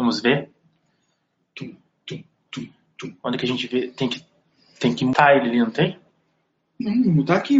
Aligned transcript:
Vamos 0.00 0.22
ver. 0.22 0.50
Onde 3.22 3.36
que 3.36 3.44
a 3.44 3.48
gente 3.48 3.66
vê? 3.66 3.88
Tem 3.88 4.08
que, 4.08 4.24
tem 4.78 4.94
que 4.94 5.04
mutar 5.04 5.36
ele 5.36 5.50
ali, 5.50 5.58
não 5.58 5.70
tem? 5.70 6.00
Não, 6.80 7.04
vou 7.04 7.12
mutar 7.12 7.36
aqui. 7.36 7.58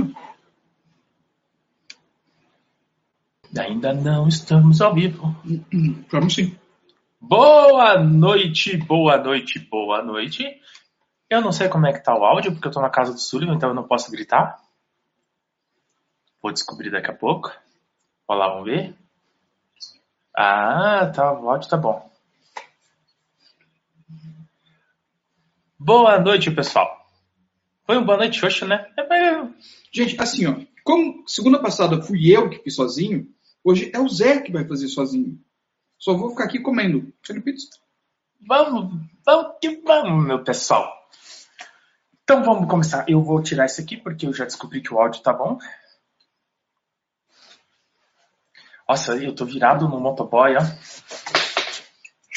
Ainda 3.58 3.92
não 3.92 4.26
estamos 4.26 4.80
ao 4.80 4.94
vivo. 4.94 5.36
Vamos 6.10 6.34
sim. 6.34 6.58
Boa 7.20 7.98
noite, 8.02 8.78
boa 8.78 9.18
noite, 9.18 9.58
boa 9.58 10.02
noite. 10.02 10.42
Eu 11.28 11.42
não 11.42 11.52
sei 11.52 11.68
como 11.68 11.86
é 11.86 11.92
que 11.92 12.02
tá 12.02 12.16
o 12.16 12.24
áudio, 12.24 12.52
porque 12.52 12.68
eu 12.68 12.72
tô 12.72 12.80
na 12.80 12.88
casa 12.88 13.12
do 13.12 13.20
Sullivan, 13.20 13.56
então 13.56 13.68
eu 13.68 13.74
não 13.74 13.86
posso 13.86 14.10
gritar. 14.10 14.58
Vou 16.42 16.50
descobrir 16.50 16.90
daqui 16.90 17.10
a 17.10 17.14
pouco. 17.14 17.52
Olha 18.26 18.38
lá, 18.38 18.48
vamos 18.48 18.64
ver. 18.64 18.96
Ah, 20.34 21.12
tá, 21.14 21.38
o 21.38 21.50
áudio 21.50 21.68
tá 21.68 21.76
bom. 21.76 22.09
Boa 25.82 26.20
noite, 26.20 26.50
pessoal. 26.50 27.06
Foi 27.86 27.96
uma 27.96 28.04
boa 28.04 28.18
noite 28.18 28.38
xoxa, 28.38 28.66
né? 28.66 28.86
É, 28.98 29.48
Gente, 29.90 30.20
assim, 30.20 30.46
ó. 30.46 30.54
Como 30.84 31.26
segunda 31.26 31.58
passada 31.58 32.02
fui 32.02 32.30
eu 32.30 32.50
que 32.50 32.58
fiz 32.58 32.74
sozinho, 32.74 33.26
hoje 33.64 33.90
é 33.94 33.98
o 33.98 34.06
Zé 34.06 34.42
que 34.42 34.52
vai 34.52 34.68
fazer 34.68 34.88
sozinho. 34.88 35.42
Só 35.98 36.12
vou 36.12 36.28
ficar 36.32 36.44
aqui 36.44 36.60
comendo. 36.60 37.10
Vamos, 38.46 38.94
vamos 39.24 39.54
que 39.58 39.80
vamos, 39.80 40.26
meu 40.26 40.44
pessoal. 40.44 40.86
Então 42.24 42.44
vamos 42.44 42.68
começar. 42.68 43.06
Eu 43.08 43.22
vou 43.22 43.42
tirar 43.42 43.64
isso 43.64 43.80
aqui 43.80 43.96
porque 43.96 44.26
eu 44.26 44.34
já 44.34 44.44
descobri 44.44 44.82
que 44.82 44.92
o 44.92 45.00
áudio 45.00 45.22
tá 45.22 45.32
bom. 45.32 45.58
Nossa, 48.86 49.16
eu 49.16 49.34
tô 49.34 49.46
virado 49.46 49.88
no 49.88 49.98
motoboy, 49.98 50.56
ó. 50.56 51.39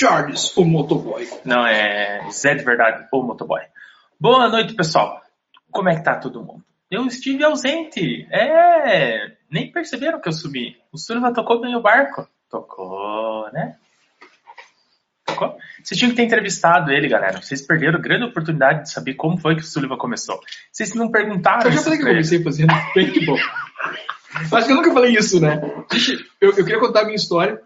Charles, 0.03 0.51
o 0.57 0.65
motoboy. 0.65 1.25
Não, 1.45 1.65
é 1.65 2.29
Zé 2.29 2.55
de 2.55 2.65
verdade, 2.65 3.07
o 3.09 3.23
motoboy. 3.23 3.61
Boa 4.19 4.49
noite, 4.49 4.73
pessoal. 4.73 5.21
Como 5.71 5.87
é 5.87 5.95
que 5.95 6.03
tá 6.03 6.17
todo 6.17 6.43
mundo? 6.43 6.61
Eu 6.91 7.05
estive 7.05 7.41
ausente. 7.45 8.27
É, 8.29 9.31
nem 9.49 9.71
perceberam 9.71 10.19
que 10.19 10.27
eu 10.27 10.33
subi. 10.33 10.75
O 10.91 10.97
Sullivan 10.97 11.31
tocou 11.31 11.61
bem 11.61 11.73
o 11.77 11.81
barco. 11.81 12.27
Tocou, 12.51 13.49
né? 13.53 13.77
Tocou. 15.25 15.55
Vocês 15.81 15.97
tinham 15.97 16.09
que 16.09 16.17
ter 16.17 16.23
entrevistado 16.23 16.91
ele, 16.91 17.07
galera. 17.07 17.41
Vocês 17.41 17.61
perderam 17.61 17.97
a 17.97 18.01
grande 18.01 18.25
oportunidade 18.25 18.81
de 18.81 18.91
saber 18.91 19.13
como 19.13 19.37
foi 19.37 19.55
que 19.55 19.61
o 19.61 19.65
Sullivan 19.65 19.95
começou. 19.95 20.37
Vocês 20.69 20.93
não 20.93 21.09
perguntaram 21.09 21.63
Eu 21.63 21.71
já 21.71 21.81
falei 21.81 21.97
que 21.97 22.03
eu 22.03 22.09
comecei 22.09 22.43
fazendo 22.43 22.73
paintball. 22.93 23.39
Acho 24.51 24.65
que 24.65 24.71
eu 24.73 24.75
nunca 24.75 24.93
falei 24.93 25.15
isso, 25.15 25.39
né? 25.39 25.61
Gente, 25.93 26.29
eu, 26.41 26.49
eu 26.49 26.65
queria 26.65 26.81
contar 26.81 27.03
a 27.03 27.05
minha 27.05 27.15
história. 27.15 27.61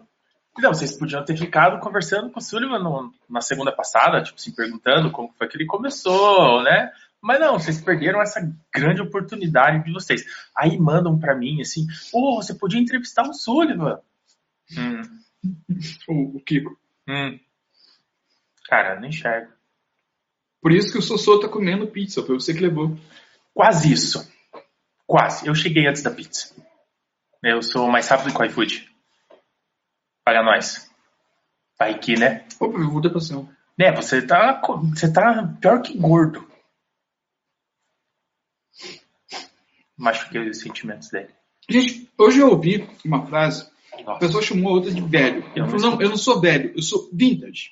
Não, 0.58 0.74
vocês 0.74 0.96
podiam 0.98 1.24
ter 1.24 1.36
ficado 1.36 1.78
conversando 1.80 2.30
com 2.30 2.40
o 2.40 2.42
Sullivan 2.42 2.78
no- 2.80 3.14
na 3.30 3.40
segunda 3.40 3.70
passada, 3.72 4.22
tipo 4.22 4.36
assim, 4.38 4.52
perguntando 4.52 5.10
como 5.10 5.32
foi 5.38 5.46
que 5.48 5.56
ele 5.56 5.66
começou, 5.66 6.62
né? 6.62 6.92
Mas 7.20 7.40
não, 7.40 7.58
vocês 7.58 7.80
perderam 7.80 8.20
essa 8.22 8.40
grande 8.74 9.00
oportunidade 9.00 9.84
de 9.84 9.92
vocês. 9.92 10.24
Aí 10.56 10.78
mandam 10.78 11.18
pra 11.18 11.34
mim 11.34 11.60
assim, 11.60 11.86
ô, 12.12 12.36
você 12.42 12.54
podia 12.54 12.80
entrevistar 12.80 13.22
o 13.28 13.32
Sullivan. 13.34 14.00
Hum, 14.76 15.02
O, 16.08 16.36
o 16.36 16.40
Kiko. 16.40 16.76
hum. 17.08 17.38
Cara, 18.68 18.94
eu 18.94 19.00
não 19.00 19.08
enxergo. 19.08 19.52
Por 20.60 20.72
isso 20.72 20.92
que 20.92 20.98
o 20.98 21.02
Sossô 21.02 21.38
tá 21.40 21.48
comendo 21.48 21.86
pizza, 21.86 22.22
foi 22.22 22.34
você 22.34 22.52
que 22.52 22.60
levou. 22.60 22.96
Quase 23.54 23.92
isso. 23.92 24.30
Quase. 25.06 25.46
Eu 25.46 25.54
cheguei 25.54 25.86
antes 25.86 26.02
da 26.02 26.10
pizza. 26.10 26.54
Eu 27.42 27.62
sou 27.62 27.88
mais 27.88 28.08
rápido 28.08 28.34
que 28.34 28.42
o 28.42 28.44
iFood. 28.44 28.87
Paga 30.28 30.42
nós. 30.42 30.90
Vai 31.78 31.98
que, 31.98 32.14
né? 32.14 32.46
Opa, 32.60 32.78
eu 32.78 32.90
vou 32.90 33.00
depressão. 33.00 33.48
Né, 33.78 33.90
você 33.92 34.20
tá, 34.20 34.60
você 34.90 35.10
tá 35.10 35.56
pior 35.58 35.80
que 35.80 35.96
gordo. 35.96 36.46
Machuquei 39.96 40.46
os 40.50 40.60
sentimentos 40.60 41.08
dele. 41.08 41.30
Gente, 41.66 42.12
hoje 42.18 42.40
eu 42.40 42.50
ouvi 42.50 42.86
uma 43.02 43.26
frase, 43.26 43.70
a 43.94 44.02
Nossa. 44.02 44.18
pessoa 44.20 44.42
chamou 44.42 44.72
a 44.72 44.74
outra 44.74 44.92
de 44.92 45.00
velho. 45.00 45.50
Eu 45.56 45.66
não 45.66 45.78
não, 45.78 46.02
eu 46.02 46.10
não 46.10 46.18
sou 46.18 46.38
velho, 46.38 46.74
eu 46.76 46.82
sou 46.82 47.08
vintage. 47.10 47.70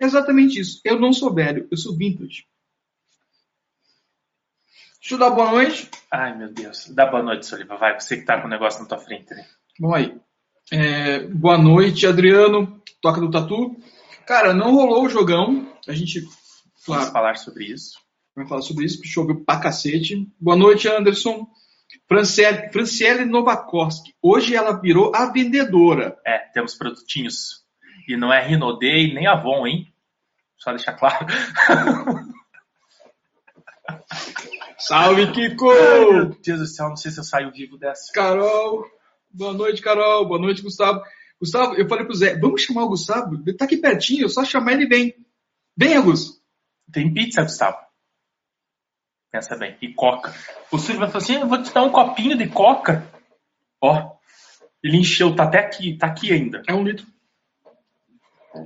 Exatamente 0.00 0.58
isso. 0.58 0.80
Eu 0.82 0.98
não 0.98 1.12
sou 1.12 1.34
velho, 1.34 1.68
eu 1.70 1.76
sou 1.76 1.94
vintage. 1.94 2.46
Deixa 5.00 5.16
eu 5.16 5.18
dar 5.18 5.28
boa 5.32 5.50
noite. 5.50 5.90
Ai, 6.10 6.34
meu 6.34 6.50
Deus. 6.50 6.88
Dá 6.88 7.04
boa 7.04 7.22
noite, 7.22 7.44
Soliva. 7.44 7.76
Vai, 7.76 8.00
você 8.00 8.16
que 8.16 8.24
tá 8.24 8.40
com 8.40 8.46
o 8.46 8.50
negócio 8.50 8.80
na 8.80 8.88
tua 8.88 8.96
frente. 8.96 9.34
Né? 9.34 9.46
Vamos 9.78 9.96
aí. 9.98 10.29
É, 10.72 11.18
boa 11.26 11.58
noite, 11.58 12.06
Adriano. 12.06 12.80
Toca 13.02 13.20
do 13.20 13.28
Tatu. 13.28 13.76
Cara, 14.24 14.54
não 14.54 14.72
rolou 14.72 15.04
o 15.04 15.08
jogão. 15.08 15.68
A 15.88 15.92
gente, 15.92 16.20
Vamos 16.20 16.84
claro, 16.84 17.10
falar 17.12 17.36
sobre 17.36 17.64
isso. 17.64 17.98
vai 18.36 18.46
falar 18.46 18.62
sobre 18.62 18.84
isso, 18.84 18.98
porque 18.98 19.08
choveu 19.08 19.44
pra 19.44 19.58
cacete. 19.58 20.28
Boa 20.38 20.56
noite, 20.56 20.86
Anderson. 20.86 21.44
Franciele, 22.06 22.70
Franciele. 22.70 23.28
Hoje 24.22 24.54
ela 24.54 24.80
virou 24.80 25.10
a 25.12 25.26
vendedora. 25.26 26.16
É, 26.24 26.38
temos 26.54 26.76
produtinhos. 26.76 27.64
E 28.06 28.16
não 28.16 28.32
é 28.32 28.40
Rinodei 28.46 29.12
nem 29.12 29.26
Avon, 29.26 29.66
hein? 29.66 29.92
Só 30.56 30.70
deixar 30.70 30.92
claro. 30.92 31.26
Salve, 34.78 35.32
Kiko! 35.32 35.68
Ai, 35.70 36.10
meu 36.12 36.26
Deus 36.26 36.60
do 36.60 36.66
céu, 36.66 36.88
não 36.88 36.96
sei 36.96 37.10
se 37.10 37.18
eu 37.18 37.24
saio 37.24 37.50
vivo 37.50 37.76
dessa. 37.76 38.12
Carol. 38.12 38.84
Boa 39.32 39.52
noite, 39.52 39.80
Carol. 39.80 40.26
Boa 40.26 40.40
noite, 40.40 40.60
Gustavo. 40.62 41.02
Gustavo, 41.40 41.74
eu 41.74 41.88
falei 41.88 42.04
pro 42.04 42.14
Zé, 42.14 42.36
vamos 42.36 42.62
chamar 42.62 42.84
o 42.84 42.88
Gustavo? 42.88 43.36
Ele 43.46 43.56
tá 43.56 43.64
aqui 43.64 43.76
pertinho, 43.76 44.22
eu 44.22 44.28
só 44.28 44.44
chamar 44.44 44.72
ele 44.72 44.84
e 44.84 44.88
vem. 44.88 45.14
Vem, 45.76 45.96
Augusto. 45.96 46.40
Tem 46.92 47.12
pizza, 47.12 47.42
Gustavo. 47.42 47.78
Pensa 49.30 49.56
bem. 49.56 49.76
E 49.80 49.94
coca. 49.94 50.34
O 50.72 50.78
Silvio 50.78 51.06
falou 51.06 51.16
assim: 51.16 51.34
eu 51.34 51.46
vou 51.46 51.62
te 51.62 51.72
dar 51.72 51.82
um 51.84 51.90
copinho 51.90 52.36
de 52.36 52.48
coca. 52.48 53.08
Ó. 53.80 54.16
Ele 54.82 54.98
encheu, 54.98 55.34
tá 55.36 55.44
até 55.44 55.58
aqui, 55.58 55.96
tá 55.96 56.08
aqui 56.08 56.32
ainda. 56.32 56.62
É 56.68 56.74
um 56.74 56.82
litro. 56.82 57.06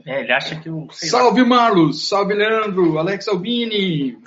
É, 0.07 0.21
ele 0.21 0.33
acha 0.33 0.59
que 0.59 0.69
eu. 0.69 0.89
Sei 0.91 1.11
lá. 1.11 1.19
Salve, 1.19 1.45
Marlos. 1.45 2.09
Salve, 2.09 2.33
Leandro. 2.33 2.99
Alex 2.99 3.29
Albini. 3.29 4.19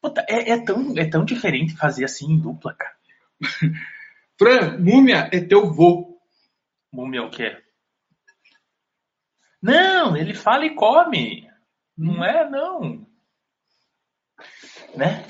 Puta, 0.00 0.24
é, 0.28 0.52
é 0.52 0.64
tão, 0.64 0.96
é 0.96 1.04
tão 1.08 1.24
diferente 1.24 1.76
fazer 1.76 2.04
assim 2.04 2.32
em 2.32 2.38
dupla, 2.38 2.74
cara. 2.74 2.94
Fran, 4.38 4.78
Múmia 4.78 5.28
é 5.32 5.40
teu 5.40 5.72
vô. 5.72 6.20
Múmia 6.92 7.20
é 7.20 7.22
o 7.22 7.30
quê? 7.30 7.56
Não, 9.62 10.16
ele 10.16 10.34
fala 10.34 10.66
e 10.66 10.74
come. 10.74 11.48
Não 11.96 12.24
é, 12.24 12.48
não. 12.48 13.06
Né? 14.96 15.24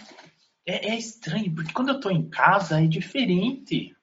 É, 0.67 0.91
é 0.91 0.97
estranho, 0.97 1.55
porque 1.55 1.73
quando 1.73 1.91
eu 1.91 2.01
tô 2.01 2.11
em 2.11 2.29
casa 2.29 2.83
é 2.83 2.87
diferente. 2.87 3.95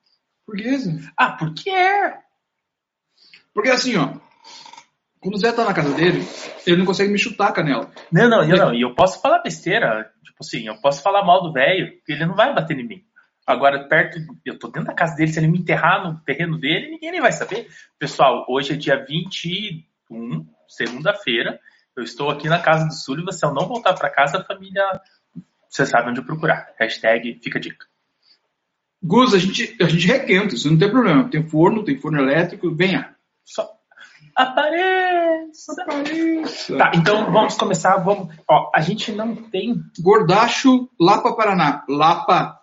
Por 0.46 0.56
que 0.56 0.64
isso? 0.64 0.90
Ah, 1.18 1.32
porque 1.32 1.70
é. 1.70 2.20
Porque 3.54 3.70
assim, 3.70 3.96
ó. 3.98 4.14
Quando 5.20 5.36
o 5.36 5.38
Zé 5.38 5.52
tá 5.52 5.66
na 5.66 5.74
casa 5.74 5.94
dele, 5.94 6.22
ele 6.66 6.78
não 6.78 6.86
consegue 6.86 7.12
me 7.12 7.20
chutar 7.20 7.50
a 7.50 7.52
canela. 7.52 7.92
Não, 8.12 8.30
não, 8.30 8.44
eu 8.44 8.56
não. 8.56 8.74
E 8.74 8.82
eu 8.82 8.96
posso 8.96 9.22
falar 9.22 9.42
besteira. 9.42 10.14
Tipo 10.24 10.38
assim, 10.40 10.68
eu 10.68 10.80
posso 10.80 11.02
falar 11.02 11.26
mal 11.26 11.44
do 11.44 11.52
velho, 11.52 11.98
porque 11.98 12.14
ele 12.14 12.26
não 12.26 12.36
vai 12.36 12.54
bater 12.54 12.80
em 12.80 12.88
mim. 12.88 13.06
Agora, 13.50 13.84
perto, 13.86 14.20
eu 14.46 14.60
tô 14.60 14.68
dentro 14.68 14.90
da 14.90 14.94
casa 14.94 15.16
dele, 15.16 15.34
se 15.34 15.40
ele 15.40 15.48
me 15.48 15.58
enterrar 15.58 16.04
no 16.04 16.20
terreno 16.20 16.56
dele, 16.60 16.92
ninguém 16.92 17.10
nem 17.10 17.20
vai 17.20 17.32
saber. 17.32 17.68
Pessoal, 17.98 18.46
hoje 18.48 18.74
é 18.74 18.76
dia 18.76 19.04
21, 19.04 20.46
segunda-feira. 20.68 21.60
Eu 21.96 22.04
estou 22.04 22.30
aqui 22.30 22.48
na 22.48 22.60
casa 22.60 22.86
do 22.86 22.94
Sullivan. 22.94 23.32
Se 23.32 23.44
eu 23.44 23.52
não 23.52 23.68
voltar 23.68 23.96
para 23.96 24.12
casa, 24.12 24.38
a 24.38 24.44
família. 24.44 24.84
Você 25.68 25.84
sabe 25.84 26.12
onde 26.12 26.22
procurar. 26.22 26.72
Hashtag 26.80 27.40
fica 27.42 27.58
a 27.58 27.62
dica. 27.62 27.88
Gus, 29.02 29.34
a 29.34 29.40
gente, 29.40 29.76
a 29.82 29.88
gente 29.88 30.06
requenta, 30.06 30.54
isso 30.54 30.70
não 30.70 30.78
tem 30.78 30.92
problema. 30.92 31.28
Tem 31.28 31.44
forno, 31.50 31.84
tem 31.84 31.98
forno 31.98 32.20
elétrico, 32.20 32.76
venha. 32.76 33.16
Só. 33.44 33.68
Apareça! 34.36 35.74
Apareça. 35.82 36.78
Tá, 36.78 36.92
então 36.94 37.32
vamos 37.32 37.56
começar. 37.56 37.98
Vamos. 37.98 38.32
Ó, 38.48 38.70
a 38.76 38.82
gente 38.82 39.12
não 39.12 39.36
tem. 39.36 39.82
Gordacho, 40.00 40.88
Lapa, 41.00 41.36
Paraná. 41.36 41.84
Lapa. 41.90 42.59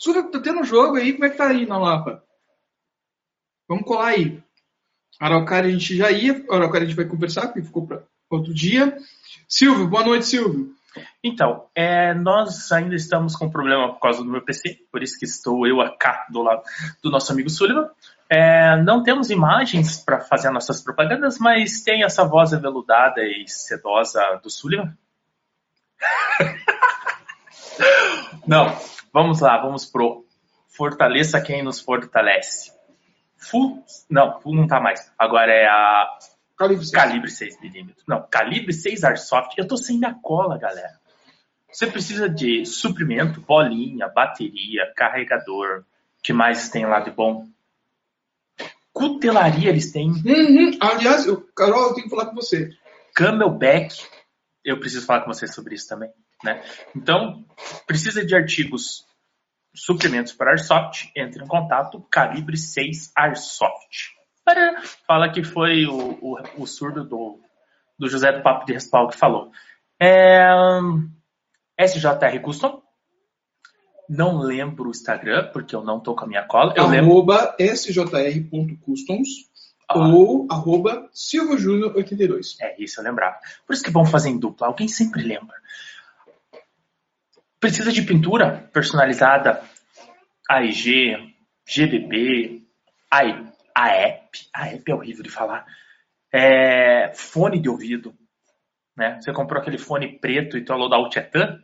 Sura, 0.00 0.22
tá 0.22 0.40
tendo 0.40 0.64
jogo 0.64 0.96
aí, 0.96 1.12
como 1.12 1.26
é 1.26 1.30
que 1.30 1.36
tá 1.36 1.48
aí 1.48 1.66
na 1.66 1.76
Lapa? 1.76 2.24
Vamos 3.68 3.84
colar 3.84 4.08
aí. 4.08 4.42
Araucária 5.20 5.68
a 5.68 5.72
gente 5.72 5.94
já 5.94 6.10
ia, 6.10 6.42
Araucária 6.50 6.86
a 6.86 6.88
gente 6.88 6.96
vai 6.96 7.04
conversar, 7.04 7.48
porque 7.48 7.62
ficou 7.62 7.86
para 7.86 8.02
outro 8.30 8.54
dia. 8.54 8.96
Silvio, 9.46 9.86
boa 9.86 10.02
noite, 10.02 10.24
Silvio. 10.24 10.74
Então, 11.22 11.66
é, 11.74 12.14
nós 12.14 12.72
ainda 12.72 12.94
estamos 12.94 13.36
com 13.36 13.50
problema 13.50 13.92
por 13.92 14.00
causa 14.00 14.24
do 14.24 14.30
meu 14.30 14.42
PC, 14.42 14.78
por 14.90 15.02
isso 15.02 15.18
que 15.18 15.26
estou 15.26 15.66
eu 15.66 15.76
cá 15.98 16.26
do 16.30 16.42
lado 16.42 16.62
do 17.02 17.10
nosso 17.10 17.30
amigo 17.30 17.50
Sullivan. 17.50 17.90
É, 18.26 18.82
não 18.82 19.02
temos 19.02 19.28
imagens 19.28 20.02
para 20.02 20.20
fazer 20.20 20.50
nossas 20.50 20.82
propagandas, 20.82 21.38
mas 21.38 21.82
tem 21.82 22.04
essa 22.04 22.24
voz 22.24 22.54
aveludada 22.54 23.22
e 23.22 23.46
sedosa 23.46 24.40
do 24.42 24.48
Sullivan. 24.48 24.96
não, 28.46 28.74
vamos 29.12 29.40
lá, 29.40 29.58
vamos 29.58 29.86
pro 29.86 30.24
Fortaleça 30.68 31.40
quem 31.40 31.62
nos 31.62 31.80
fortalece. 31.80 32.72
Fu, 33.36 33.82
não, 34.08 34.40
Fu 34.40 34.54
não 34.54 34.66
tá 34.66 34.80
mais. 34.80 35.12
Agora 35.18 35.52
é 35.52 35.66
a 35.66 36.08
Calibre 36.60 36.84
6. 36.84 36.92
Calibre 36.92 37.30
6mm. 37.30 37.94
Não, 38.06 38.26
calibre 38.30 38.72
6 38.72 39.02
Airsoft. 39.02 39.56
Eu 39.56 39.66
tô 39.66 39.78
sem 39.78 39.98
minha 39.98 40.12
cola, 40.12 40.58
galera. 40.58 41.00
Você 41.72 41.86
precisa 41.86 42.28
de 42.28 42.66
suprimento, 42.66 43.40
bolinha, 43.40 44.08
bateria, 44.08 44.92
carregador. 44.94 45.84
que 46.22 46.34
mais 46.34 46.68
tem 46.68 46.84
lá 46.84 47.00
de 47.00 47.10
bom? 47.10 47.46
Cutelaria 48.92 49.70
eles 49.70 49.90
têm. 49.90 50.10
Uhum. 50.10 50.76
Aliás, 50.80 51.26
eu, 51.26 51.40
Carol, 51.56 51.88
eu 51.88 51.94
tenho 51.94 52.04
que 52.04 52.14
falar 52.14 52.26
com 52.26 52.34
você. 52.34 52.70
Camelback. 53.14 53.96
Eu 54.62 54.78
preciso 54.78 55.06
falar 55.06 55.20
com 55.20 55.32
você 55.32 55.46
sobre 55.46 55.74
isso 55.74 55.88
também. 55.88 56.10
Né? 56.44 56.62
Então, 56.94 57.44
precisa 57.86 58.24
de 58.24 58.34
artigos, 58.34 59.06
suprimentos 59.74 60.32
para 60.32 60.50
Airsoft, 60.50 61.10
entre 61.16 61.44
em 61.44 61.46
contato, 61.46 62.00
calibre 62.10 62.56
6 62.56 63.12
Airsoft. 63.16 64.18
Fala 65.06 65.30
que 65.30 65.44
foi 65.44 65.86
o, 65.86 66.18
o, 66.20 66.38
o 66.58 66.66
surdo 66.66 67.04
do, 67.04 67.38
do 67.98 68.08
José 68.08 68.32
do 68.32 68.42
Papo 68.42 68.66
de 68.66 68.72
Respaldo 68.72 69.12
que 69.12 69.18
falou. 69.18 69.52
É, 70.00 70.48
SJR 71.78 72.40
Custom. 72.42 72.82
Não 74.08 74.40
lembro 74.40 74.88
o 74.88 74.90
Instagram, 74.90 75.50
porque 75.52 75.74
eu 75.74 75.84
não 75.84 76.00
tô 76.00 76.16
com 76.16 76.24
a 76.24 76.26
minha 76.28 76.42
cola. 76.42 76.74
Eu 76.76 76.88
lembro. 76.88 77.12
Arroba 77.12 77.54
sjr.customs 77.60 79.28
Ah, 79.88 80.08
ou 80.08 80.48
arroba 80.50 81.08
silvojúnior82. 81.14 82.56
É, 82.60 82.82
isso 82.82 82.98
eu 82.98 83.04
lembrava. 83.04 83.36
Por 83.64 83.72
isso 83.72 83.84
que 83.84 83.90
é 83.90 83.92
bom 83.92 84.04
fazer 84.04 84.30
em 84.30 84.38
dupla. 84.38 84.66
Alguém 84.66 84.88
sempre 84.88 85.22
lembra. 85.22 85.54
Precisa 87.60 87.92
de 87.92 88.00
pintura 88.00 88.70
personalizada, 88.72 89.62
AEG, 90.48 91.34
GBB, 91.68 92.62
AEP. 93.12 94.48
AEP 94.54 94.90
é 94.90 94.94
horrível 94.94 95.22
de 95.22 95.30
falar. 95.30 95.66
É, 96.32 97.12
fone 97.14 97.60
de 97.60 97.68
ouvido. 97.68 98.14
Né? 98.96 99.20
Você 99.20 99.32
comprou 99.32 99.60
aquele 99.60 99.76
fone 99.76 100.18
preto 100.18 100.56
e 100.56 100.66
falou 100.66 100.88
da 100.88 100.96
Altitan? 100.96 101.62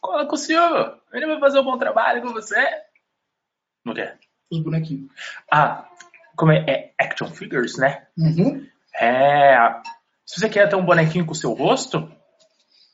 Cola 0.00 0.26
com 0.26 0.34
o 0.34 0.38
senhor. 0.38 0.98
Ele 1.12 1.26
vai 1.26 1.38
fazer 1.38 1.60
um 1.60 1.64
bom 1.64 1.76
trabalho 1.76 2.22
com 2.22 2.32
você. 2.32 2.64
Não 3.84 3.92
quer? 3.92 4.18
Os 4.50 4.60
bonequinhos. 4.60 5.12
Ah, 5.52 5.86
como 6.36 6.52
é? 6.52 6.64
É 6.66 6.94
action 6.98 7.28
figures, 7.28 7.76
né? 7.76 8.06
Uhum. 8.16 8.66
É. 8.98 9.56
Se 10.24 10.40
você 10.40 10.48
quer 10.48 10.68
ter 10.68 10.76
um 10.76 10.84
bonequinho 10.84 11.26
com 11.26 11.32
o 11.32 11.36
seu 11.36 11.52
rosto, 11.52 12.10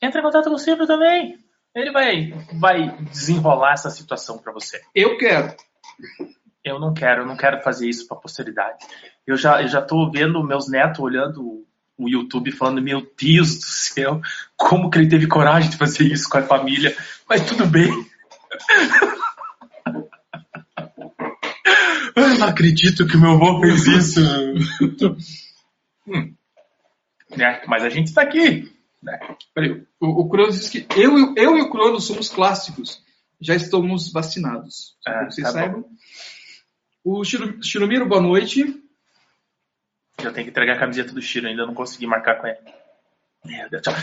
entre 0.02 0.18
em 0.18 0.22
contato 0.22 0.48
com 0.48 0.56
o 0.56 0.58
Silvio 0.58 0.86
também. 0.86 1.38
Ele 1.74 1.92
vai, 1.92 2.32
vai 2.54 2.96
desenrolar 3.04 3.74
essa 3.74 3.90
situação 3.90 4.38
pra 4.38 4.52
você. 4.52 4.80
Eu 4.94 5.16
quero. 5.16 5.54
Eu 6.64 6.78
não 6.78 6.92
quero, 6.92 7.22
eu 7.22 7.26
não 7.26 7.36
quero 7.36 7.62
fazer 7.62 7.88
isso 7.88 8.06
pra 8.06 8.16
posteridade. 8.16 8.84
Eu 9.26 9.36
já, 9.36 9.62
eu 9.62 9.68
já 9.68 9.80
tô 9.80 10.10
vendo 10.10 10.44
meus 10.44 10.68
netos 10.68 11.00
olhando 11.00 11.64
o 11.96 12.08
YouTube 12.08 12.50
falando, 12.50 12.82
meu 12.82 13.06
Deus 13.20 13.58
do 13.58 13.64
céu, 13.64 14.20
como 14.56 14.90
que 14.90 14.98
ele 14.98 15.08
teve 15.08 15.26
coragem 15.26 15.70
de 15.70 15.76
fazer 15.76 16.04
isso 16.04 16.28
com 16.28 16.38
a 16.38 16.42
família. 16.42 16.96
Mas 17.28 17.46
tudo 17.46 17.66
bem. 17.66 17.90
Eu 22.16 22.28
não 22.38 22.48
acredito 22.48 23.06
que 23.06 23.16
meu 23.16 23.32
avô 23.32 23.60
fez 23.60 23.86
isso. 23.86 24.20
Hum. 26.08 26.34
Né? 27.36 27.62
Mas 27.66 27.84
a 27.84 27.88
gente 27.88 28.12
tá 28.12 28.22
aqui. 28.22 28.72
Né? 29.02 29.18
Peraí, 29.54 29.86
o, 30.00 30.06
o 30.22 30.28
Cronos 30.28 30.60
diz 30.60 30.68
que 30.70 30.86
eu, 30.96 31.18
e- 31.18 31.34
eu 31.36 31.56
e 31.56 31.62
o 31.62 31.70
Cronos 31.70 32.04
somos 32.06 32.28
clássicos. 32.28 33.02
Já 33.40 33.54
estamos 33.54 34.12
vacinados. 34.12 34.96
Só 35.00 35.10
Ah, 35.10 35.24
vocês 35.24 35.46
tá 35.46 35.52
bom. 35.52 35.58
saibam. 35.58 35.84
O 37.02 37.24
Chiro- 37.24 37.62
Chiromiro, 37.62 38.06
boa 38.06 38.20
noite. 38.20 38.60
Eu 40.22 40.32
tenho 40.34 40.44
que 40.44 40.50
entregar 40.50 40.76
a 40.76 40.78
camiseta 40.78 41.12
do 41.12 41.22
Shiro, 41.22 41.48
ainda 41.48 41.64
não 41.64 41.72
consegui 41.74 42.06
marcar 42.06 42.34
com 42.40 42.46
ele. 42.46 42.58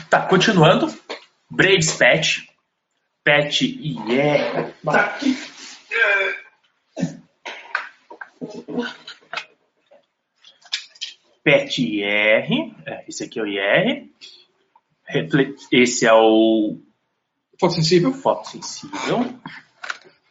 Tá, 0.10 0.26
continuando. 0.26 0.88
Braves 1.50 1.94
Pet. 1.96 2.50
Pet 3.24 3.64
e 3.66 4.20
é. 4.20 4.72
Tá 4.84 5.06
aqui. 5.06 5.38
Pet 11.44 11.82
IR. 11.82 12.74
É, 12.86 13.06
esse 13.08 13.24
aqui 13.24 13.40
é 13.40 13.44
o 13.44 13.48
IR. 13.48 14.10
Esse 15.72 16.06
é 16.06 16.14
o 16.14 16.80
Fotossensível. 17.60 18.14
fotossensível. 18.14 19.34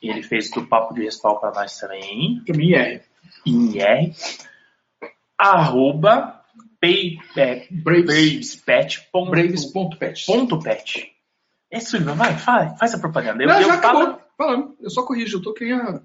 Ele 0.03 0.23
fez 0.23 0.51
do 0.51 0.67
papo 0.67 0.95
de 0.95 1.03
respaldo 1.05 1.41
para 1.41 1.53
nós 1.53 1.77
também. 1.79 2.43
Pra 2.45 2.57
mim 2.57 2.75
é. 2.75 3.03
Em 3.45 3.73
IR. 3.77 4.15
Arroba 5.39 6.43
pay, 6.81 7.19
é, 7.37 7.67
Braves. 7.71 8.07
bravespet. 8.63 9.09
ponto- 9.13 9.31
Braves.pet. 9.31 10.27
Ponto 10.27 10.59
pet. 10.61 11.13
É, 11.71 11.81
Sullivan, 11.81 12.15
vai, 12.15 12.37
faz, 12.39 12.79
faz 12.79 12.95
a 12.95 12.99
propaganda. 12.99 13.43
Eu, 13.43 13.49
Não, 13.49 13.61
eu 13.61 13.67
já 13.67 13.81
falo- 13.81 13.99
acabou. 14.03 14.23
Falando. 14.37 14.77
Eu 14.81 14.91
só 14.91 15.03
corrijo. 15.05 15.39
Eu 15.39 15.43
tô 15.43 15.55
nem 15.61 15.73
a 15.73 16.01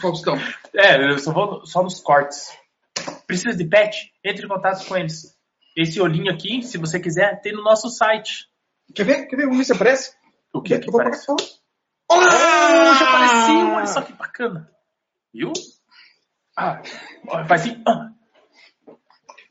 Faustão. 0.00 0.36
É, 0.74 1.10
eu 1.12 1.18
só 1.18 1.32
vou 1.32 1.64
só 1.66 1.82
nos 1.82 2.00
cortes. 2.00 2.48
Precisa 3.26 3.56
de 3.56 3.64
pet? 3.64 4.12
Entre 4.24 4.44
em 4.44 4.48
contato 4.48 4.86
com 4.86 4.96
eles. 4.96 5.34
Esse 5.80 6.00
olhinho 6.00 6.32
aqui, 6.32 6.60
se 6.60 6.76
você 6.76 6.98
quiser, 6.98 7.40
tem 7.40 7.52
no 7.52 7.62
nosso 7.62 7.88
site. 7.88 8.48
Quer 8.92 9.04
ver? 9.04 9.26
Quer 9.26 9.36
ver? 9.36 9.42
Vamos 9.44 9.58
ver 9.58 9.64
se 9.64 9.72
aparece. 9.72 10.16
O 10.52 10.60
que 10.60 10.76
que 10.76 10.88
Eu 10.88 10.92
vou 10.92 11.00
parece? 11.00 11.24
parar. 11.24 11.38
Oh, 12.10 12.14
Olá! 12.14 12.94
já 12.98 13.08
apareceu, 13.08 13.68
olha 13.74 13.86
só 13.86 14.02
que 14.02 14.12
bacana. 14.12 14.68
Viu? 15.32 15.52
Ah, 16.56 16.82
faz 17.46 17.62
assim. 17.62 17.80
ah. 17.86 18.10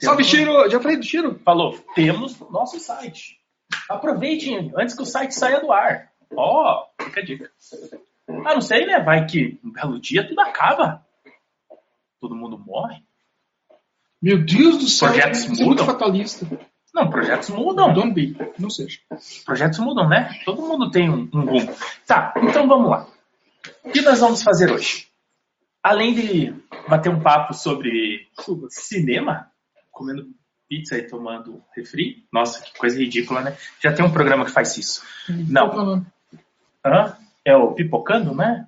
Salve, 0.01 0.25
Chiro! 0.25 0.69
Já 0.69 0.81
falei 0.81 0.97
do 0.97 1.03
Chiro? 1.05 1.39
Falou, 1.45 1.77
temos 1.95 2.37
nosso 2.51 2.77
site. 2.77 3.39
Aproveitem 3.89 4.73
antes 4.75 4.95
que 4.95 5.03
o 5.03 5.05
site 5.05 5.31
saia 5.33 5.61
do 5.61 5.71
ar. 5.71 6.11
Ó, 6.35 6.87
fica 7.01 7.21
a 7.21 7.23
dica. 7.23 7.49
Ah, 8.45 8.53
não 8.53 8.61
sei, 8.61 8.85
né? 8.85 8.99
Vai 8.99 9.25
que 9.25 9.61
um 9.63 9.71
belo 9.71 9.97
dia 9.97 10.27
tudo 10.27 10.41
acaba. 10.41 11.05
Todo 12.19 12.35
mundo 12.35 12.59
morre. 12.59 13.01
Meu 14.21 14.43
Deus 14.43 14.77
do 14.77 14.87
céu. 14.87 15.09
Projetos 15.09 15.39
você 15.41 15.45
é 15.45 15.49
muito 15.49 15.65
mudam. 15.65 15.85
fatalista. 15.85 16.47
Não, 16.93 17.09
projetos 17.09 17.49
mudam. 17.49 17.93
Don't 17.93 18.13
be. 18.13 18.35
Não 18.57 18.69
seja. 18.69 18.99
Projetos 19.45 19.79
mudam, 19.79 20.09
né? 20.09 20.39
Todo 20.45 20.61
mundo 20.61 20.89
tem 20.89 21.09
um, 21.09 21.29
um 21.33 21.45
rumo. 21.45 21.75
Tá, 22.05 22.33
então 22.37 22.67
vamos 22.67 22.89
lá. 22.89 23.07
O 23.83 23.91
que 23.91 24.01
nós 24.01 24.19
vamos 24.19 24.41
fazer 24.41 24.71
hoje? 24.71 25.07
Além 25.83 26.13
de 26.13 26.53
bater 26.87 27.09
um 27.09 27.19
papo 27.19 27.53
sobre 27.53 28.27
cinema, 28.69 29.49
comendo 29.91 30.27
pizza 30.67 30.97
e 30.97 31.07
tomando 31.07 31.63
refri, 31.75 32.25
nossa, 32.33 32.61
que 32.61 32.77
coisa 32.77 32.97
ridícula, 32.97 33.41
né? 33.41 33.57
Já 33.81 33.93
tem 33.93 34.03
um 34.05 34.11
programa 34.11 34.43
que 34.45 34.51
faz 34.51 34.75
isso. 34.77 35.01
Não. 35.29 36.03
Hã? 36.85 37.15
É 37.45 37.55
o 37.55 37.73
Pipocando, 37.73 38.35
né? 38.35 38.67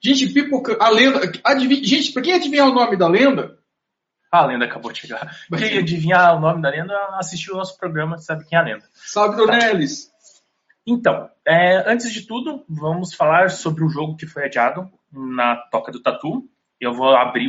Gente, 0.00 0.28
pipoca. 0.32 0.76
A 0.80 0.88
lenda. 0.90 1.20
Adivinha, 1.42 1.82
gente, 1.82 2.12
pra 2.12 2.22
quem 2.22 2.34
adivinhar 2.34 2.68
o 2.68 2.74
nome 2.74 2.96
da 2.96 3.08
lenda, 3.08 3.55
a 4.30 4.44
lenda 4.44 4.64
acabou 4.64 4.92
de 4.92 5.00
chegar. 5.00 5.36
Quem 5.56 5.78
adivinhar 5.78 6.36
o 6.36 6.40
nome 6.40 6.62
da 6.62 6.70
lenda, 6.70 6.94
assistiu 7.12 7.54
o 7.54 7.56
nosso 7.56 7.78
programa, 7.78 8.18
sabe 8.18 8.44
quem 8.44 8.58
é 8.58 8.60
a 8.60 8.64
lenda. 8.64 8.84
sabe, 8.92 9.36
Dornelis? 9.36 10.10
Então, 10.86 11.28
é, 11.44 11.90
antes 11.90 12.12
de 12.12 12.26
tudo, 12.26 12.64
vamos 12.68 13.12
falar 13.12 13.50
sobre 13.50 13.82
o 13.84 13.88
jogo 13.88 14.16
que 14.16 14.26
foi 14.26 14.44
adiado 14.44 14.88
na 15.12 15.56
Toca 15.56 15.90
do 15.90 16.00
Tatu. 16.00 16.48
Eu 16.80 16.92
vou 16.92 17.16
abrir 17.16 17.48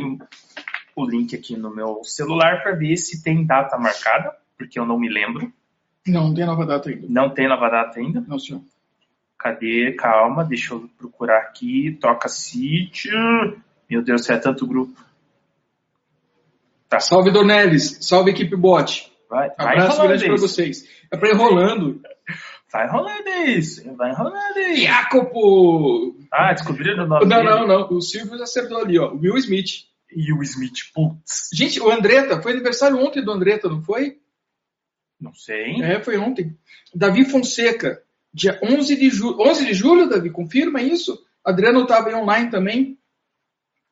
o 0.96 1.06
link 1.06 1.36
aqui 1.36 1.56
no 1.56 1.72
meu 1.72 2.02
celular 2.02 2.62
para 2.62 2.74
ver 2.74 2.96
se 2.96 3.22
tem 3.22 3.46
data 3.46 3.78
marcada, 3.78 4.34
porque 4.56 4.78
eu 4.78 4.84
não 4.84 4.98
me 4.98 5.08
lembro. 5.08 5.52
Não, 6.06 6.28
não 6.28 6.34
tem 6.34 6.46
nova 6.46 6.66
data 6.66 6.88
ainda. 6.88 7.06
Não 7.08 7.30
tem 7.30 7.48
nova 7.48 7.68
data 7.68 8.00
ainda. 8.00 8.24
Não, 8.26 8.38
senhor. 8.38 8.62
Cadê? 9.38 9.92
Calma, 9.92 10.44
deixa 10.44 10.74
eu 10.74 10.90
procurar 10.98 11.38
aqui. 11.38 11.96
Toca 12.00 12.28
sítio. 12.28 13.12
Meu 13.88 14.02
Deus, 14.02 14.28
é 14.28 14.36
tanto 14.36 14.66
grupo. 14.66 15.00
Tá, 16.88 17.00
Salve, 17.00 17.30
Dornelis. 17.30 17.98
Salve, 18.00 18.30
equipe 18.30 18.56
bot. 18.56 19.12
vai, 19.28 19.48
vai 19.58 19.74
Abraço 19.78 20.02
grande 20.02 20.24
isso. 20.26 20.36
vocês. 20.38 20.88
É 21.10 21.16
pra 21.16 21.28
ir 21.30 21.34
rolando. 21.34 22.00
Vai 22.72 22.88
rolando 22.88 23.28
isso. 23.46 23.94
Vai 23.96 24.12
rolando 24.14 24.58
isso. 24.58 24.82
Jacopo! 24.84 26.16
Ah, 26.32 26.52
descobriram 26.52 27.04
o 27.04 27.06
nome 27.08 27.26
Não, 27.26 27.36
dele? 27.38 27.48
não, 27.50 27.66
não. 27.66 27.88
O 27.90 28.00
Silvio 28.00 28.42
acertou 28.42 28.78
ali, 28.78 28.98
ó. 28.98 29.12
Will 29.12 29.36
Smith. 29.38 29.86
O 30.10 30.42
Smith, 30.42 30.92
putz. 30.94 31.48
Gente, 31.52 31.80
o 31.80 31.90
Andretta, 31.90 32.40
foi 32.40 32.52
aniversário 32.52 32.98
ontem 32.98 33.22
do 33.22 33.30
Andretta, 33.32 33.68
não 33.68 33.82
foi? 33.82 34.18
Não 35.20 35.34
sei. 35.34 35.82
É, 35.82 36.02
foi 36.02 36.16
ontem. 36.16 36.56
Davi 36.94 37.24
Fonseca, 37.24 38.02
dia 38.32 38.58
11 38.62 38.96
de 38.96 39.10
julho. 39.10 39.40
11 39.40 39.66
de 39.66 39.74
julho, 39.74 40.08
Davi, 40.08 40.30
confirma 40.30 40.80
isso? 40.80 41.18
Adriano 41.44 41.82
estava 41.82 42.08
online 42.16 42.50
também. 42.50 42.98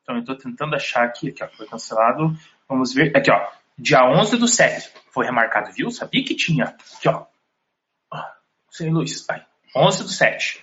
Então 0.01 0.15
eu 0.15 0.21
estou 0.21 0.37
tentando 0.37 0.75
achar 0.75 1.03
aqui, 1.03 1.33
ó, 1.41 1.47
foi 1.49 1.67
cancelado. 1.67 2.33
Vamos 2.69 2.93
ver. 2.93 3.15
Aqui, 3.15 3.31
ó. 3.31 3.47
Dia 3.77 4.03
11 4.05 4.37
do 4.37 4.47
7. 4.47 4.91
Foi 5.11 5.25
remarcado, 5.25 5.71
viu? 5.71 5.89
Sabia 5.91 6.23
que 6.23 6.35
tinha. 6.35 6.65
Aqui, 6.65 7.07
ó. 7.07 7.25
Ah, 8.11 8.33
Sem 8.69 8.91
luz. 8.91 9.25
Aí. 9.29 9.41
11 9.75 10.03
do 10.03 10.09
7. 10.09 10.61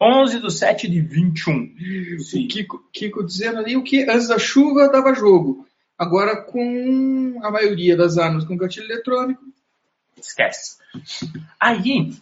11 0.00 0.38
do 0.38 0.50
7 0.50 0.88
de 0.88 1.00
21. 1.00 1.52
O 1.54 2.48
Kiko, 2.48 2.88
Kiko 2.92 3.24
dizendo 3.24 3.58
ali 3.58 3.76
o 3.76 3.82
que 3.82 4.08
antes 4.08 4.28
da 4.28 4.38
chuva 4.38 4.88
dava 4.90 5.14
jogo. 5.14 5.66
Agora, 5.98 6.42
com 6.42 7.40
a 7.42 7.50
maioria 7.50 7.96
das 7.96 8.18
armas 8.18 8.44
com 8.44 8.56
gatilho 8.56 8.86
eletrônico, 8.86 9.42
Esquece. 10.16 10.78
Aí, 11.60 12.14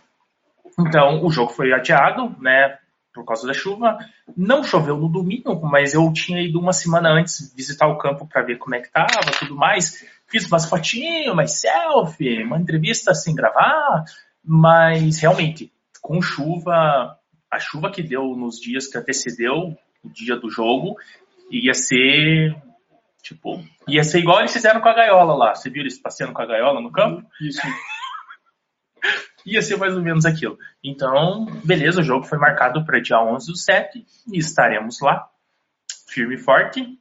então, 0.79 1.25
o 1.25 1.31
jogo 1.31 1.53
foi 1.53 1.73
adiado, 1.73 2.35
né? 2.41 2.79
Por 3.15 3.25
causa 3.25 3.47
da 3.47 3.53
chuva. 3.53 3.99
Não 4.37 4.65
choveu 4.65 4.97
no 4.97 5.09
domingo, 5.09 5.61
mas 5.67 5.95
eu 5.95 6.11
tinha 6.13 6.41
ido 6.41 6.59
uma 6.59 6.73
semana 6.73 7.11
antes 7.11 7.55
visitar 7.55 7.87
o 7.87 7.99
campo 7.99 8.27
para 8.27 8.43
ver 8.43 8.59
como 8.59 8.75
é 8.75 8.81
que 8.81 8.91
tava, 8.91 9.31
tudo 9.39 9.55
mais. 9.55 10.05
Fiz 10.27 10.47
umas 10.47 10.67
fotinhas, 10.67 11.33
umas 11.33 11.61
selfie, 11.61 12.43
uma 12.43 12.59
entrevista 12.59 13.13
sem 13.15 13.35
gravar, 13.35 14.05
mas 14.43 15.21
realmente, 15.21 15.71
com 16.01 16.23
chuva, 16.23 17.19
a 17.51 17.59
chuva 17.59 17.91
que 17.91 18.03
deu 18.03 18.35
nos 18.35 18.59
dias 18.59 18.87
que 18.87 18.97
antecedeu 18.97 19.77
o 20.03 20.09
dia 20.09 20.37
do 20.37 20.51
jogo, 20.51 20.97
ia 21.51 21.75
ser 21.75 22.57
Tipo, 23.23 23.65
ia 23.87 24.03
ser 24.03 24.19
igual 24.19 24.41
eles 24.41 24.53
fizeram 24.53 24.81
com 24.81 24.89
a 24.89 24.95
gaiola 24.95 25.35
lá. 25.35 25.55
Você 25.55 25.71
viu 25.71 25.83
eles 25.83 25.99
passeando 25.99 26.33
com 26.33 26.43
a 26.43 26.47
gaiola 26.47 26.81
no 26.81 26.91
campo? 26.91 27.25
isso. 27.41 27.61
Ia 29.47 29.63
ser 29.63 29.77
mais 29.77 29.95
ou 29.95 30.03
menos 30.03 30.25
aquilo. 30.25 30.59
Então, 30.83 31.47
beleza, 31.65 32.01
o 32.01 32.05
jogo 32.05 32.25
foi 32.25 32.39
marcado 32.39 32.85
para 32.85 33.01
dia 33.01 33.21
11 33.21 33.47
do 33.47 33.57
7 33.57 34.05
e 34.33 34.39
estaremos 34.39 35.01
lá, 35.01 35.29
firme 36.09 36.35
e 36.35 36.39
forte. 36.39 36.99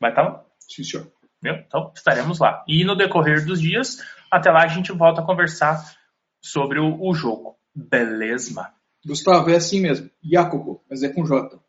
Vai 0.00 0.10
estar 0.10 0.22
lá? 0.22 0.44
Sim, 0.68 0.84
senhor. 0.84 1.12
Então, 1.44 1.92
estaremos 1.94 2.38
lá. 2.38 2.64
E 2.66 2.84
no 2.84 2.96
decorrer 2.96 3.44
dos 3.44 3.60
dias, 3.60 3.98
até 4.30 4.50
lá 4.50 4.64
a 4.64 4.68
gente 4.68 4.92
volta 4.92 5.20
a 5.20 5.24
conversar 5.24 5.96
sobre 6.40 6.80
o, 6.80 7.00
o 7.00 7.14
jogo. 7.14 7.56
Beleza? 7.74 8.72
Gustavo, 9.04 9.50
é 9.50 9.56
assim 9.56 9.80
mesmo. 9.80 10.10
Jacopo, 10.22 10.82
mas 10.90 11.02
é 11.02 11.08
com 11.08 11.24
J. 11.24 11.60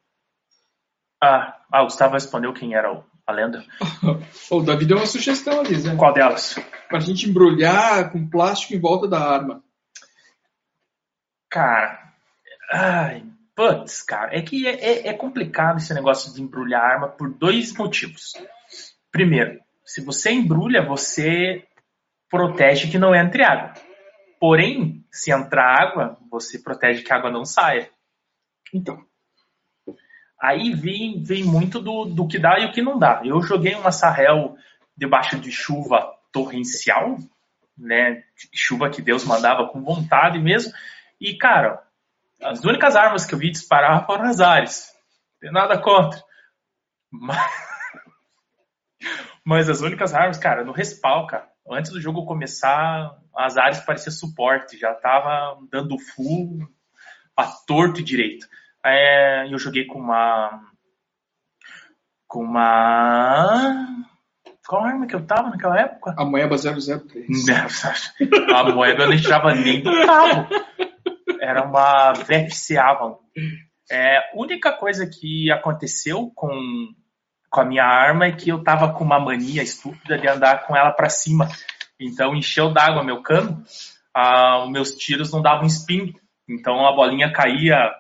Ah, 1.22 1.60
ah, 1.72 1.82
o 1.82 1.86
Gustavo 1.86 2.14
respondeu 2.14 2.54
quem 2.54 2.74
era 2.74 2.92
o, 2.92 3.04
a 3.26 3.32
lenda. 3.32 3.64
o 4.50 4.62
Davi 4.62 4.86
deu 4.86 4.98
uma 4.98 5.06
sugestão 5.06 5.60
ali, 5.60 5.78
né? 5.82 5.96
Qual 5.96 6.14
delas? 6.14 6.56
Pra 6.88 7.00
gente 7.00 7.30
embrulhar 7.30 8.12
com 8.12 8.30
plástico 8.30 8.74
em 8.74 8.80
volta 8.80 9.08
da 9.08 9.20
arma. 9.20 9.64
Cara, 11.58 12.14
ai, 12.72 13.24
putz, 13.56 14.04
cara, 14.04 14.38
é 14.38 14.44
que 14.44 14.68
é, 14.68 14.76
é- 14.76 15.08
é 15.08 15.14
complicado 15.14 15.78
esse 15.78 15.92
negócio 15.92 16.32
de 16.32 16.40
embrulhar 16.40 16.84
arma 16.84 17.08
por 17.08 17.34
dois 17.34 17.74
motivos. 17.74 18.34
Primeiro, 19.12 19.60
se 19.84 20.00
você 20.06 20.30
embrulha, 20.30 20.86
você 20.86 21.66
protege 22.30 22.92
que 22.92 23.00
não 23.00 23.16
entre 23.16 23.44
água. 23.44 23.74
Porém, 24.40 25.04
se 25.12 25.32
entrar 25.32 25.82
água, 25.82 26.20
você 26.30 26.60
protege 26.60 27.02
que 27.02 27.12
a 27.12 27.16
água 27.16 27.32
não 27.32 27.44
saia. 27.44 27.90
Então, 28.72 29.04
Aí 30.40 30.76
vem, 30.76 31.24
vem 31.24 31.44
muito 31.44 31.82
do, 31.82 32.06
do 32.06 32.28
que 32.28 32.38
dá 32.38 32.60
e 32.60 32.66
o 32.66 32.72
que 32.72 32.84
não 32.84 33.00
dá. 33.00 33.24
Eu 33.26 33.42
joguei 33.42 33.74
uma 33.74 33.92
Sahel 33.92 34.56
debaixo 34.96 35.40
de 35.40 35.52
chuva 35.52 36.08
torrencial, 36.32 37.18
né? 37.76 38.24
Chuva 38.54 38.92
que 38.92 39.02
Deus 39.02 39.26
mandava 39.26 39.68
com 39.68 39.82
vontade 39.82 40.38
mesmo. 40.38 40.72
E, 41.20 41.38
cara, 41.38 41.84
as 42.42 42.64
únicas 42.64 42.96
armas 42.96 43.26
que 43.26 43.34
eu 43.34 43.40
vi 43.40 43.52
disparar 43.52 44.06
foram 44.06 44.26
as 44.26 44.40
Ares. 44.40 44.92
Não 45.34 45.40
tem 45.40 45.52
nada 45.52 45.82
contra. 45.82 46.22
Mas, 47.12 47.52
mas 49.44 49.70
as 49.70 49.82
únicas 49.82 50.14
armas, 50.14 50.38
cara, 50.38 50.64
no 50.64 50.72
respawn, 50.72 51.26
cara. 51.28 51.48
Antes 51.70 51.92
do 51.92 52.00
jogo 52.00 52.26
começar, 52.26 53.18
as 53.36 53.58
Ares 53.58 53.80
parecia 53.80 54.12
suporte. 54.12 54.78
Já 54.78 54.94
tava 54.94 55.60
dando 55.70 55.98
full 56.00 56.60
a 57.36 57.46
torto 57.46 58.00
e 58.00 58.04
direito. 58.04 58.48
É, 58.86 59.52
eu 59.52 59.60
joguei 59.60 59.86
com 59.86 60.00
uma. 60.00 60.62
Com 62.28 62.44
uma. 62.44 63.88
Qual 64.68 64.84
arma 64.84 65.08
que 65.08 65.16
eu 65.16 65.26
tava 65.26 65.50
naquela 65.50 65.80
época? 65.80 66.14
a 66.18 66.26
Moeba 66.26 66.58
003. 66.58 67.46
A 68.54 68.64
moeda 68.74 69.04
eu 69.04 69.10
não 69.10 69.18
tirava 69.18 69.56
nem 69.56 69.82
do 69.82 69.92
carro. 70.06 70.48
Era 71.48 71.64
uma 71.64 72.12
VFC 72.12 72.78
Avalon. 72.78 73.16
É, 73.90 74.18
a 74.18 74.32
única 74.36 74.74
coisa 74.74 75.08
que 75.08 75.50
aconteceu 75.50 76.30
com, 76.36 76.52
com 77.50 77.62
a 77.62 77.64
minha 77.64 77.86
arma 77.86 78.26
é 78.26 78.34
que 78.34 78.50
eu 78.50 78.62
tava 78.62 78.92
com 78.92 79.06
uma 79.06 79.18
mania 79.18 79.64
estúpida 79.64 80.18
de 80.18 80.28
andar 80.28 80.68
com 80.68 80.76
ela 80.76 80.92
pra 80.92 81.08
cima. 81.08 81.48
Então 81.98 82.36
encheu 82.36 82.74
d'água 82.74 83.02
meu 83.02 83.22
cano, 83.22 83.64
ah, 84.14 84.66
os 84.66 84.70
meus 84.70 84.92
tiros 84.92 85.32
não 85.32 85.42
davam 85.42 85.66
spin. 85.68 86.14
Então 86.50 86.86
a 86.86 86.94
bolinha 86.94 87.32
caía 87.32 87.94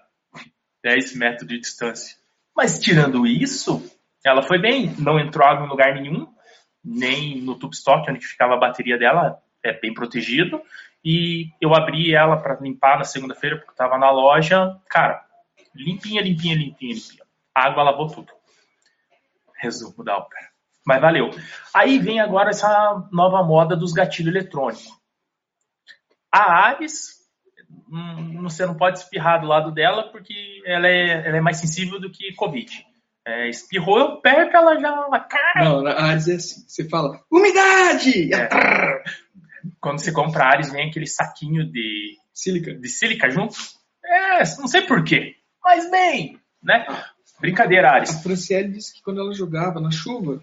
10 0.84 1.16
metros 1.16 1.48
de 1.48 1.58
distância. 1.58 2.18
Mas 2.54 2.80
tirando 2.80 3.26
isso, 3.26 3.82
ela 4.26 4.44
foi 4.44 4.60
bem, 4.60 4.94
não 5.00 5.18
entrou 5.18 5.48
água 5.48 5.66
em 5.66 5.70
lugar 5.70 5.96
nenhum, 5.96 6.28
nem 6.84 7.40
no 7.40 7.58
tube 7.58 7.76
stock 7.76 8.12
onde 8.12 8.28
ficava 8.28 8.56
a 8.56 8.60
bateria 8.60 8.98
dela, 8.98 9.38
é 9.64 9.72
bem 9.80 9.94
protegido. 9.94 10.62
E 11.04 11.52
eu 11.62 11.74
abri 11.74 12.14
ela 12.14 12.38
para 12.38 12.60
limpar 12.60 12.98
na 12.98 13.04
segunda-feira 13.04 13.58
porque 13.58 13.72
estava 13.72 13.98
na 13.98 14.12
loja, 14.12 14.78
cara, 14.90 15.24
limpinha, 15.74 16.22
limpinha, 16.22 16.56
limpinha, 16.56 16.96
limpinha. 16.96 17.24
A 17.54 17.68
água 17.68 17.84
lavou 17.84 18.08
tudo. 18.08 18.32
Resumo 19.56 20.04
da 20.04 20.18
ópera. 20.18 20.48
Mas 20.86 21.02
valeu. 21.02 21.32
Aí 21.74 22.00
vem 22.00 22.20
agora 22.20 22.52
essa 22.52 23.08
nova 23.12 23.44
moda 23.44 23.76
dos 23.76 23.92
gatilhos 23.92 24.34
eletrônicos. 24.34 24.88
A 26.32 26.68
Ares, 26.68 27.18
hum, 27.92 28.42
você 28.44 28.66
não 28.66 28.76
pode 28.76 29.00
espirrar 29.00 29.42
do 29.42 29.48
lado 29.48 29.72
dela 29.72 30.04
porque 30.12 30.62
ela 30.66 30.88
é, 30.88 31.28
ela 31.28 31.38
é 31.38 31.42
mais 31.42 31.58
sensível 31.58 32.00
do 32.00 32.12
que 32.12 32.34
Covid. 32.36 32.86
É, 33.26 33.50
espirrou, 33.50 34.00
eu 34.00 34.22
perto, 34.22 34.56
ela 34.56 34.80
já 34.80 34.88
ela. 34.88 35.70
Não, 35.70 35.82
na 35.82 35.92
Ares 35.92 36.28
é 36.30 36.36
assim. 36.36 36.64
Você 36.66 36.88
fala, 36.88 37.20
umidade! 37.30 38.34
É. 38.34 38.48
Quando 39.80 40.00
você 40.00 40.12
compra 40.12 40.46
Ares, 40.46 40.72
vem 40.72 40.90
aquele 40.90 41.08
saquinho 41.08 41.70
de, 41.72 42.18
Sílica. 42.34 42.74
de 42.74 42.88
sílica 42.88 43.30
junto. 43.30 43.56
É, 44.06 44.40
não 44.58 44.68
sei 44.68 44.84
porquê, 44.84 45.36
mas 45.64 45.90
bem, 45.92 46.40
né? 46.64 46.86
Brincadeira, 47.40 47.90
A 47.90 47.96
Ares. 47.96 48.22
Franciele 48.22 48.70
disse 48.70 48.94
que 48.94 49.02
quando 49.02 49.20
ela 49.20 49.34
jogava 49.34 49.80
na 49.80 49.92
chuva, 49.92 50.42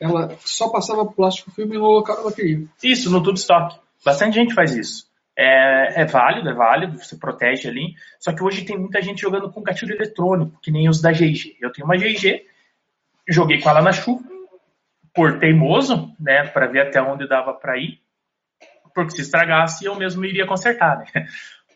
ela 0.00 0.36
só 0.40 0.68
passava 0.68 1.06
plástico 1.06 1.50
filme 1.50 1.76
no 1.76 1.84
local 1.84 2.16
da 2.16 2.22
bateria. 2.24 2.66
Isso, 2.82 3.10
no 3.10 3.22
tube 3.22 3.38
stock. 3.38 3.78
Bastante 4.04 4.34
gente 4.34 4.54
faz 4.54 4.74
isso. 4.74 5.06
É, 5.36 6.02
é 6.02 6.04
válido, 6.04 6.48
é 6.48 6.54
válido, 6.54 6.98
você 6.98 7.16
protege 7.16 7.68
ali. 7.68 7.94
Só 8.20 8.32
que 8.32 8.42
hoje 8.42 8.64
tem 8.64 8.78
muita 8.78 9.00
gente 9.00 9.22
jogando 9.22 9.50
com 9.50 9.62
gatilho 9.62 9.94
eletrônico, 9.94 10.60
que 10.60 10.70
nem 10.70 10.88
os 10.88 11.00
da 11.00 11.12
GG. 11.12 11.56
Eu 11.60 11.72
tenho 11.72 11.86
uma 11.86 11.96
GG, 11.96 12.44
joguei 13.28 13.60
com 13.60 13.70
ela 13.70 13.82
na 13.82 13.92
chuva, 13.92 14.24
por 15.14 15.38
teimoso, 15.38 16.12
né, 16.18 16.44
para 16.48 16.66
ver 16.66 16.88
até 16.88 17.00
onde 17.00 17.28
dava 17.28 17.54
para 17.54 17.78
ir, 17.78 18.00
porque 18.94 19.16
se 19.16 19.22
estragasse 19.22 19.84
eu 19.84 19.96
mesmo 19.96 20.24
iria 20.24 20.46
consertar, 20.46 20.98
né? 20.98 21.26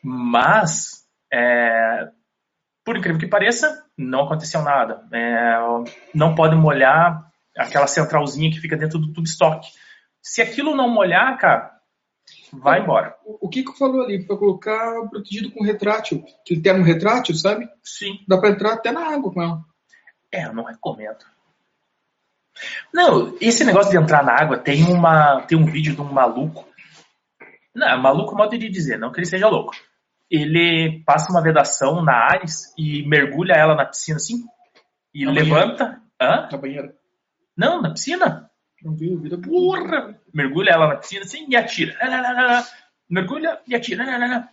Mas, 0.02 1.04
é, 1.32 2.08
por 2.84 2.96
incrível 2.96 3.20
que 3.20 3.26
pareça, 3.26 3.84
não 3.96 4.24
aconteceu 4.24 4.62
nada. 4.62 5.06
É, 5.12 5.56
não 6.14 6.34
pode 6.34 6.54
molhar 6.54 7.28
aquela 7.56 7.86
centralzinha 7.86 8.50
que 8.50 8.60
fica 8.60 8.76
dentro 8.76 8.98
do 8.98 9.12
tube 9.12 9.28
stock. 9.28 9.66
Se 10.22 10.40
aquilo 10.40 10.76
não 10.76 10.88
molhar, 10.88 11.36
cara, 11.38 11.72
vai 12.52 12.80
embora. 12.80 13.16
O 13.24 13.48
o 13.48 13.50
Kiko 13.50 13.76
falou 13.76 14.02
ali, 14.02 14.24
para 14.24 14.36
colocar 14.36 15.08
protegido 15.08 15.50
com 15.50 15.64
retrátil. 15.64 16.22
Aquele 16.42 16.60
termo 16.60 16.84
retrátil, 16.84 17.34
sabe? 17.34 17.68
Sim. 17.82 18.18
Dá 18.28 18.38
para 18.38 18.50
entrar 18.50 18.74
até 18.74 18.92
na 18.92 19.12
água 19.12 19.32
com 19.32 19.42
ela. 19.42 19.64
É, 20.30 20.44
eu 20.44 20.52
não 20.52 20.64
recomendo. 20.64 21.24
Não, 22.92 23.36
esse 23.40 23.64
negócio 23.64 23.90
de 23.90 23.96
entrar 23.96 24.24
na 24.24 24.32
água 24.32 24.58
tem 24.58 24.84
uma 24.84 25.42
tem 25.42 25.56
um 25.56 25.64
vídeo 25.64 25.94
de 25.94 26.00
um 26.00 26.12
maluco. 26.12 26.66
Não, 27.78 28.02
maluco 28.02 28.34
é 28.34 28.36
modo 28.36 28.58
de 28.58 28.68
dizer, 28.68 28.98
não 28.98 29.12
que 29.12 29.20
ele 29.20 29.26
seja 29.26 29.48
louco. 29.48 29.72
Ele 30.28 31.02
passa 31.06 31.30
uma 31.30 31.40
vedação 31.40 32.02
na 32.02 32.12
Ares 32.12 32.74
e 32.76 33.06
mergulha 33.06 33.52
ela 33.52 33.76
na 33.76 33.86
piscina 33.86 34.16
assim 34.16 34.44
e 35.14 35.24
Na 35.24 35.30
levanta. 35.30 36.02
Hã? 36.20 36.48
Na 36.50 36.58
banheira. 36.58 36.92
Não, 37.56 37.80
na 37.80 37.90
piscina. 37.90 38.50
Não 38.82 38.94
viu? 38.94 39.18
Vira 39.18 39.38
Porra! 39.38 40.18
Mergulha 40.34 40.70
ela 40.70 40.88
na 40.88 40.96
piscina 40.96 41.22
assim 41.22 41.46
e 41.48 41.56
atira. 41.56 41.96
Mergulha 43.08 43.60
e 43.66 43.76
atira. 43.76 44.48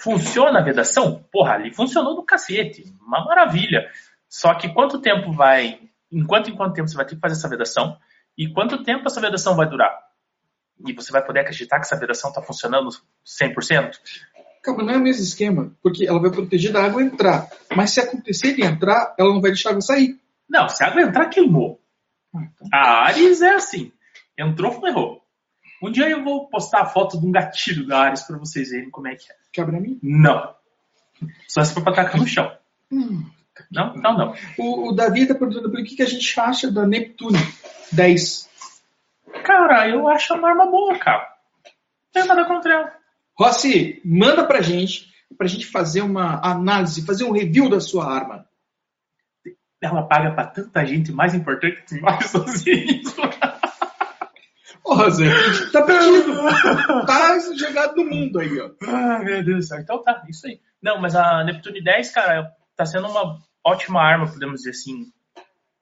Funciona 0.00 0.60
a 0.60 0.62
vedação? 0.62 1.24
Porra, 1.32 1.54
ali 1.54 1.74
funcionou 1.74 2.14
do 2.14 2.22
cacete. 2.22 2.84
Uma 3.04 3.24
maravilha. 3.24 3.90
Só 4.28 4.54
que 4.54 4.72
quanto 4.72 5.00
tempo 5.00 5.32
vai. 5.32 5.80
Enquanto 6.10 6.48
em 6.48 6.54
quanto 6.54 6.74
tempo 6.74 6.88
você 6.88 6.96
vai 6.96 7.06
ter 7.06 7.16
que 7.16 7.20
fazer 7.20 7.34
essa 7.34 7.48
vedação? 7.48 7.96
E 8.38 8.48
quanto 8.52 8.84
tempo 8.84 9.06
essa 9.06 9.20
vedação 9.20 9.56
vai 9.56 9.68
durar? 9.68 10.11
E 10.84 10.92
você 10.92 11.12
vai 11.12 11.24
poder 11.24 11.40
acreditar 11.40 11.78
que 11.78 11.86
essa 11.86 11.98
vedação 11.98 12.30
está 12.30 12.42
funcionando 12.42 12.88
100%? 13.24 13.92
Calma, 14.62 14.84
não 14.84 14.94
é 14.94 14.96
o 14.96 15.00
mesmo 15.00 15.22
esquema, 15.22 15.72
porque 15.82 16.06
ela 16.06 16.20
vai 16.20 16.30
proteger 16.30 16.72
da 16.72 16.84
água 16.84 17.02
entrar. 17.02 17.48
Mas 17.74 17.90
se 17.90 18.00
acontecer 18.00 18.54
de 18.54 18.62
entrar, 18.62 19.14
ela 19.18 19.32
não 19.32 19.40
vai 19.40 19.50
deixar 19.50 19.70
a 19.70 19.72
água 19.72 19.82
sair. 19.82 20.18
Não, 20.48 20.68
se 20.68 20.84
a 20.84 20.88
água 20.88 21.02
entrar, 21.02 21.28
queimou. 21.28 21.80
A 22.72 23.06
Ares 23.06 23.42
é 23.42 23.54
assim. 23.54 23.92
Entrou, 24.38 24.80
ferrou. 24.80 25.22
Um 25.82 25.90
dia 25.90 26.08
eu 26.08 26.22
vou 26.22 26.48
postar 26.48 26.82
a 26.82 26.86
foto 26.86 27.18
de 27.18 27.26
um 27.26 27.32
gatilho 27.32 27.86
da 27.86 28.00
Ares 28.00 28.22
para 28.22 28.38
vocês 28.38 28.70
verem 28.70 28.88
como 28.88 29.08
é 29.08 29.16
que 29.16 29.30
é. 29.30 29.34
Cabra 29.52 29.78
a 29.78 29.80
mim? 29.80 29.98
Não. 30.02 30.54
Só 31.48 31.64
se 31.64 31.74
for 31.74 31.82
pra 31.82 31.92
tacar 31.92 32.18
no 32.18 32.26
chão. 32.26 32.56
Hum. 32.90 33.24
Não, 33.70 33.94
não, 33.94 34.16
não. 34.16 34.34
O, 34.58 34.90
o 34.90 34.92
Davi 34.92 35.22
está 35.22 35.34
perguntando 35.34 35.70
por 35.70 35.82
que, 35.84 35.96
que 35.96 36.02
a 36.02 36.06
gente 36.06 36.38
acha 36.40 36.70
da 36.70 36.86
Neptune 36.86 37.38
10. 37.90 38.48
Cara, 39.42 39.88
eu 39.88 40.08
acho 40.08 40.34
uma 40.34 40.48
arma 40.48 40.66
boa, 40.66 40.98
cara. 40.98 41.28
Não 41.64 42.12
tem 42.12 42.26
nada 42.26 42.44
contra 42.44 42.72
ela. 42.72 42.92
Rossi, 43.38 44.00
manda 44.04 44.46
pra 44.46 44.60
gente, 44.60 45.08
pra 45.36 45.46
gente 45.46 45.66
fazer 45.66 46.02
uma 46.02 46.40
análise, 46.44 47.06
fazer 47.06 47.24
um 47.24 47.32
review 47.32 47.68
da 47.68 47.80
sua 47.80 48.12
arma. 48.12 48.46
Ela 49.80 50.02
paga 50.06 50.32
pra 50.32 50.46
tanta 50.46 50.86
gente 50.86 51.10
mais 51.10 51.34
importante 51.34 51.82
que 51.82 52.00
mais 52.00 52.30
sozinhos. 52.30 53.14
Porra, 54.82 55.10
Zé, 55.10 55.24
tá 55.72 55.82
perdido. 55.82 56.34
tá 57.06 57.38
jogado 57.56 57.96
no 57.96 58.04
mundo 58.04 58.40
aí, 58.40 58.60
ó. 58.60 58.70
Ah, 58.82 59.20
meu 59.20 59.44
Deus 59.44 59.58
do 59.58 59.62
céu. 59.62 59.80
Então 59.80 60.02
tá, 60.02 60.22
isso 60.28 60.46
aí. 60.46 60.60
Não, 60.82 61.00
mas 61.00 61.14
a 61.14 61.44
Neptune 61.44 61.82
10, 61.82 62.12
cara, 62.12 62.52
tá 62.76 62.84
sendo 62.84 63.08
uma 63.08 63.38
ótima 63.64 64.02
arma, 64.02 64.26
podemos 64.26 64.56
dizer 64.60 64.70
assim, 64.70 65.06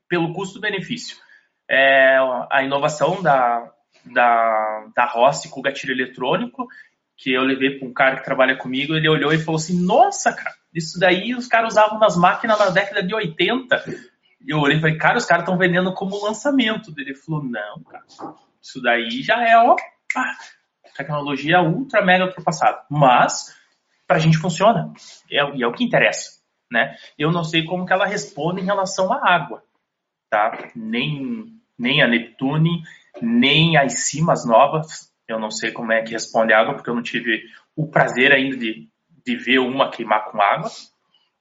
pelo 0.08 0.34
custo-benefício. 0.34 1.16
É, 1.70 2.18
a 2.50 2.62
inovação 2.64 3.22
da, 3.22 3.70
da, 4.04 4.86
da 4.94 5.04
Rossi 5.06 5.48
com 5.48 5.60
o 5.60 5.62
gatilho 5.62 5.92
eletrônico, 5.92 6.66
que 7.16 7.32
eu 7.32 7.42
levei 7.42 7.78
para 7.78 7.86
um 7.86 7.92
cara 7.92 8.16
que 8.16 8.24
trabalha 8.24 8.56
comigo, 8.56 8.94
ele 8.94 9.08
olhou 9.08 9.32
e 9.32 9.38
falou 9.38 9.58
assim, 9.58 9.78
nossa, 9.78 10.32
cara, 10.32 10.54
isso 10.74 10.98
daí 10.98 11.34
os 11.34 11.46
caras 11.46 11.74
usavam 11.74 11.98
nas 11.98 12.16
máquinas 12.16 12.58
na 12.58 12.70
década 12.70 13.02
de 13.02 13.14
80. 13.14 13.84
E 14.40 14.50
eu 14.50 14.58
olhei 14.58 14.78
e 14.78 14.80
falei, 14.80 14.96
cara, 14.96 15.18
os 15.18 15.26
caras 15.26 15.42
estão 15.42 15.58
vendendo 15.58 15.92
como 15.92 16.24
lançamento. 16.24 16.92
Ele 16.96 17.14
falou, 17.14 17.44
não, 17.44 17.82
cara, 17.84 18.04
isso 18.60 18.80
daí 18.80 19.22
já 19.22 19.46
é, 19.46 19.56
ó, 19.58 19.76
tecnologia 20.96 21.60
ultra 21.60 22.02
mega 22.02 22.24
ultrapassada. 22.24 22.82
Mas, 22.90 23.54
pra 24.06 24.18
gente 24.18 24.38
funciona. 24.38 24.92
É, 25.30 25.36
e 25.56 25.62
é 25.62 25.66
o 25.66 25.72
que 25.72 25.84
interessa, 25.84 26.40
né? 26.70 26.96
Eu 27.18 27.30
não 27.30 27.44
sei 27.44 27.64
como 27.64 27.84
que 27.86 27.92
ela 27.92 28.06
responde 28.06 28.60
em 28.60 28.66
relação 28.66 29.12
à 29.12 29.34
água, 29.34 29.62
tá? 30.30 30.70
Nem, 30.74 31.59
nem 31.80 32.02
a 32.02 32.06
Neptune, 32.06 32.82
nem 33.22 33.76
as 33.78 34.08
cimas 34.08 34.44
novas. 34.44 35.10
Eu 35.26 35.40
não 35.40 35.50
sei 35.50 35.72
como 35.72 35.92
é 35.92 36.02
que 36.02 36.12
responde 36.12 36.52
água, 36.52 36.74
porque 36.74 36.90
eu 36.90 36.94
não 36.94 37.02
tive 37.02 37.42
o 37.74 37.88
prazer 37.88 38.32
ainda 38.32 38.56
de, 38.56 38.88
de 39.24 39.36
ver 39.36 39.58
uma 39.58 39.90
queimar 39.90 40.30
com 40.30 40.40
água. 40.40 40.70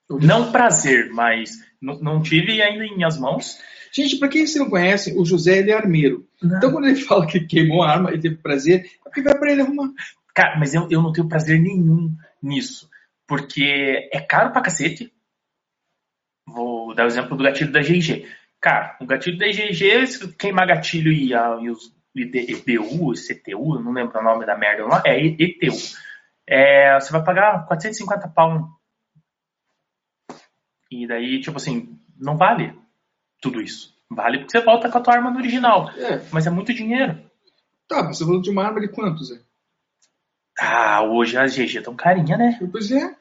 Não 0.10 0.52
prazer, 0.52 1.12
mas 1.12 1.52
não, 1.82 2.00
não 2.00 2.22
tive 2.22 2.62
ainda 2.62 2.86
em 2.86 2.96
minhas 2.96 3.20
mãos. 3.20 3.60
Gente, 3.92 4.18
pra 4.18 4.30
quem 4.30 4.48
você 4.48 4.60
não 4.60 4.70
conhece, 4.70 5.16
o 5.20 5.26
José 5.26 5.60
ele 5.60 5.72
é 5.72 5.76
armeiro. 5.76 6.28
Não. 6.42 6.58
Então 6.58 6.72
quando 6.72 6.88
ele 6.88 7.02
fala 7.02 7.28
que 7.28 7.42
queimou 7.42 7.84
a 7.84 7.92
arma 7.92 8.14
e 8.14 8.20
teve 8.20 8.38
prazer, 8.38 8.86
é 8.86 9.04
porque 9.04 9.22
vai 9.22 9.38
pra 9.38 9.52
ele 9.52 9.62
arrumar. 9.62 9.92
Cara, 10.34 10.58
mas 10.58 10.74
eu, 10.74 10.88
eu 10.90 11.02
não 11.02 11.12
tenho 11.12 11.28
prazer 11.28 11.60
nenhum 11.60 12.16
nisso. 12.42 12.90
Porque 13.28 14.10
é 14.12 14.20
caro 14.22 14.52
pra 14.52 14.62
cacete. 14.62 15.12
Vou 16.48 16.96
dar 16.96 17.04
o 17.04 17.08
exemplo 17.08 17.38
do 17.38 17.44
gatilho 17.44 17.72
da 17.72 17.82
GG. 17.82 18.26
Cara, 18.62 18.98
o 19.00 19.06
gatilho 19.06 19.38
da 19.38 19.48
GG, 19.48 20.08
se 20.08 20.36
queimar 20.36 20.68
gatilho 20.68 21.12
e, 21.12 21.34
a, 21.34 21.58
e 21.62 21.70
os 21.70 21.94
EBU, 22.16 23.14
CTU, 23.14 23.80
não 23.80 23.94
lembro 23.94 24.20
o 24.20 24.24
nome 24.24 24.46
da 24.46 24.58
merda, 24.58 24.86
não, 24.86 25.02
é 25.06 25.18
ETU. 25.18 25.76
É, 26.48 27.00
você 27.00 27.12
vai 27.12 27.24
pagar 27.24 27.66
450 27.68 28.28
pau. 28.30 28.68
E 30.92 31.08
daí, 31.08 31.40
tipo 31.40 31.58
assim, 31.58 31.98
não 32.18 32.36
vale 32.36 32.78
tudo 33.40 33.62
isso. 33.62 33.96
Vale 34.10 34.40
porque 34.40 34.58
você 34.58 34.66
volta 34.66 34.90
com 34.90 34.98
a 34.98 35.02
tua 35.02 35.14
arma 35.14 35.30
no 35.30 35.38
original. 35.38 35.92
É. 35.92 36.22
Mas 36.32 36.48
é 36.48 36.50
muito 36.50 36.74
dinheiro. 36.74 37.24
Tá, 37.88 38.04
mas 38.04 38.18
você 38.18 38.26
falou 38.26 38.42
de 38.42 38.50
uma 38.50 38.66
arma 38.66 38.82
de 38.82 38.88
quanto, 38.88 39.24
Zé? 39.24 39.40
Ah, 40.60 41.04
hoje 41.04 41.38
as 41.38 41.56
GG 41.56 41.78
estão 41.78 41.96
carinha, 41.96 42.36
né? 42.36 42.60
Pois 42.72 42.92
é. 42.92 43.16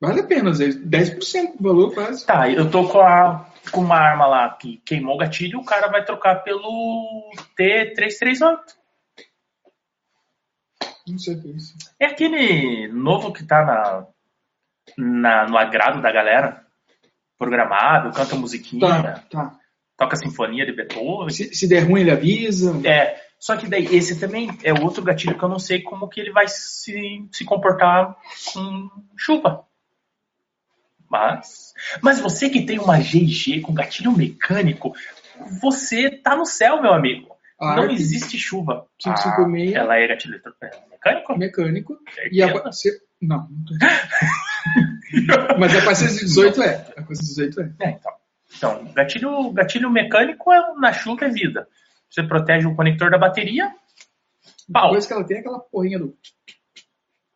Vale 0.00 0.20
a 0.20 0.26
pena, 0.26 0.52
Zé. 0.52 0.68
10% 0.68 1.56
do 1.56 1.62
valor 1.62 1.94
quase. 1.94 2.26
Tá, 2.26 2.50
eu 2.50 2.68
tô 2.70 2.88
com, 2.88 3.00
a, 3.00 3.45
com 3.70 3.80
uma 3.80 3.96
arma 3.96 4.26
lá 4.26 4.50
que 4.50 4.78
queimou 4.84 5.14
o 5.14 5.18
gatilho, 5.18 5.58
o 5.60 5.64
cara 5.64 5.88
vai 5.88 6.04
trocar 6.04 6.36
pelo 6.36 7.30
T338. 7.58 8.58
Não 11.08 11.18
sei 11.18 11.34
o 11.36 11.42
que 11.42 11.48
é 11.48 11.50
isso. 11.52 11.74
É 12.00 12.06
aquele 12.06 12.88
novo 12.88 13.32
que 13.32 13.44
tá 13.44 13.64
na, 13.64 14.06
na, 14.98 15.48
no 15.48 15.56
agrado 15.56 16.02
da 16.02 16.10
galera. 16.10 16.64
Programado, 17.38 18.12
canta 18.12 18.34
musiquinha, 18.34 18.80
Tá, 19.02 19.22
tá. 19.30 19.58
toca 19.96 20.16
sinfonia 20.16 20.64
de 20.64 20.72
Beethoven. 20.72 21.28
Se, 21.30 21.54
se 21.54 21.68
der 21.68 21.80
ruim, 21.80 22.00
ele 22.00 22.10
avisa. 22.10 22.80
É, 22.88 23.20
só 23.38 23.56
que 23.56 23.68
daí 23.68 23.84
esse 23.94 24.18
também 24.18 24.48
é 24.64 24.72
outro 24.72 25.04
gatilho 25.04 25.36
que 25.36 25.44
eu 25.44 25.48
não 25.48 25.58
sei 25.58 25.82
como 25.82 26.08
que 26.08 26.18
ele 26.18 26.32
vai 26.32 26.48
se, 26.48 27.28
se 27.30 27.44
comportar 27.44 28.16
com 28.54 28.88
chuva. 29.16 29.65
Mas, 31.10 31.72
mas 32.02 32.18
você 32.20 32.48
que 32.50 32.64
tem 32.66 32.78
uma 32.78 32.98
GG 32.98 33.60
com 33.62 33.72
gatilho 33.74 34.12
mecânico, 34.16 34.94
você 35.60 36.10
tá 36.10 36.34
no 36.36 36.44
céu, 36.46 36.80
meu 36.82 36.92
amigo. 36.92 37.34
A 37.58 37.76
não 37.76 37.84
Arc 37.84 37.92
existe 37.94 38.38
chuva. 38.38 38.86
556. 38.98 39.74
Ah, 39.74 39.78
ela 39.78 39.96
é 39.96 40.08
gatilho 40.08 40.40
mecânico? 40.90 41.38
Mecânico. 41.38 41.98
E 42.30 42.42
a. 42.42 42.72
Se- 42.72 43.00
Não, 43.22 43.48
não. 43.48 43.48
Mas 45.58 45.74
a 45.76 45.84
partir 45.84 46.08
de 46.08 46.20
18 46.20 46.62
é. 46.62 46.74
A 46.96 47.02
partir 47.02 47.14
de 47.20 47.26
18 47.28 47.60
é. 47.60 47.72
É, 47.80 47.90
então. 47.90 48.12
Então, 48.56 48.84
gatilho, 48.94 49.50
gatilho 49.52 49.90
mecânico 49.90 50.52
é, 50.52 50.74
na 50.78 50.92
chuva 50.92 51.24
é 51.26 51.28
vida. 51.28 51.66
Você 52.10 52.22
protege 52.22 52.66
o 52.66 52.74
conector 52.76 53.10
da 53.10 53.18
bateria. 53.18 53.70
Pau. 54.72 54.84
Depois 54.88 55.06
que 55.06 55.12
ela 55.12 55.24
tem 55.24 55.38
aquela 55.38 55.58
porrinha 55.60 55.98
do. 55.98 56.16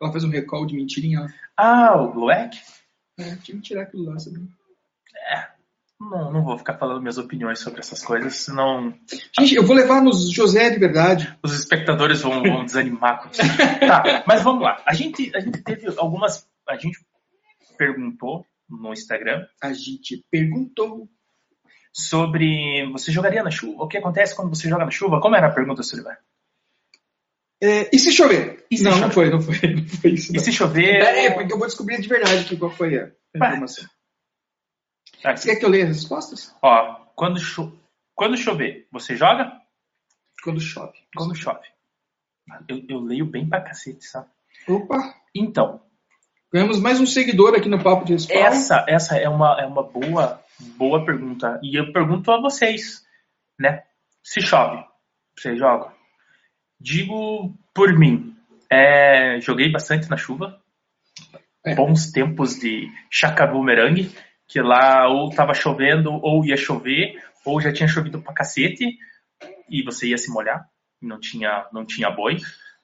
Ela 0.01 0.11
faz 0.11 0.23
um 0.23 0.29
recall 0.29 0.65
de 0.65 0.75
mentirinha. 0.75 1.27
Ah, 1.55 1.95
o 1.95 2.11
Gluec? 2.11 2.57
É, 3.21 3.35
tinha 3.37 3.57
que 3.57 3.61
tirar 3.61 3.83
aquilo 3.83 4.05
lá, 4.05 4.19
sabe? 4.19 4.39
Não, 5.99 6.31
não 6.31 6.43
vou 6.43 6.57
ficar 6.57 6.77
falando 6.79 6.99
minhas 6.99 7.19
opiniões 7.19 7.59
sobre 7.59 7.79
essas 7.79 8.03
coisas, 8.03 8.35
senão 8.35 8.91
Gente, 9.37 9.53
eu 9.53 9.63
vou 9.63 9.75
levar 9.75 10.01
nos 10.01 10.31
José 10.31 10.71
de 10.71 10.79
verdade. 10.79 11.37
os 11.43 11.53
espectadores 11.53 12.21
vão, 12.21 12.41
vão 12.41 12.65
desanimar 12.65 13.21
com 13.21 13.29
isso. 13.29 13.41
Tá, 13.79 14.23
mas 14.25 14.41
vamos 14.41 14.63
lá. 14.63 14.81
A 14.85 14.93
gente, 14.95 15.31
a 15.35 15.39
gente 15.39 15.61
teve 15.61 15.87
algumas. 15.99 16.47
A 16.67 16.75
gente 16.75 16.99
perguntou 17.77 18.45
no 18.69 18.93
Instagram 18.93 19.45
A 19.61 19.73
gente 19.73 20.25
perguntou. 20.31 21.07
sobre 21.93 22.89
você 22.91 23.11
jogaria 23.11 23.43
na 23.43 23.51
chuva? 23.51 23.83
O 23.83 23.87
que 23.87 23.97
acontece 23.97 24.35
quando 24.35 24.49
você 24.49 24.67
joga 24.67 24.85
na 24.85 24.91
chuva? 24.91 25.19
Como 25.21 25.35
era 25.35 25.47
a 25.47 25.53
pergunta, 25.53 25.83
Silvio? 25.83 26.11
É, 27.63 27.89
e 27.95 27.99
se 27.99 28.11
chover? 28.11 28.65
E 28.71 28.77
se 28.77 28.83
não, 28.83 28.91
chover? 28.91 29.03
não 29.05 29.11
foi, 29.11 29.29
não 29.29 29.41
foi. 29.41 29.55
Não 29.75 29.87
foi 29.87 30.11
isso. 30.11 30.31
E 30.31 30.35
não. 30.37 30.43
se 30.43 30.51
chover. 30.51 31.01
É, 31.01 31.31
porque 31.31 31.53
eu 31.53 31.57
vou 31.59 31.67
descobrir 31.67 32.01
de 32.01 32.07
verdade 32.07 32.39
aqui 32.45 32.57
qual 32.57 32.71
foi 32.71 32.97
a 32.97 33.11
informação. 33.35 33.85
Ah, 35.23 35.35
Você 35.35 35.49
quer 35.49 35.59
que 35.59 35.65
eu 35.65 35.69
leia 35.69 35.83
as 35.83 35.97
respostas? 35.97 36.55
Ó, 36.61 36.95
quando, 37.15 37.39
cho... 37.39 37.77
quando 38.15 38.35
chover, 38.35 38.87
você 38.91 39.15
joga? 39.15 39.51
Quando 40.43 40.59
chove. 40.59 40.97
Quando 41.15 41.35
chove. 41.35 41.67
Eu, 42.67 42.83
eu 42.89 42.99
leio 42.99 43.25
bem 43.25 43.47
pra 43.47 43.61
cacete, 43.61 44.03
sabe? 44.05 44.27
Opa! 44.67 45.15
Então, 45.35 45.81
Ganhamos 46.53 46.81
mais 46.81 46.99
um 46.99 47.05
seguidor 47.05 47.55
aqui 47.55 47.69
no 47.69 47.81
Papo 47.81 48.03
de 48.03 48.11
Respawn. 48.13 48.37
essa, 48.37 48.85
essa 48.85 49.15
é 49.15 49.29
uma, 49.29 49.61
é 49.61 49.65
uma 49.65 49.83
boa, 49.83 50.43
boa 50.75 51.05
pergunta. 51.05 51.57
E 51.63 51.79
eu 51.79 51.93
pergunto 51.93 52.29
a 52.29 52.41
vocês, 52.41 53.05
né? 53.57 53.83
Se 54.21 54.41
chove, 54.41 54.83
você 55.37 55.55
joga? 55.55 55.93
Digo 56.81 57.53
por 57.75 57.97
mim. 57.97 58.35
é, 58.69 59.39
joguei 59.39 59.71
bastante 59.71 60.09
na 60.09 60.17
chuva. 60.17 60.59
É. 61.63 61.75
Bons 61.75 62.11
tempos 62.11 62.55
de 62.55 62.89
Chacabumerangue, 63.11 64.11
que 64.47 64.59
lá 64.59 65.07
ou 65.07 65.29
tava 65.29 65.53
chovendo, 65.53 66.11
ou 66.11 66.43
ia 66.43 66.57
chover, 66.57 67.21
ou 67.45 67.61
já 67.61 67.71
tinha 67.71 67.87
chovido 67.87 68.19
pra 68.19 68.33
cacete, 68.33 68.97
e 69.69 69.83
você 69.83 70.07
ia 70.07 70.17
se 70.17 70.31
molhar, 70.31 70.67
não 70.99 71.19
tinha, 71.19 71.67
não 71.71 71.85
tinha 71.85 72.09
boi. 72.09 72.37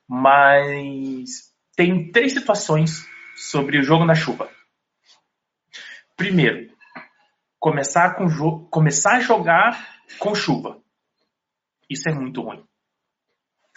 Mas 0.08 1.52
tem 1.76 2.12
três 2.12 2.34
situações 2.34 3.04
sobre 3.36 3.80
o 3.80 3.84
jogo 3.84 4.06
na 4.06 4.14
chuva. 4.14 4.48
Primeiro, 6.16 6.72
começar, 7.60 8.14
com 8.16 8.28
começar 8.70 9.18
a 9.18 9.22
jogar 9.22 10.00
com 10.20 10.36
chuva. 10.36 10.80
Isso 11.90 12.08
é 12.10 12.14
muito 12.14 12.42
ruim. 12.42 12.64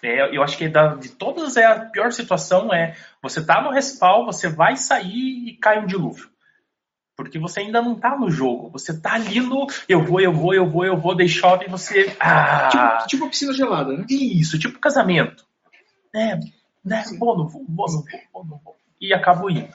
É, 0.03 0.35
eu 0.35 0.43
acho 0.43 0.57
que 0.57 0.69
da- 0.69 0.95
de 0.95 1.11
todas 1.11 1.57
é 1.57 1.65
a 1.65 1.81
pior 1.81 2.11
situação 2.13 2.73
é 2.73 2.97
você 3.23 3.45
tá 3.45 3.61
no 3.61 3.71
respawn, 3.71 4.25
você 4.25 4.49
vai 4.49 4.77
sair 4.77 5.49
e 5.49 5.57
cai 5.57 5.79
um 5.79 5.87
dilúvio. 5.87 6.31
Porque 7.17 7.39
você 7.39 7.61
ainda 7.61 7.83
não 7.83 7.95
tá 7.95 8.17
no 8.17 8.31
jogo. 8.31 8.71
Você 8.71 8.99
tá 8.99 9.13
ali 9.13 9.41
no 9.41 9.67
eu 9.87 10.03
vou, 10.03 10.21
eu 10.21 10.33
vou, 10.33 10.55
eu 10.55 10.67
vou, 10.67 10.87
eu 10.87 10.97
vou, 10.97 11.15
daí 11.15 11.29
chove 11.29 11.67
e 11.67 11.71
você. 11.71 12.17
Ah! 12.19 12.69
Tipo, 12.71 13.09
tipo 13.09 13.29
piscina 13.29 13.53
gelada, 13.53 13.93
né? 13.93 14.07
Isso, 14.09 14.59
tipo 14.59 14.79
casamento. 14.79 15.45
É, 16.15 16.37
né? 16.83 17.05
Vou, 17.19 17.37
não 17.37 17.47
vou, 17.47 17.63
vou, 17.69 17.87
não 17.87 18.03
vou, 18.03 18.21
vou, 18.33 18.45
não 18.47 18.59
vou. 18.65 18.77
E 18.99 19.13
acabo 19.13 19.51
indo. 19.51 19.69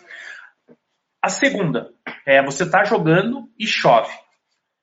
A 1.21 1.29
segunda 1.29 1.91
é 2.25 2.43
você 2.43 2.67
tá 2.67 2.83
jogando 2.83 3.47
e 3.59 3.67
chove. 3.67 4.11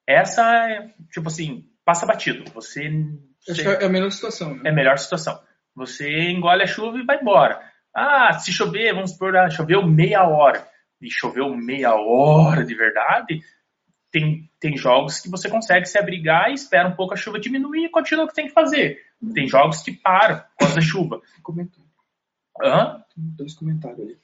Essa 0.07 0.43
é, 0.69 0.91
tipo 1.13 1.29
assim, 1.29 1.69
passa 1.85 2.07
batido. 2.07 2.51
Você. 2.53 2.89
Você- 3.47 3.69
é 3.69 3.85
a 3.85 3.89
melhor 3.89 4.11
situação. 4.11 4.55
Né? 4.55 4.63
é 4.65 4.69
a 4.71 4.75
melhor 4.75 4.99
situação. 4.99 5.41
Você 5.75 6.31
engole 6.31 6.63
a 6.63 6.67
chuva 6.67 6.99
e 6.99 7.05
vai 7.05 7.21
embora. 7.21 7.61
Ah, 7.95 8.33
se 8.35 8.53
chover, 8.53 8.95
vamos 8.95 9.13
supor, 9.13 9.37
ah, 9.37 9.51
choveu 9.51 9.87
meia 9.87 10.23
hora. 10.27 10.67
E 11.01 11.11
choveu 11.11 11.55
meia 11.55 11.95
hora 11.95 12.65
de 12.65 12.75
verdade, 12.75 13.43
tem, 14.13 14.49
tem 14.61 14.77
jogos 14.77 15.21
que 15.21 15.31
você 15.31 15.49
consegue 15.49 15.87
se 15.87 15.99
abrigar 15.99 16.51
e 16.51 16.55
espera 16.55 16.89
um 16.89 16.95
pouco 16.95 17.15
a 17.15 17.17
chuva 17.17 17.41
diminuir 17.41 17.87
e 17.87 17.91
continua 17.91 18.25
o 18.25 18.29
que 18.29 18.35
tem 18.35 18.47
que 18.47 18.53
fazer. 18.53 19.01
Tem 19.35 19.49
jogos 19.49 19.83
que 19.83 19.93
param 19.93 20.39
por 20.39 20.59
causa 20.59 20.75
da 20.75 20.81
chuva. 20.81 21.21
Comentário. 21.43 21.89
Hã? 22.63 23.03
Tem 23.15 23.25
dois 23.37 23.55
comentários 23.55 24.01
ali. 24.01 24.19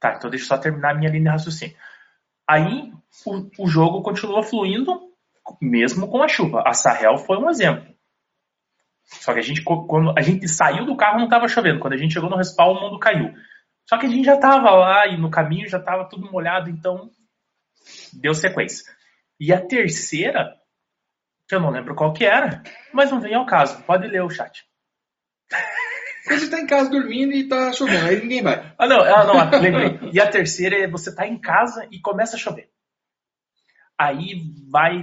Tá, 0.00 0.14
então 0.16 0.28
deixa 0.30 0.44
eu 0.44 0.48
só 0.48 0.58
terminar 0.58 0.90
a 0.90 0.94
minha 0.94 1.10
linha 1.10 1.22
de 1.22 1.28
raciocínio. 1.28 1.76
Aí 2.48 2.92
o, 3.24 3.64
o 3.64 3.68
jogo 3.68 4.02
continua 4.02 4.42
fluindo 4.42 5.10
mesmo 5.60 6.08
com 6.08 6.22
a 6.22 6.28
chuva. 6.28 6.62
A 6.66 6.74
Sahel 6.74 7.16
foi 7.18 7.38
um 7.38 7.48
exemplo. 7.48 7.89
Só 9.10 9.32
que 9.32 9.40
a 9.40 9.42
gente, 9.42 9.62
quando 9.62 10.16
a 10.16 10.22
gente 10.22 10.46
saiu 10.48 10.86
do 10.86 10.96
carro, 10.96 11.18
não 11.18 11.24
estava 11.24 11.48
chovendo. 11.48 11.80
Quando 11.80 11.94
a 11.94 11.96
gente 11.96 12.14
chegou 12.14 12.30
no 12.30 12.36
respawn, 12.36 12.74
o 12.74 12.80
mundo 12.80 12.98
caiu. 12.98 13.34
Só 13.88 13.98
que 13.98 14.06
a 14.06 14.08
gente 14.08 14.24
já 14.24 14.34
estava 14.34 14.70
lá 14.70 15.06
e 15.08 15.16
no 15.16 15.30
caminho 15.30 15.68
já 15.68 15.78
estava 15.78 16.08
tudo 16.08 16.30
molhado, 16.30 16.70
então 16.70 17.10
deu 18.12 18.32
sequência. 18.34 18.84
E 19.38 19.52
a 19.52 19.60
terceira, 19.60 20.54
que 21.48 21.54
eu 21.54 21.60
não 21.60 21.70
lembro 21.70 21.94
qual 21.94 22.12
que 22.12 22.24
era, 22.24 22.62
mas 22.92 23.10
não 23.10 23.20
vem 23.20 23.34
ao 23.34 23.46
caso. 23.46 23.82
Pode 23.82 24.06
ler 24.06 24.22
o 24.22 24.30
chat. 24.30 24.64
Você 26.28 26.44
está 26.44 26.60
em 26.60 26.66
casa 26.66 26.90
dormindo 26.90 27.32
e 27.32 27.42
está 27.42 27.72
chovendo, 27.72 28.06
aí 28.06 28.20
ninguém 28.20 28.42
vai. 28.42 28.72
Ah, 28.78 28.86
não, 28.86 29.00
ah, 29.00 29.24
não, 29.24 29.60
lembrei. 29.60 29.98
E 30.12 30.20
a 30.20 30.30
terceira 30.30 30.76
é 30.76 30.88
você 30.88 31.12
tá 31.12 31.26
em 31.26 31.40
casa 31.40 31.88
e 31.90 32.00
começa 32.00 32.36
a 32.36 32.38
chover. 32.38 32.70
Aí 33.98 34.34
vai 34.70 35.02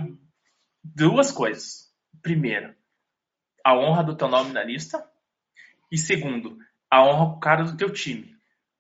duas 0.82 1.32
coisas. 1.32 1.92
Primeiro, 2.22 2.74
a 3.64 3.76
honra 3.76 4.04
do 4.04 4.16
teu 4.16 4.28
nome 4.28 4.54
na 4.54 4.64
lista. 4.64 5.04
E 5.92 5.98
segundo, 5.98 6.58
a 6.90 7.04
honra 7.04 7.32
pro 7.32 7.40
cara 7.40 7.64
do 7.64 7.78
teu 7.78 7.92
time. 7.92 8.36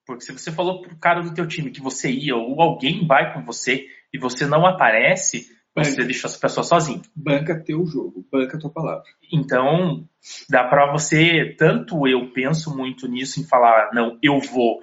Porque 0.05 0.23
se 0.23 0.31
você 0.31 0.51
falou 0.51 0.81
pro 0.81 0.97
cara 0.97 1.21
do 1.21 1.33
teu 1.33 1.45
time 1.47 1.71
que 1.71 1.81
você 1.81 2.09
ia 2.09 2.35
ou 2.35 2.61
alguém 2.61 3.05
vai 3.05 3.33
com 3.33 3.43
você 3.43 3.85
e 4.13 4.17
você 4.17 4.45
não 4.45 4.65
aparece, 4.65 5.49
você 5.75 5.91
Banca. 5.91 6.05
deixa 6.05 6.27
essa 6.27 6.39
pessoa 6.39 6.63
sozinha. 6.63 7.01
Banca 7.15 7.63
teu 7.63 7.85
jogo, 7.85 8.25
banca 8.31 8.57
tua 8.57 8.71
palavra. 8.71 9.03
Então, 9.31 10.07
dá 10.49 10.63
pra 10.63 10.91
você, 10.91 11.55
tanto 11.57 12.07
eu 12.07 12.31
penso 12.31 12.75
muito 12.75 13.07
nisso 13.07 13.39
em 13.39 13.47
falar, 13.47 13.91
não, 13.93 14.17
eu 14.23 14.39
vou. 14.39 14.79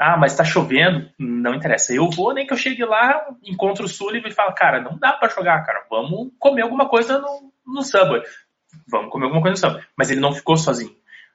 Ah, 0.00 0.16
mas 0.16 0.34
tá 0.34 0.42
chovendo, 0.42 1.08
não 1.18 1.54
interessa. 1.54 1.94
Eu 1.94 2.10
vou, 2.10 2.34
nem 2.34 2.46
que 2.46 2.52
eu 2.52 2.56
chegue 2.56 2.84
lá, 2.84 3.28
encontro 3.44 3.84
o 3.84 3.88
Sullivan 3.88 4.28
e 4.28 4.34
falo, 4.34 4.52
cara, 4.54 4.80
não 4.80 4.98
dá 4.98 5.12
pra 5.12 5.28
jogar, 5.28 5.62
cara. 5.64 5.86
Vamos 5.88 6.32
comer 6.38 6.62
alguma 6.62 6.88
coisa 6.88 7.20
no, 7.20 7.52
no 7.64 7.82
Subway. 7.82 8.22
Vamos 8.88 9.10
comer 9.10 9.24
alguma 9.24 9.42
coisa 9.42 9.54
no 9.54 9.72
Subway. 9.72 9.88
Mas 9.96 10.10
ele 10.10 10.20
não 10.20 10.32
ficou 10.32 10.56
sozinho. 10.56 10.94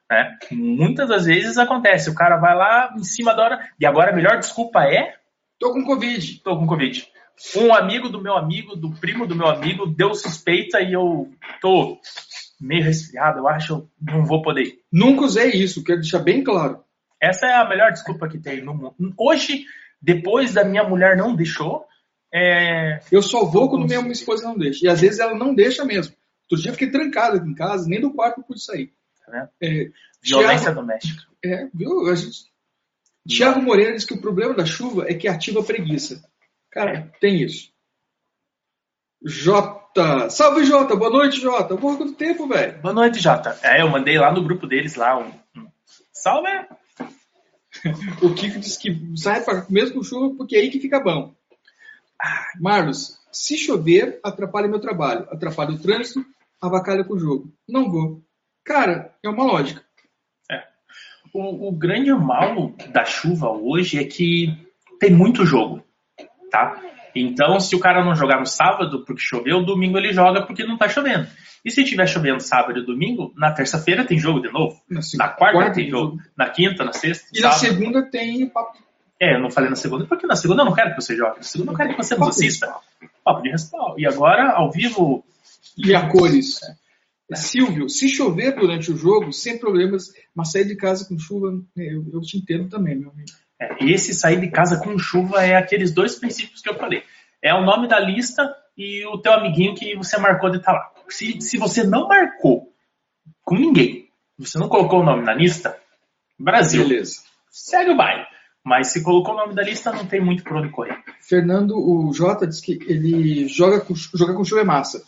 Né? 0.10 0.38
Muitas 0.52 1.10
das 1.10 1.26
vezes 1.26 1.58
acontece, 1.58 2.10
o 2.10 2.16
cara 2.16 2.38
vai 2.38 2.56
lá 2.56 2.94
em 2.98 3.04
cima 3.04 3.34
da 3.34 3.44
hora, 3.44 3.70
e 3.80 3.86
agora 3.86 4.12
a 4.12 4.16
melhor 4.16 4.38
desculpa 4.40 4.84
é 4.84 5.20
Tô 5.60 5.74
com 5.74 5.84
Covid. 5.84 6.42
tô 6.42 6.58
com 6.58 6.66
Covid. 6.66 7.06
Um 7.58 7.74
amigo 7.74 8.10
do 8.10 8.22
meu 8.22 8.36
amigo, 8.36 8.76
do 8.76 8.92
primo 8.92 9.28
do 9.28 9.36
meu 9.36 9.48
amigo, 9.48 9.86
deu 9.86 10.14
suspeita 10.14 10.80
e 10.82 10.94
eu 10.94 11.30
tô 11.62 11.98
meio 12.60 12.84
resfriado, 12.84 13.40
eu 13.40 13.48
acho, 13.48 13.74
eu 13.74 13.90
não 14.02 14.26
vou 14.26 14.42
poder 14.42 14.64
ir. 14.64 14.80
Nunca 14.92 15.26
usei 15.26 15.52
isso, 15.52 15.84
quero 15.84 16.00
deixar 16.00 16.20
bem 16.20 16.44
claro. 16.44 16.82
Essa 17.22 17.48
é 17.48 17.54
a 17.54 17.68
melhor 17.68 17.92
desculpa 17.92 18.28
que 18.28 18.38
tem 18.38 18.62
no 18.62 18.74
mundo. 18.74 18.96
Hoje, 19.18 19.66
depois 20.02 20.54
da 20.54 20.64
minha 20.64 20.84
mulher 20.84 21.18
não 21.18 21.36
deixou, 21.36 21.86
é... 22.34 23.00
Eu 23.12 23.22
só 23.22 23.44
vou 23.46 23.70
quando 23.70 23.86
minha 23.86 24.12
esposa 24.12 24.48
não 24.48 24.58
deixa. 24.58 24.86
E 24.86 24.90
às 24.90 25.02
vezes 25.02 25.20
ela 25.20 25.36
não 25.36 25.54
deixa 25.54 25.84
mesmo. 25.84 26.16
Outro 26.50 26.64
dia 26.64 26.74
fiquei 26.74 26.90
trancado 26.90 27.38
aqui 27.38 27.48
em 27.48 27.54
casa, 27.54 27.88
nem 27.88 28.02
do 28.02 28.14
quarto 28.14 28.40
eu 28.40 28.44
pude 28.44 28.64
sair. 28.64 28.92
Tá? 29.26 29.50
É, 29.62 29.90
violência 30.22 30.66
Thiago, 30.66 30.82
doméstica. 30.82 31.24
é, 31.46 31.68
viu? 31.74 32.08
A 32.08 32.16
gente... 32.16 32.50
Tiago 33.28 33.62
Moreira 33.62 33.94
diz 33.94 34.06
que 34.06 34.14
o 34.14 34.22
problema 34.22 34.56
da 34.56 34.66
chuva 34.66 35.06
é 35.08 35.14
que 35.14 35.28
ativa 35.28 35.60
a 35.60 35.64
preguiça. 35.64 36.24
Cara, 36.72 37.12
tem 37.20 37.44
isso. 37.44 37.72
Jota. 39.24 40.30
Salve, 40.30 40.66
Jota. 40.66 40.96
Boa 40.96 41.12
noite, 41.12 41.40
Jota. 41.40 41.76
Porra, 41.78 41.98
quanto 41.98 42.14
tempo, 42.14 42.48
velho? 42.48 42.82
Boa 42.82 42.94
noite, 42.94 43.20
Jota. 43.20 43.58
É, 43.62 43.82
eu 43.82 43.90
mandei 43.90 44.18
lá 44.18 44.32
no 44.32 44.44
grupo 44.44 44.66
deles 44.66 44.96
lá 44.96 45.18
um. 45.18 45.32
Salve! 46.12 46.50
O 48.22 48.34
Kiko 48.34 48.60
diz 48.60 48.76
que 48.78 49.00
sai 49.16 49.42
mesmo 49.70 49.96
com 49.96 50.04
chuva 50.04 50.36
porque 50.36 50.58
é 50.58 50.60
aí 50.60 50.70
que 50.70 50.82
fica 50.82 51.00
bom. 51.00 51.34
Ah, 52.22 52.48
Marlos, 52.60 53.18
se 53.32 53.58
chover, 53.58 54.20
atrapalha 54.24 54.68
meu 54.68 54.80
trabalho. 54.82 55.28
Atrapalha 55.32 55.72
o 55.72 55.80
trânsito, 55.80 56.26
avacalha 56.62 57.04
com 57.04 57.14
o 57.14 57.20
jogo. 57.20 57.52
Não 57.68 57.90
vou. 57.90 58.22
Cara, 58.66 59.14
é 59.24 59.30
uma 59.30 59.44
lógica. 59.44 59.84
O, 61.34 61.68
o 61.68 61.72
grande 61.72 62.12
mal 62.12 62.74
da 62.92 63.06
chuva 63.06 63.50
hoje 63.52 64.00
é 64.00 64.04
que 64.04 64.48
tem 65.00 65.12
muito 65.12 65.46
jogo, 65.46 65.84
tá? 66.50 66.82
Então, 67.16 67.60
se 67.60 67.76
o 67.76 67.80
cara 67.80 68.04
não 68.04 68.16
jogar 68.16 68.40
no 68.40 68.48
sábado 68.48 69.04
porque 69.06 69.22
choveu, 69.22 69.64
domingo 69.64 69.98
ele 69.98 70.12
joga 70.12 70.44
porque 70.46 70.64
não 70.64 70.78
tá 70.78 70.90
chovendo. 70.90 71.28
E 71.64 71.70
se 71.70 71.84
tiver 71.84 72.08
chovendo 72.08 72.40
sábado 72.42 72.80
e 72.80 72.86
domingo, 72.86 73.32
na 73.36 73.52
terça-feira 73.52 74.06
tem 74.06 74.18
jogo 74.18 74.40
de 74.40 74.52
novo. 74.52 74.80
Na, 74.90 75.02
Na 75.16 75.28
quarta, 75.28 75.72
tem 75.74 75.90
jogo. 75.90 76.18
Na 76.36 76.50
quinta, 76.50 76.84
na 76.84 76.94
sexta, 76.94 77.28
E 77.34 77.42
na 77.42 77.52
sábado. 77.52 77.78
segunda 77.78 78.10
tem. 78.10 78.52
É, 79.22 79.36
eu 79.36 79.40
não 79.42 79.52
falei 79.52 79.70
na 79.70 79.76
segunda, 79.76 80.06
porque 80.06 80.26
na 80.26 80.36
segunda 80.36 80.62
eu 80.62 80.66
não 80.66 80.74
quero 80.74 80.96
que 80.96 81.02
você 81.02 81.16
jogue. 81.16 81.38
Na 81.38 81.44
segunda 81.44 81.72
eu 81.74 81.78
quero 81.78 81.90
que 81.90 81.98
você 81.98 82.16
nos 82.16 82.30
assista. 82.30 82.74
Papo 83.24 83.42
de 83.44 83.50
respaldo. 83.52 84.00
E 84.00 84.08
agora, 84.08 84.52
ao 84.54 84.72
vivo, 84.72 85.24
E 85.78 85.94
a 85.96 86.08
cores. 86.08 86.60
Silvio, 87.36 87.90
se 87.90 88.10
chover 88.10 88.56
durante 88.56 88.92
o 88.92 88.98
jogo, 88.98 89.32
sem 89.32 89.60
problemas, 89.60 90.12
mas 90.34 90.52
sair 90.52 90.66
de 90.66 90.76
casa 90.76 91.06
com 91.08 91.18
chuva, 91.18 91.54
eu, 91.78 92.06
eu 92.12 92.22
te 92.22 92.38
entendo 92.38 92.68
também, 92.70 92.96
meu 92.96 93.12
amigo. 93.12 93.30
É, 93.62 93.86
esse 93.86 94.14
sair 94.14 94.40
de 94.40 94.50
casa 94.50 94.80
com 94.80 94.98
chuva 94.98 95.44
é 95.44 95.56
aqueles 95.56 95.92
dois 95.92 96.16
princípios 96.16 96.62
que 96.62 96.70
eu 96.70 96.78
falei. 96.78 97.04
É 97.42 97.54
o 97.54 97.64
nome 97.64 97.88
da 97.88 98.00
lista 98.00 98.50
e 98.76 99.06
o 99.06 99.18
teu 99.20 99.34
amiguinho 99.34 99.76
que 99.76 99.96
você 99.96 100.18
marcou 100.18 100.50
de 100.50 100.58
estar 100.58 100.72
lá. 100.72 100.92
Se, 101.10 101.40
se 101.42 101.58
você 101.58 101.84
não 101.84 102.08
marcou 102.08 102.74
com 103.44 103.56
ninguém, 103.56 104.10
você 104.38 104.58
não 104.58 104.70
colocou 104.70 105.02
o 105.02 105.06
nome 105.06 105.24
na 105.24 105.34
lista, 105.34 105.78
Brasil, 106.40 106.88
Beleza. 106.88 107.22
segue 107.50 107.92
o 107.92 107.98
baile. 107.98 108.26
Mas 108.64 108.92
se 108.92 109.04
colocou 109.04 109.34
o 109.34 109.38
nome 109.38 109.56
da 109.56 109.64
lista, 109.64 109.92
não 109.92 110.06
tem 110.06 110.24
muito 110.24 110.44
por 110.44 110.58
onde 110.58 110.70
correr. 110.70 110.98
Fernando, 111.22 111.72
o 111.76 112.14
Jota 112.14 112.46
diz 112.46 112.62
que 112.62 112.80
ele 112.88 113.48
joga 113.48 113.82
com, 113.82 113.96
joga 113.96 114.34
com 114.34 114.44
chuva 114.44 114.62
é 114.62 114.66
massa, 114.66 115.02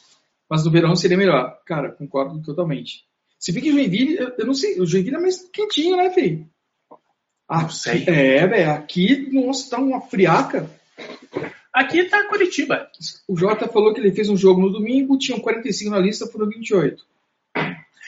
mas 0.52 0.66
no 0.66 0.72
verão 0.72 0.94
seria 0.98 1.18
melhor. 1.18 1.58
Cara, 1.66 1.94
concordo 1.94 2.42
totalmente. 2.42 3.06
Se 3.40 3.54
bem 3.54 3.64
que 3.64 3.72
Joinville, 3.72 4.18
eu, 4.18 4.34
eu 4.38 4.46
não 4.46 4.54
sei, 4.54 4.82
o 4.82 4.86
Joinville 4.86 5.16
é 5.16 5.20
mais 5.20 5.50
quentinho, 5.50 5.96
né, 5.96 6.10
filho? 6.10 6.46
Não 7.50 7.70
sei. 7.70 8.04
É, 8.06 8.46
velho, 8.46 8.72
aqui, 8.72 9.30
nossa, 9.32 9.70
tá 9.70 9.82
uma 9.82 10.02
friaca. 10.02 10.70
Aqui 11.74 12.04
tá 12.04 12.28
Curitiba. 12.28 12.90
O 13.30 13.38
Jota 13.38 13.70
falou 13.70 13.94
que 13.94 14.02
ele 14.02 14.12
fez 14.12 14.28
um 14.28 14.36
jogo 14.36 14.60
no 14.60 14.70
domingo, 14.70 15.18
tinham 15.18 15.40
45 15.40 15.90
na 15.90 16.00
lista, 16.00 16.28
foram 16.28 16.50
28. 16.50 17.02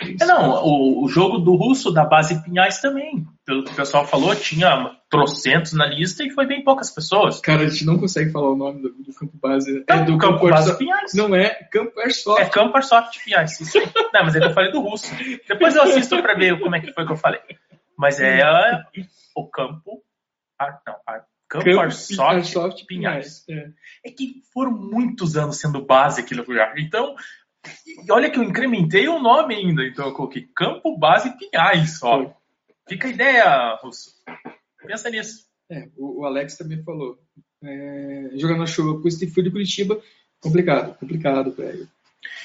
É, 0.01 0.25
não, 0.25 0.63
o, 0.63 1.05
o 1.05 1.07
jogo 1.07 1.37
do 1.37 1.55
russo 1.55 1.91
da 1.91 2.03
base 2.03 2.43
Pinhais 2.43 2.79
também. 2.79 3.25
Pelo 3.45 3.63
que 3.63 3.71
o 3.71 3.75
pessoal 3.75 4.07
falou, 4.07 4.35
tinha 4.35 4.95
trocentos 5.09 5.73
na 5.73 5.85
lista 5.85 6.23
e 6.23 6.31
foi 6.31 6.47
bem 6.47 6.63
poucas 6.63 6.89
pessoas. 6.89 7.39
Cara, 7.39 7.63
a 7.63 7.67
gente 7.67 7.85
não 7.85 7.99
consegue 7.99 8.31
falar 8.31 8.51
o 8.51 8.55
nome 8.55 8.81
do, 8.81 8.89
do 8.89 9.13
campo 9.13 9.37
base. 9.37 9.83
É 9.87 9.97
do 9.99 10.17
campo 10.17 10.35
campo 10.35 10.49
base 10.49 10.69
Airsoft. 10.69 10.77
Pinhais. 10.79 11.13
Não 11.13 11.35
é 11.35 11.49
Campo 11.71 11.99
Airsoft. 11.99 12.41
É 12.41 12.49
Campo 12.49 12.75
Airsoft 12.75 13.23
Pinhais, 13.23 13.59
isso 13.59 13.77
aí. 13.77 13.85
Não, 14.13 14.23
mas 14.23 14.35
aí 14.35 14.41
eu 14.41 14.53
falei 14.53 14.71
do 14.71 14.81
russo. 14.81 15.13
Depois 15.47 15.75
eu 15.75 15.83
assisto 15.83 16.21
pra 16.21 16.33
ver 16.33 16.59
como 16.59 16.75
é 16.75 16.79
que 16.79 16.91
foi 16.91 17.05
que 17.05 17.11
eu 17.11 17.17
falei. 17.17 17.41
Mas 17.97 18.19
é 18.19 18.41
ah, 18.41 18.83
o 19.35 19.47
campo. 19.47 20.01
ah, 20.59 20.79
não, 20.85 20.95
ah, 21.07 21.21
Campo, 21.47 21.65
Campo 21.65 21.79
Airsoft, 21.81 22.19
Airsoft 22.19 22.85
Pinhais. 22.87 23.45
É. 23.47 23.69
É 24.05 24.11
que 24.11 24.41
foram 24.51 24.71
muitos 24.71 25.37
anos 25.37 25.59
sendo 25.59 25.85
base 25.85 26.19
aquele 26.19 26.41
lugar. 26.41 26.73
Então, 26.79 27.15
e 27.85 28.11
olha 28.11 28.29
que 28.29 28.37
eu 28.37 28.43
incrementei 28.43 29.07
o 29.07 29.19
nome 29.19 29.55
ainda. 29.55 29.83
Então 29.83 30.07
eu 30.07 30.13
coloquei 30.13 30.47
Campo 30.55 30.97
Base 30.97 31.37
Pinhais 31.37 31.99
só. 31.99 32.35
Fica 32.87 33.07
a 33.07 33.11
ideia, 33.11 33.79
Russo. 33.81 34.11
Pensa 34.85 35.09
nisso. 35.09 35.45
É, 35.69 35.87
o, 35.97 36.21
o 36.21 36.25
Alex 36.25 36.57
também 36.57 36.83
falou. 36.83 37.17
É, 37.63 38.31
jogar 38.35 38.57
na 38.57 38.65
chuva 38.65 39.01
com 39.01 39.07
esse 39.07 39.25
frio 39.27 39.45
de 39.45 39.51
Curitiba, 39.51 40.01
complicado, 40.41 40.97
complicado, 40.97 41.51
velho. 41.51 41.87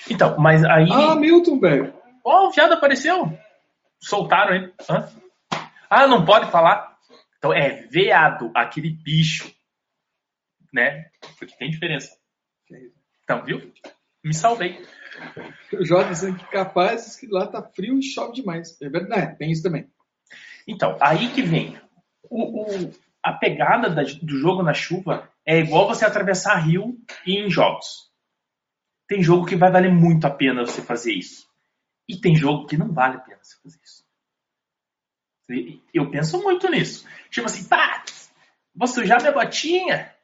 Então, 0.09 0.38
mas 0.38 0.64
aí. 0.64 0.88
Ah, 0.90 1.16
Milton, 1.16 1.59
velho. 1.59 1.92
Ó, 2.24 2.48
o 2.48 2.50
viado 2.52 2.72
apareceu. 2.72 3.37
Soltaram 4.00 4.54
ele. 4.54 4.72
Hã? 4.88 5.09
Ah, 5.90 6.07
não 6.07 6.24
pode 6.24 6.50
falar? 6.50 6.96
Então 7.38 7.52
é 7.52 7.87
veado, 7.87 8.50
aquele 8.54 8.90
bicho. 8.90 9.52
Né? 10.72 11.07
Porque 11.38 11.57
tem 11.57 11.70
diferença. 11.70 12.16
Então, 13.24 13.44
viu? 13.44 13.72
Me 14.22 14.35
salvei. 14.35 14.85
O 15.72 15.85
Jota 15.85 16.11
que 16.33 16.44
capaz 16.50 17.04
diz 17.04 17.16
que 17.16 17.26
lá 17.26 17.46
tá 17.46 17.62
frio 17.62 17.98
e 17.98 18.02
chove 18.02 18.33
demais. 18.35 18.81
É 18.81 18.88
verdade, 18.88 19.37
tem 19.38 19.50
isso 19.50 19.62
também. 19.62 19.90
Então, 20.66 20.96
aí 21.00 21.33
que 21.33 21.42
vem. 21.42 21.78
O, 22.31 22.62
o- 22.62 22.92
a 23.22 23.33
pegada 23.33 23.90
da- 23.90 24.02
do 24.02 24.38
jogo 24.38 24.62
na 24.62 24.72
chuva 24.74 25.28
é 25.44 25.59
igual 25.59 25.87
você 25.87 26.04
atravessar 26.04 26.57
rio 26.57 26.98
em 27.26 27.50
jogos. 27.50 28.09
Tem 29.07 29.22
jogo 29.22 29.46
que 29.46 29.57
vai 29.57 29.70
valer 29.70 29.92
muito 29.92 30.26
a 30.26 30.31
pena 30.31 30.64
você 30.66 30.83
fazer 30.83 31.12
isso. 31.14 31.46
E 32.09 32.16
tem 32.20 32.35
jogo 32.37 32.66
que 32.66 32.76
não 32.76 32.92
vale 32.92 33.16
a 33.16 33.20
pena 33.20 33.38
você 33.42 33.57
fazer 33.62 33.78
isso. 33.83 34.04
Eu 35.94 36.11
penso 36.11 36.42
muito 36.42 36.68
nisso. 36.70 37.07
Tipo 37.31 37.46
assim, 37.46 37.66
pá, 37.66 38.04
vou 38.74 38.87
sujar 38.87 39.20
minha 39.20 39.33
botinha. 39.33 40.14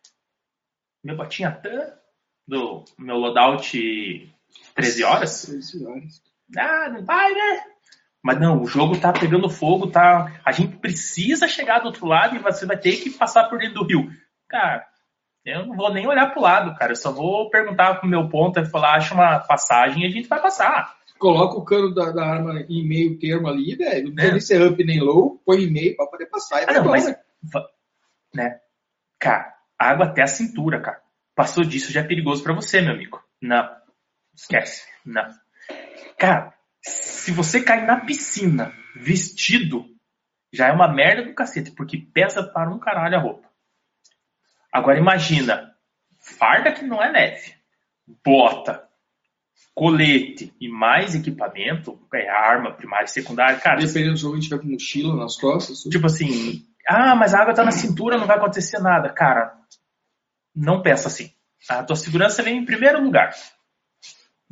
Minha 1.03 1.17
botinha 1.17 1.51
tan. 1.51 1.93
do 2.47 2.85
meu 2.99 3.17
loadout 3.17 4.34
13 4.75 5.05
horas. 5.05 5.43
13 5.43 5.87
horas. 5.87 6.23
Ah, 6.57 6.89
não 6.91 7.05
vai, 7.05 7.33
né? 7.33 7.63
Mas 8.23 8.41
não, 8.41 8.63
o 8.63 8.67
jogo 8.67 8.99
tá 8.99 9.13
pegando 9.13 9.51
fogo, 9.51 9.89
tá. 9.91 10.41
A 10.45 10.51
gente 10.53 10.77
precisa 10.77 11.47
chegar 11.47 11.81
do 11.81 11.87
outro 11.87 12.07
lado 12.07 12.37
e 12.37 12.39
você 12.39 12.65
vai 12.65 12.79
ter 12.79 12.97
que 12.97 13.11
passar 13.11 13.45
por 13.49 13.59
dentro 13.59 13.75
do 13.75 13.87
rio. 13.87 14.11
Cara, 14.49 14.87
eu 15.45 15.67
não 15.67 15.77
vou 15.77 15.93
nem 15.93 16.07
olhar 16.07 16.33
pro 16.33 16.41
lado, 16.41 16.75
cara. 16.75 16.93
Eu 16.93 16.97
só 16.97 17.13
vou 17.13 17.51
perguntar 17.51 17.97
pro 17.97 18.09
meu 18.09 18.29
ponto 18.29 18.59
e 18.59 18.65
falar, 18.65 18.95
acha 18.95 19.15
uma 19.15 19.41
passagem 19.41 20.03
e 20.03 20.07
a 20.07 20.11
gente 20.11 20.27
vai 20.29 20.41
passar. 20.41 20.95
Coloca 21.19 21.57
o 21.57 21.65
cano 21.65 21.95
da, 21.95 22.11
da 22.11 22.25
arma 22.25 22.61
em 22.69 22.87
meio 22.87 23.19
termo 23.19 23.47
ali, 23.47 23.77
velho. 23.77 24.13
Não 24.15 24.25
É. 24.25 24.41
ser 24.41 24.63
up 24.67 24.83
nem 24.85 25.01
low, 25.01 25.41
põe 25.45 25.63
em 25.65 25.71
meio 25.71 25.95
pra 25.97 26.07
poder 26.07 26.27
passar 26.27 26.63
e 26.63 26.65
Ah, 26.67 26.73
não, 26.73 26.85
mas. 26.87 27.07
Né? 28.35 28.59
Cara, 29.19 29.55
água 29.79 30.07
até 30.07 30.23
a 30.23 30.27
cintura, 30.27 30.81
cara. 30.81 31.01
Passou 31.35 31.63
disso 31.65 31.93
já 31.93 32.01
é 32.01 32.05
perigoso 32.05 32.43
pra 32.43 32.55
você, 32.55 32.81
meu 32.81 32.95
amigo. 32.95 33.23
Não. 33.41 33.69
Esquece. 34.35 34.85
Não. 35.05 35.29
Cara, 36.19 36.53
se 36.83 37.33
você 37.33 37.63
cair 37.63 37.87
na 37.87 38.01
piscina 38.01 38.73
vestido, 38.97 39.87
já 40.53 40.69
é 40.69 40.73
uma 40.73 40.93
merda 40.93 41.25
do 41.25 41.35
cacete, 41.35 41.71
porque 41.73 41.99
pesa 41.99 42.43
para 42.43 42.71
um 42.71 42.79
caralho 42.79 43.17
a 43.17 43.21
roupa. 43.21 43.49
Agora 44.73 44.99
imagina, 44.99 45.75
farda 46.21 46.73
que 46.73 46.85
não 46.85 47.03
é 47.03 47.11
leve, 47.11 47.55
bota, 48.25 48.89
colete 49.75 50.55
e 50.61 50.69
mais 50.69 51.15
equipamento, 51.15 51.99
é 52.13 52.29
arma 52.29 52.73
primária 52.73 53.05
e 53.05 53.09
secundária, 53.09 53.59
cara, 53.59 53.81
Dependendo 53.81 54.15
do 54.15 54.19
jogo, 54.19 54.37
a 54.37 54.41
gente 54.41 54.51
vai 54.51 54.59
com 54.59 54.67
mochila 54.67 55.17
nas 55.17 55.37
costas. 55.37 55.83
tudo. 55.83 55.93
Tipo 55.93 56.07
assim, 56.07 56.65
ah, 56.89 57.17
mas 57.17 57.35
a 57.35 57.41
água 57.41 57.55
tá 57.55 57.65
na 57.65 57.71
cintura, 57.71 58.19
não 58.19 58.27
vai 58.27 58.37
acontecer 58.37 58.79
nada. 58.79 59.09
Cara, 59.11 59.55
não 60.55 60.83
pensa 60.83 61.09
assim. 61.09 61.33
A 61.69 61.83
tua 61.83 61.97
segurança 61.97 62.43
vem 62.43 62.59
em 62.59 62.65
primeiro 62.65 63.03
lugar. 63.03 63.35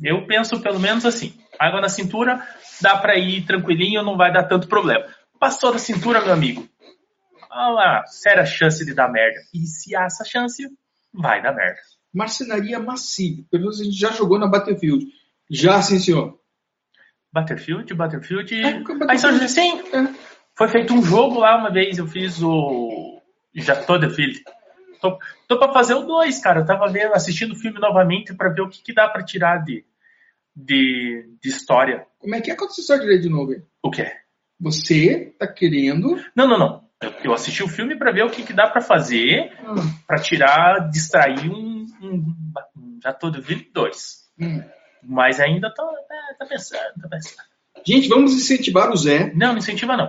Eu 0.01 0.25
penso 0.25 0.59
pelo 0.61 0.79
menos 0.79 1.05
assim. 1.05 1.33
Água 1.59 1.81
na 1.81 1.89
cintura, 1.89 2.45
dá 2.81 2.97
pra 2.97 3.15
ir 3.17 3.45
tranquilinho, 3.45 4.03
não 4.03 4.17
vai 4.17 4.31
dar 4.33 4.43
tanto 4.43 4.67
problema. 4.67 5.05
Passou 5.39 5.71
da 5.71 5.77
cintura, 5.79 6.21
meu 6.21 6.33
amigo. 6.33 6.67
Ah 7.49 7.69
lá, 7.69 8.05
séria 8.07 8.45
chance 8.45 8.83
de 8.85 8.93
dar 8.93 9.09
merda. 9.11 9.39
E 9.53 9.59
se 9.67 9.95
há 9.95 10.05
essa 10.05 10.25
chance, 10.25 10.67
vai 11.13 11.41
dar 11.41 11.53
merda. 11.53 11.79
Marcenaria 12.13 12.79
massiva. 12.79 13.43
Pelo 13.51 13.63
menos 13.63 13.79
a 13.79 13.83
gente 13.83 13.97
já 13.97 14.11
jogou 14.11 14.39
na 14.39 14.47
Battlefield. 14.47 15.05
Já, 15.49 15.81
sim, 15.81 15.99
senhor. 15.99 16.39
Battlefield, 17.31 17.93
Battlefield. 17.93 18.53
É, 18.61 18.73
porque 18.79 18.91
Aí 19.09 19.17
São 19.19 19.31
Battlefield- 19.31 19.39
José, 19.41 19.47
sim, 19.47 19.95
É. 19.95 20.33
Foi 20.55 20.67
feito 20.67 20.93
um 20.93 21.01
jogo 21.03 21.39
lá 21.39 21.57
uma 21.57 21.71
vez, 21.71 21.97
eu 21.97 22.05
fiz 22.07 22.39
o. 22.43 23.19
Já 23.55 23.75
tô 23.75 23.97
de 23.97 24.09
filho. 24.11 24.39
Tô, 25.03 25.19
tô 25.49 25.59
pra 25.59 25.73
fazer 25.73 25.93
o 25.95 26.03
2, 26.05 26.39
cara. 26.39 26.61
Eu 26.61 26.65
tava 26.65 26.87
vendo, 26.87 27.13
assistindo 27.13 27.51
o 27.51 27.55
filme 27.57 27.77
novamente 27.77 28.33
pra 28.33 28.47
ver 28.49 28.61
o 28.61 28.69
que, 28.69 28.81
que 28.81 28.93
dá 28.93 29.09
pra 29.09 29.21
tirar 29.21 29.57
de, 29.63 29.83
de, 30.55 31.29
de 31.41 31.49
história. 31.49 32.05
Como 32.19 32.33
é 32.35 32.39
que 32.39 32.49
é? 32.49 32.55
História 32.55 33.01
direito 33.03 33.23
de 33.23 33.29
novo 33.29 33.51
aí. 33.51 33.61
O 33.83 33.91
que 33.91 34.01
é? 34.01 34.15
Você 34.61 35.35
tá 35.37 35.45
querendo. 35.45 36.15
Não, 36.33 36.47
não, 36.47 36.57
não. 36.57 36.83
Eu, 37.01 37.11
eu 37.25 37.33
assisti 37.33 37.61
o 37.61 37.67
filme 37.67 37.97
pra 37.97 38.13
ver 38.13 38.23
o 38.23 38.29
que, 38.29 38.43
que 38.43 38.53
dá 38.53 38.67
pra 38.69 38.79
fazer 38.81 39.51
Ah, 39.65 39.75
pra 40.07 40.17
tirar, 40.19 40.89
distrair 40.89 41.49
um. 41.51 41.85
um- 42.01 42.35
um- 42.77 42.99
já 43.03 43.11
tô 43.11 43.29
de 43.29 43.41
filho 43.41 43.65
2. 43.73 44.23
hum. 44.39 44.63
Mas 45.05 45.37
ainda 45.41 45.69
tô. 45.73 45.83
é, 45.83 46.33
tá 46.39 46.45
pensando, 46.45 46.79
tá 47.01 47.09
pensando. 47.09 47.43
Gente, 47.85 48.07
vamos 48.07 48.33
incentivar 48.33 48.89
o 48.89 48.95
Zé. 48.95 49.33
Não, 49.33 49.49
não 49.51 49.57
incentiva 49.57 49.97
não. 49.97 50.07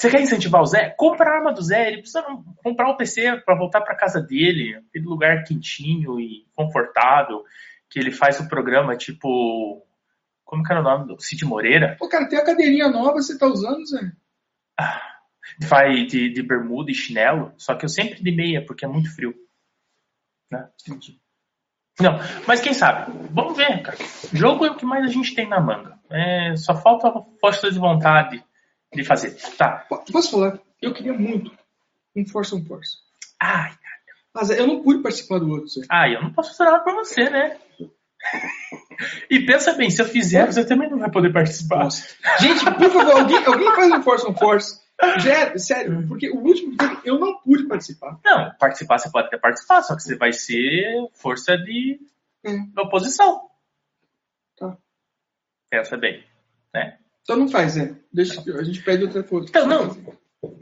Você 0.00 0.10
quer 0.10 0.22
incentivar 0.22 0.62
o 0.62 0.66
Zé? 0.66 0.88
Compra 0.96 1.28
a 1.28 1.34
arma 1.34 1.52
do 1.52 1.60
Zé. 1.60 1.88
Ele 1.88 1.98
precisa 1.98 2.24
comprar 2.64 2.88
o 2.88 2.96
PC 2.96 3.42
para 3.44 3.54
voltar 3.54 3.82
para 3.82 3.94
casa 3.94 4.18
dele, 4.18 4.82
aquele 4.88 5.04
lugar 5.04 5.44
quentinho 5.44 6.18
e 6.18 6.46
confortável, 6.56 7.44
que 7.90 7.98
ele 7.98 8.10
faz 8.10 8.40
o 8.40 8.48
programa 8.48 8.96
tipo. 8.96 9.86
Como 10.42 10.62
que 10.62 10.72
era 10.72 10.80
o 10.80 10.84
nome 10.84 11.06
do 11.06 11.20
Cid 11.20 11.44
Moreira? 11.44 11.96
Pô, 11.98 12.08
cara, 12.08 12.26
tem 12.26 12.38
a 12.38 12.44
cadeirinha 12.44 12.88
nova 12.88 13.12
que 13.12 13.24
você 13.24 13.38
tá 13.38 13.46
usando, 13.46 13.84
Zé. 13.84 14.10
Faz 15.68 16.06
de, 16.06 16.32
de 16.32 16.42
bermuda 16.42 16.90
e 16.90 16.94
chinelo, 16.94 17.52
só 17.58 17.74
que 17.74 17.84
eu 17.84 17.88
sempre 17.90 18.22
de 18.22 18.34
meia, 18.34 18.64
porque 18.64 18.86
é 18.86 18.88
muito 18.88 19.14
frio. 19.14 19.34
Né? 20.50 20.66
Não, 22.00 22.18
mas 22.46 22.62
quem 22.62 22.72
sabe? 22.72 23.12
Vamos 23.32 23.54
ver, 23.54 23.82
cara. 23.82 23.98
Jogo 24.32 24.64
é 24.64 24.70
o 24.70 24.76
que 24.76 24.86
mais 24.86 25.04
a 25.04 25.12
gente 25.12 25.34
tem 25.34 25.46
na 25.46 25.60
manga. 25.60 25.98
É, 26.08 26.56
só 26.56 26.74
falta 26.74 27.12
força 27.38 27.70
de 27.70 27.78
vontade 27.78 28.42
de 28.92 29.04
fazer. 29.04 29.36
Tá. 29.56 29.86
Posso 30.12 30.30
falar? 30.30 30.58
Eu 30.80 30.92
queria 30.92 31.12
muito 31.12 31.52
um 32.16 32.26
Force 32.26 32.54
on 32.54 32.64
Force. 32.64 32.98
Ai, 33.38 33.72
Mas 34.34 34.50
eu 34.50 34.66
não 34.66 34.82
pude 34.82 35.02
participar 35.02 35.38
do 35.38 35.50
outro, 35.50 35.68
Zé. 35.68 35.82
Ah, 35.88 36.08
eu 36.08 36.22
não 36.22 36.32
posso 36.32 36.56
fazer 36.56 36.70
nada 36.70 36.82
pra 36.84 36.94
você, 36.94 37.28
né? 37.30 37.58
E 39.30 39.46
pensa 39.46 39.72
bem, 39.74 39.90
se 39.90 40.00
eu 40.02 40.06
fizer, 40.06 40.46
você 40.46 40.64
também 40.64 40.90
não 40.90 40.98
vai 40.98 41.10
poder 41.10 41.32
participar. 41.32 41.88
Gente, 42.40 42.64
por 42.64 42.90
favor, 42.90 43.12
alguém, 43.20 43.44
alguém 43.44 43.74
faz 43.74 43.90
um 43.92 44.02
Force 44.02 44.26
on 44.26 44.34
Force. 44.34 44.80
Zé, 45.22 45.56
sério, 45.56 46.06
porque 46.06 46.28
o 46.28 46.36
último 46.40 46.72
que 46.72 46.76
teve, 46.76 47.00
eu 47.04 47.18
não 47.18 47.38
pude 47.40 47.66
participar. 47.66 48.18
Não, 48.22 48.54
participar 48.58 48.98
você 48.98 49.10
pode 49.10 49.28
até 49.28 49.38
participar, 49.38 49.80
só 49.82 49.96
que 49.96 50.02
você 50.02 50.14
vai 50.16 50.30
ser 50.32 51.08
força 51.14 51.56
de 51.56 51.98
É. 52.44 52.52
de 52.58 52.80
oposição. 52.80 53.48
Tá. 54.58 54.76
Pensa 55.70 55.96
bem, 55.96 56.22
né? 56.74 56.98
Então 57.22 57.36
não 57.36 57.48
faz, 57.48 57.72
Zé. 57.72 57.94
Deixa, 58.12 58.40
a 58.58 58.62
gente 58.62 58.82
pede 58.82 59.04
outra 59.04 59.22
coisa. 59.22 59.46
Então, 59.48 59.66
não. 59.66 59.96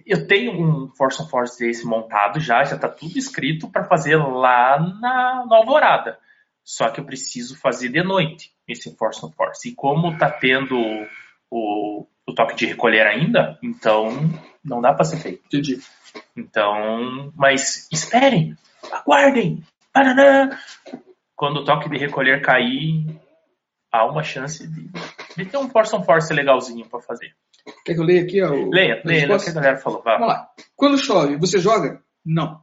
Eu 0.05 0.27
tenho 0.27 0.53
um 0.53 0.89
Force 0.97 1.23
on 1.23 1.29
Force 1.29 1.59
desse 1.59 1.87
montado 1.87 2.41
já, 2.41 2.65
já 2.65 2.77
tá 2.77 2.89
tudo 2.89 3.17
escrito 3.17 3.71
pra 3.71 3.85
fazer 3.85 4.17
lá 4.17 4.79
na, 5.01 5.47
na 5.47 5.57
Alvorada. 5.57 6.19
Só 6.65 6.91
que 6.91 7.01
eu 7.01 7.05
preciso 7.05 7.57
fazer 7.57 7.89
de 7.89 8.03
noite 8.03 8.53
esse 8.67 8.95
Force 8.97 9.25
on 9.25 9.31
Force. 9.31 9.69
E 9.69 9.75
como 9.75 10.19
tá 10.19 10.31
tendo 10.31 10.77
o, 11.51 12.07
o 12.27 12.35
toque 12.35 12.57
de 12.57 12.67
recolher 12.67 13.07
ainda, 13.07 13.59
então 13.63 14.11
não 14.65 14.81
dá 14.81 14.93
pra 14.93 15.05
ser 15.05 15.17
feito. 15.17 15.45
Entendi. 15.47 15.79
Então, 16.37 17.33
mas 17.37 17.89
esperem, 17.91 18.57
aguardem. 18.93 19.63
Quando 21.35 21.59
o 21.59 21.65
toque 21.65 21.89
de 21.89 21.97
recolher 21.99 22.43
cair, 22.43 23.07
há 23.93 24.05
uma 24.05 24.23
chance 24.23 24.67
de, 24.67 24.91
de 25.39 25.47
ter 25.51 25.57
um 25.57 25.69
Force 25.71 25.95
on 25.95 26.05
Force 26.05 26.33
legalzinho 26.33 26.87
pra 26.89 27.01
fazer. 27.01 27.35
Quer 27.85 27.95
que 27.95 28.01
eu 28.01 28.05
leia 28.05 28.23
aqui? 28.23 28.43
ó, 28.43 28.51
o- 28.53 28.71
Leia, 28.71 29.01
a 29.03 29.09
leia, 29.09 29.37
o 29.37 29.41
que 29.43 29.51
a 29.51 29.53
galera 29.53 29.79
falou. 29.79 30.03
Vá. 30.03 30.15
Vamos 30.15 30.29
lá. 30.29 30.49
Quando 30.77 30.99
chove, 30.99 31.37
você 31.37 31.59
joga? 31.59 32.03
Não. 32.25 32.63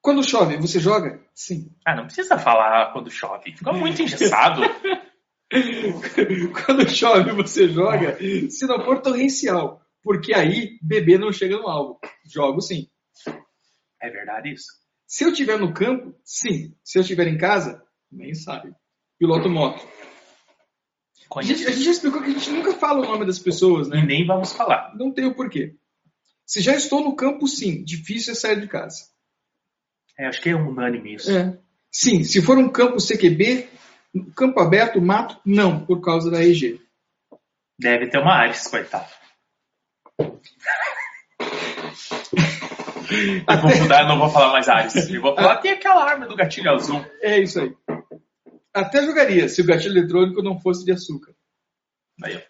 Quando 0.00 0.28
chove, 0.28 0.56
você 0.56 0.78
joga? 0.80 1.20
Sim. 1.34 1.70
Ah, 1.86 1.94
não 1.96 2.04
precisa 2.04 2.38
falar 2.38 2.92
quando 2.92 3.10
chove. 3.10 3.52
Fica 3.52 3.72
muito 3.72 4.02
engessado. 4.02 4.62
Quando 6.66 6.88
chove, 6.88 7.32
você 7.32 7.68
joga 7.68 8.18
se 8.50 8.66
não 8.66 8.84
for 8.84 9.00
torrencial. 9.00 9.80
Porque 10.02 10.34
aí, 10.34 10.78
bebê 10.82 11.18
não 11.18 11.32
chega 11.32 11.56
no 11.56 11.68
alvo. 11.68 11.98
Jogo 12.24 12.60
sim. 12.60 12.88
É 14.00 14.10
verdade 14.10 14.52
isso? 14.52 14.66
Se 15.06 15.24
eu 15.24 15.30
estiver 15.30 15.58
no 15.58 15.72
campo, 15.72 16.14
sim. 16.24 16.74
Se 16.84 16.98
eu 16.98 17.02
estiver 17.02 17.26
em 17.26 17.38
casa, 17.38 17.82
nem 18.12 18.34
sabe. 18.34 18.72
Piloto 19.18 19.48
moto. 19.48 19.86
A 21.36 21.42
gente, 21.42 21.66
a 21.66 21.70
gente 21.70 21.84
já 21.84 21.90
explicou 21.90 22.22
que 22.22 22.30
a 22.30 22.32
gente 22.32 22.50
nunca 22.50 22.72
fala 22.74 23.00
o 23.00 23.10
nome 23.10 23.26
das 23.26 23.38
pessoas, 23.38 23.88
E 23.88 23.90
né? 23.90 24.02
nem 24.02 24.26
vamos 24.26 24.52
falar. 24.52 24.94
Não 24.96 25.12
tem 25.12 25.26
o 25.26 25.34
porquê. 25.34 25.74
Se 26.46 26.60
já 26.60 26.74
estou 26.74 27.02
no 27.02 27.14
campo, 27.14 27.46
sim. 27.46 27.84
Difícil 27.84 28.32
é 28.32 28.36
sair 28.36 28.60
de 28.60 28.66
casa. 28.66 29.04
É, 30.18 30.26
acho 30.26 30.40
que 30.40 30.48
é 30.48 30.56
unânime 30.56 31.14
isso. 31.14 31.30
É. 31.30 31.58
Sim, 31.92 32.24
se 32.24 32.40
for 32.42 32.56
um 32.56 32.68
campo 32.70 32.96
CQB, 32.96 33.68
campo 34.34 34.58
aberto, 34.60 35.00
mato, 35.00 35.38
não, 35.44 35.84
por 35.84 36.00
causa 36.00 36.30
da 36.30 36.42
EG. 36.42 36.80
Deve 37.78 38.08
ter 38.08 38.18
uma 38.18 38.32
Ares, 38.34 38.66
coitado. 38.66 39.08
Eu 43.10 43.62
vou 43.62 43.74
mudar, 43.78 44.02
eu 44.02 44.08
não 44.08 44.18
vou 44.18 44.28
falar 44.28 44.52
mais 44.52 44.68
Ares. 44.68 44.94
Eu 45.08 45.22
vou 45.22 45.34
falar, 45.34 45.56
tem 45.58 45.72
aquela 45.72 46.04
arma 46.04 46.26
do 46.26 46.36
gatilho 46.36 46.70
azul. 46.70 47.04
É 47.22 47.40
isso 47.40 47.58
aí. 47.58 47.74
Até 48.78 49.04
jogaria 49.04 49.48
se 49.48 49.60
o 49.60 49.66
gatilho 49.66 49.98
eletrônico 49.98 50.42
não 50.42 50.60
fosse 50.60 50.84
de 50.84 50.92
açúcar. 50.92 51.34
Aí, 52.22 52.42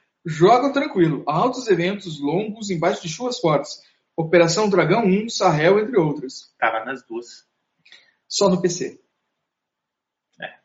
tranquilo. 0.73 1.25
Altos 1.27 1.69
eventos 1.69 2.21
longos 2.21 2.71
embaixo 2.71 3.03
de 3.03 3.09
chuvas 3.09 3.39
fortes. 3.39 3.81
Operação 4.15 4.69
Dragão 4.69 5.07
1, 5.07 5.29
Sahel, 5.31 5.79
entre 5.79 5.99
outras. 5.99 6.53
Tava 6.59 6.85
nas 6.85 7.03
duas. 7.07 7.47
Só 8.29 8.51
no 8.51 8.61
PC. 8.61 9.01
É. 10.41 10.59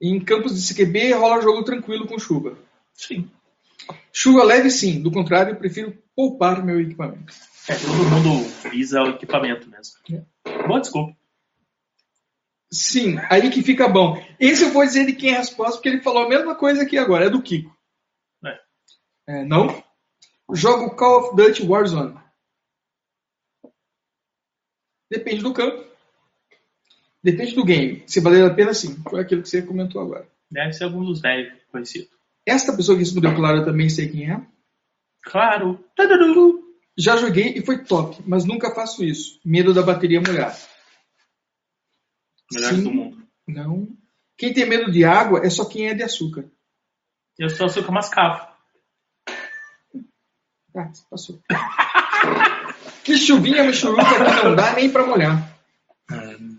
Em 0.00 0.24
campos 0.24 0.54
de 0.54 0.74
CQB 0.74 1.14
rola 1.14 1.42
jogo 1.42 1.64
tranquilo 1.64 2.06
com 2.06 2.18
chuva. 2.18 2.56
Sim. 2.92 3.28
Chuva 4.12 4.44
leve 4.44 4.70
sim, 4.70 5.02
do 5.02 5.10
contrário, 5.10 5.58
prefiro 5.58 6.00
poupar 6.14 6.64
meu 6.64 6.80
equipamento. 6.80 7.32
É, 7.68 7.74
todo 7.74 7.92
mundo 7.92 8.70
visa 8.70 9.02
o 9.02 9.10
equipamento 9.10 9.68
mesmo. 9.68 9.94
Boa 10.66 10.80
desculpa. 10.80 11.17
Sim, 12.70 13.16
aí 13.30 13.50
que 13.50 13.62
fica 13.62 13.88
bom. 13.88 14.22
Esse 14.38 14.64
eu 14.64 14.72
vou 14.72 14.84
dizer 14.84 15.06
de 15.06 15.14
quem 15.14 15.32
é 15.32 15.36
a 15.36 15.38
resposta, 15.38 15.74
porque 15.74 15.88
ele 15.88 16.02
falou 16.02 16.24
a 16.24 16.28
mesma 16.28 16.54
coisa 16.54 16.82
aqui 16.82 16.98
agora, 16.98 17.26
é 17.26 17.30
do 17.30 17.42
Kiko. 17.42 17.74
É. 18.44 18.60
É, 19.26 19.44
não? 19.44 19.82
Jogo 20.52 20.94
Call 20.94 21.20
of 21.20 21.36
Duty 21.36 21.66
Warzone. 21.66 22.18
Depende 25.10 25.42
do 25.42 25.54
campo. 25.54 25.86
Depende 27.22 27.54
do 27.54 27.64
game. 27.64 28.02
Se 28.06 28.20
valer 28.20 28.44
a 28.44 28.54
pena, 28.54 28.74
sim. 28.74 29.02
Foi 29.08 29.20
aquilo 29.20 29.42
que 29.42 29.48
você 29.48 29.62
comentou 29.62 30.00
agora. 30.00 30.28
Deve 30.50 30.72
ser 30.72 30.84
algum 30.84 31.04
dos 31.04 31.20
velhos 31.20 31.52
conhecidos. 31.70 32.10
Esta 32.46 32.74
pessoa 32.74 32.96
que 32.96 33.04
respondeu 33.04 33.34
claro, 33.34 33.58
eu 33.58 33.64
também 33.64 33.88
sei 33.88 34.08
quem 34.08 34.30
é. 34.30 34.40
Claro. 35.22 35.84
Já 36.96 37.16
joguei 37.16 37.54
e 37.56 37.62
foi 37.64 37.84
top, 37.84 38.22
mas 38.26 38.44
nunca 38.44 38.74
faço 38.74 39.04
isso. 39.04 39.40
Medo 39.44 39.74
da 39.74 39.82
bateria 39.82 40.20
molhar. 40.20 40.56
Melhor 42.52 42.74
Sim. 42.74 42.82
do 42.82 42.90
mundo. 42.92 43.22
Não. 43.46 43.88
Quem 44.36 44.52
tem 44.52 44.66
medo 44.66 44.90
de 44.90 45.04
água 45.04 45.40
é 45.44 45.50
só 45.50 45.64
quem 45.64 45.88
é 45.88 45.94
de 45.94 46.02
açúcar. 46.02 46.44
Eu 47.38 47.48
sou 47.50 47.66
açúcar 47.66 47.92
mascavo. 47.92 48.46
Tá, 50.72 50.90
passou. 51.10 51.40
que 53.04 53.16
chuvinha 53.16 53.64
michuruca 53.64 54.04
que 54.04 54.44
não 54.44 54.54
dá 54.54 54.74
nem 54.74 54.90
pra 54.90 55.06
molhar. 55.06 55.56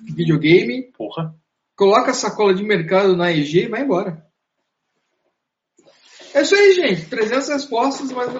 Videogame, 0.03 0.91
Porra. 0.91 1.33
coloca 1.75 2.11
a 2.11 2.13
sacola 2.13 2.53
de 2.53 2.63
mercado 2.63 3.15
na 3.15 3.31
EG 3.31 3.65
e 3.65 3.67
vai 3.67 3.81
embora. 3.81 4.25
É 6.33 6.41
isso 6.41 6.55
aí, 6.55 6.73
gente. 6.73 7.05
300 7.07 7.49
respostas, 7.49 8.11
mas 8.11 8.31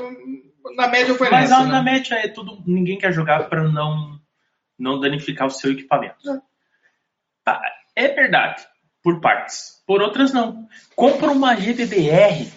na 0.75 0.87
média 0.87 1.15
foi 1.15 1.29
Mas 1.29 1.49
nessa. 1.49 1.63
na, 1.63 1.67
na 1.67 1.83
né? 1.83 1.91
média 1.93 2.15
é 2.15 2.27
tudo. 2.27 2.61
Ninguém 2.65 2.97
quer 2.97 3.11
jogar 3.11 3.49
pra 3.49 3.63
não, 3.67 4.19
não 4.77 4.99
danificar 4.99 5.47
o 5.47 5.51
seu 5.51 5.71
equipamento. 5.71 6.29
É. 6.29 6.41
Tá, 7.49 7.61
é 7.95 8.09
verdade. 8.09 8.63
Por 9.01 9.19
partes. 9.19 9.81
Por 9.87 10.01
outras, 10.03 10.31
não. 10.31 10.67
Compra 10.95 11.31
uma 11.31 11.55
GBBR 11.55 12.51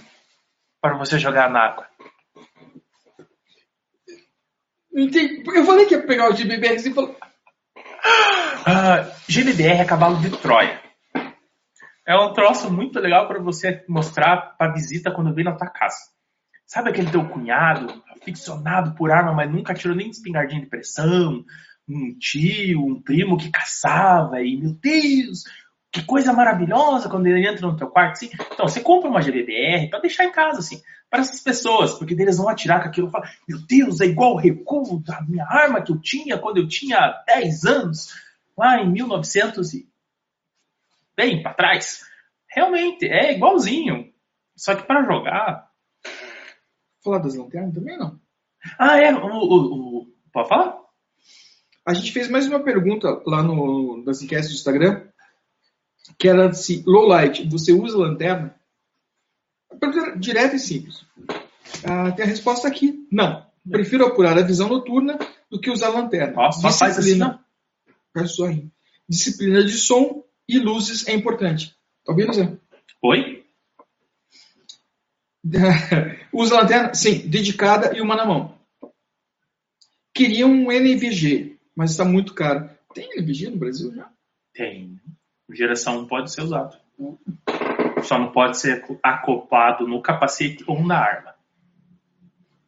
para 0.82 0.98
você 0.98 1.18
jogar 1.18 1.48
na 1.48 1.60
água. 1.60 1.86
Entendi. 4.94 5.42
Eu 5.46 5.64
falei 5.64 5.86
que 5.86 5.94
ia 5.94 6.06
pegar 6.06 6.28
o 6.28 6.34
de 6.34 6.44
BBR 6.44 6.76
e 6.76 6.92
falou. 6.92 7.16
Ah, 8.66 9.10
GBBR 9.26 9.80
é 9.80 9.84
cavalo 9.86 10.20
de 10.20 10.30
Troia. 10.36 10.82
É 12.06 12.14
um 12.16 12.34
troço 12.34 12.70
muito 12.70 12.98
legal 12.98 13.26
para 13.28 13.40
você 13.40 13.82
mostrar 13.88 14.56
para 14.58 14.72
visita 14.72 15.10
quando 15.10 15.32
vem 15.32 15.44
na 15.44 15.56
tua 15.56 15.68
casa. 15.68 15.96
Sabe 16.66 16.90
aquele 16.90 17.10
teu 17.10 17.26
cunhado, 17.28 18.02
aficionado 18.10 18.94
por 18.94 19.10
arma, 19.10 19.32
mas 19.32 19.50
nunca 19.50 19.72
tirou 19.72 19.96
nem 19.96 20.10
espingardinha 20.10 20.60
de 20.60 20.66
pressão? 20.66 21.44
Um 21.88 22.16
tio, 22.18 22.86
um 22.86 23.02
primo 23.02 23.36
que 23.36 23.50
caçava 23.50 24.40
e, 24.40 24.56
meu 24.56 24.72
Deus, 24.72 25.44
que 25.92 26.02
coisa 26.04 26.32
maravilhosa 26.32 27.08
quando 27.08 27.26
ele 27.26 27.46
entra 27.46 27.66
no 27.66 27.76
teu 27.76 27.88
quarto, 27.88 28.12
assim. 28.12 28.30
Então, 28.52 28.66
você 28.66 28.80
compra 28.80 29.10
uma 29.10 29.20
GBBR 29.20 29.90
para 29.90 30.00
deixar 30.00 30.24
em 30.24 30.32
casa, 30.32 30.60
assim, 30.60 30.80
para 31.10 31.20
essas 31.20 31.42
pessoas, 31.42 31.92
porque 31.92 32.14
eles 32.14 32.38
vão 32.38 32.48
atirar 32.48 32.82
com 32.82 32.88
aquilo 32.88 33.08
e 33.08 33.10
falar, 33.10 33.30
meu 33.46 33.58
Deus, 33.66 34.00
é 34.00 34.06
igual 34.06 34.32
o 34.32 34.38
recuo 34.38 35.02
da 35.02 35.20
minha 35.20 35.44
arma 35.44 35.82
que 35.82 35.92
eu 35.92 36.00
tinha 36.00 36.38
quando 36.38 36.56
eu 36.56 36.66
tinha 36.66 37.22
10 37.26 37.64
anos, 37.66 38.14
lá 38.56 38.80
em 38.80 38.90
1900 38.90 39.74
e... 39.74 39.88
bem 41.14 41.42
para 41.42 41.52
trás. 41.52 42.00
Realmente, 42.48 43.06
é 43.06 43.34
igualzinho. 43.34 44.10
Só 44.56 44.74
que 44.74 44.86
para 44.86 45.04
jogar... 45.04 45.70
Falar 47.04 47.18
das 47.18 47.34
lanternas 47.34 47.74
também 47.74 47.98
não. 47.98 48.18
Ah, 48.78 48.96
é, 48.96 49.12
o... 49.12 49.26
o, 49.26 49.98
o... 49.98 50.06
Pode 50.32 50.48
falar? 50.48 50.81
A 51.84 51.94
gente 51.94 52.12
fez 52.12 52.28
mais 52.28 52.46
uma 52.46 52.60
pergunta 52.60 53.20
lá 53.26 53.42
no, 53.42 54.02
nas 54.04 54.22
enquetes 54.22 54.48
do 54.48 54.54
Instagram, 54.54 55.04
que 56.18 56.28
era 56.28 56.52
se 56.52 56.82
low 56.86 57.06
light, 57.06 57.48
você 57.48 57.72
usa 57.72 57.98
lanterna? 57.98 58.54
A 59.70 59.76
pergunta 59.76 60.16
direta 60.16 60.54
e 60.54 60.60
simples. 60.60 61.04
Ah, 61.84 62.12
tem 62.12 62.24
a 62.24 62.28
resposta 62.28 62.68
aqui. 62.68 63.06
Não. 63.10 63.44
Prefiro 63.68 64.06
apurar 64.06 64.38
a 64.38 64.42
visão 64.42 64.68
noturna 64.68 65.18
do 65.50 65.60
que 65.60 65.70
usar 65.70 65.88
lanterna. 65.88 66.34
Ó, 66.36 66.52
só 66.52 66.70
faz 66.70 66.98
assim, 66.98 67.16
não. 67.16 67.38
Disciplina 69.08 69.64
de 69.64 69.72
som 69.72 70.24
e 70.48 70.58
luzes 70.58 71.06
é 71.08 71.12
importante. 71.12 71.74
Tá 72.04 72.12
ouvindo, 72.12 72.32
Zé? 72.32 72.56
Oi? 73.02 73.44
Usa 76.32 76.54
lanterna? 76.54 76.94
Sim, 76.94 77.28
dedicada 77.28 77.96
e 77.96 78.00
uma 78.00 78.14
na 78.14 78.24
mão. 78.24 78.58
Queria 80.14 80.46
um 80.46 80.70
NVG, 80.70 81.51
mas 81.74 81.90
está 81.90 82.04
muito 82.04 82.34
caro. 82.34 82.68
Tem 82.94 83.08
NVG 83.18 83.50
no 83.50 83.56
Brasil 83.58 83.94
já? 83.94 84.10
Tem. 84.52 85.00
Geração 85.50 86.00
1 86.00 86.06
pode 86.06 86.32
ser 86.32 86.42
usado. 86.42 86.76
Só 88.02 88.18
não 88.18 88.32
pode 88.32 88.58
ser 88.58 88.84
acoplado 89.02 89.86
no 89.86 90.00
capacete 90.02 90.64
ou 90.66 90.84
na 90.84 90.98
arma. 90.98 91.34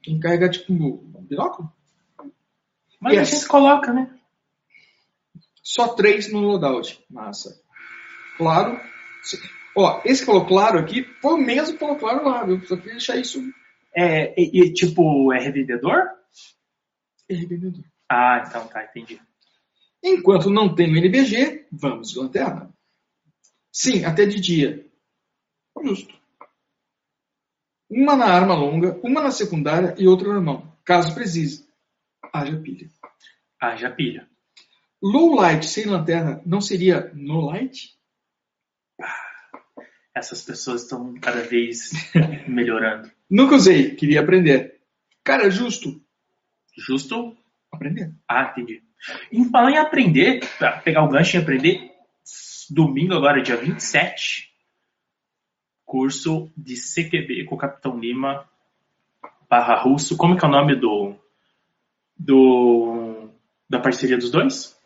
Quem 0.03 0.19
carrega 0.21 0.49
tipo 0.51 0.73
um 0.73 1.23
binóculo? 1.27 1.73
Mas 3.01 3.15
Yes. 3.15 3.29
a 3.29 3.35
gente 3.37 3.49
coloca, 3.49 3.93
né? 3.93 4.11
Só 5.63 5.89
três 5.95 6.31
no 6.33 6.41
loadout. 6.41 7.03
Massa. 7.11 7.59
Claro. 8.37 8.79
Ó, 9.77 10.01
esse 10.05 10.21
que 10.21 10.27
falou 10.27 10.47
claro 10.47 10.79
aqui 10.79 11.05
foi 11.21 11.35
o 11.35 11.39
mesmo 11.39 11.75
que 11.75 11.81
falou 11.81 11.97
claro 11.97 12.25
lá, 12.25 12.45
viu? 12.45 12.61
Só 12.67 12.77
queria 12.77 12.93
deixar 12.93 13.17
isso 13.17 13.43
É, 13.97 14.35
e, 14.41 14.61
e, 14.63 14.73
tipo, 14.73 15.33
é 15.33 15.39
revendedor? 15.41 16.03
revendedor. 17.29 17.85
Ah, 18.09 18.45
então 18.47 18.67
tá, 18.69 18.85
entendi. 18.85 19.21
Enquanto 20.03 20.51
não 20.51 20.75
tem 20.75 20.91
no 20.91 20.99
NBG, 20.99 21.67
vamos 21.73 22.11
de 22.11 22.19
lanterna. 22.19 22.73
Sim, 23.73 24.05
até 24.05 24.27
de 24.27 24.41
dia. 24.41 24.87
Justo. 25.83 26.15
Uma 27.91 28.17
na 28.17 28.27
arma 28.27 28.55
longa, 28.55 28.99
uma 29.03 29.23
na 29.23 29.31
secundária 29.31 29.95
e 29.99 30.07
outra 30.07 30.33
na 30.33 30.41
mão. 30.41 30.77
Caso 30.85 31.15
precise. 31.15 31.67
Haja 32.33 32.57
pilha. 32.61 32.89
Haja 33.61 33.91
pilha. 33.91 34.29
Low 35.03 35.35
light 35.35 35.67
sem 35.67 35.87
lanterna 35.87 36.41
não 36.47 36.61
seria 36.61 37.11
no 37.15 37.41
light? 37.47 37.95
Essas 40.15 40.43
pessoas 40.43 40.83
estão 40.83 41.15
cada 41.21 41.43
vez 41.43 41.91
melhorando. 42.49 43.11
Nunca 43.29 43.57
usei, 43.57 43.95
queria 43.95 44.21
aprender. 44.21 44.81
Cara, 45.23 45.51
justo. 45.51 46.01
Justo? 46.77 47.37
Aprender. 47.75 48.15
Ah, 48.29 48.51
entendi. 48.51 48.83
Em 49.31 49.49
falar 49.51 49.71
em 49.71 49.77
aprender, 49.77 50.41
pra 50.59 50.79
pegar 50.79 51.05
o 51.05 51.09
gancho 51.09 51.37
e 51.37 51.41
aprender, 51.41 51.91
domingo 52.71 53.15
agora, 53.15 53.43
dia 53.43 53.57
27, 53.57 54.49
curso 55.85 56.51
de 56.57 56.75
CQB 56.75 57.45
com 57.45 57.55
o 57.55 57.59
Capitão 57.59 57.99
Lima 57.99 58.49
barra 59.49 59.77
Russo. 59.77 60.17
Como 60.17 60.37
que 60.37 60.45
é 60.45 60.49
o 60.49 60.51
nome 60.51 60.75
do, 60.75 61.15
do 62.19 63.29
da 63.69 63.79
parceria 63.79 64.17
dos 64.17 64.31
dois? 64.31 64.77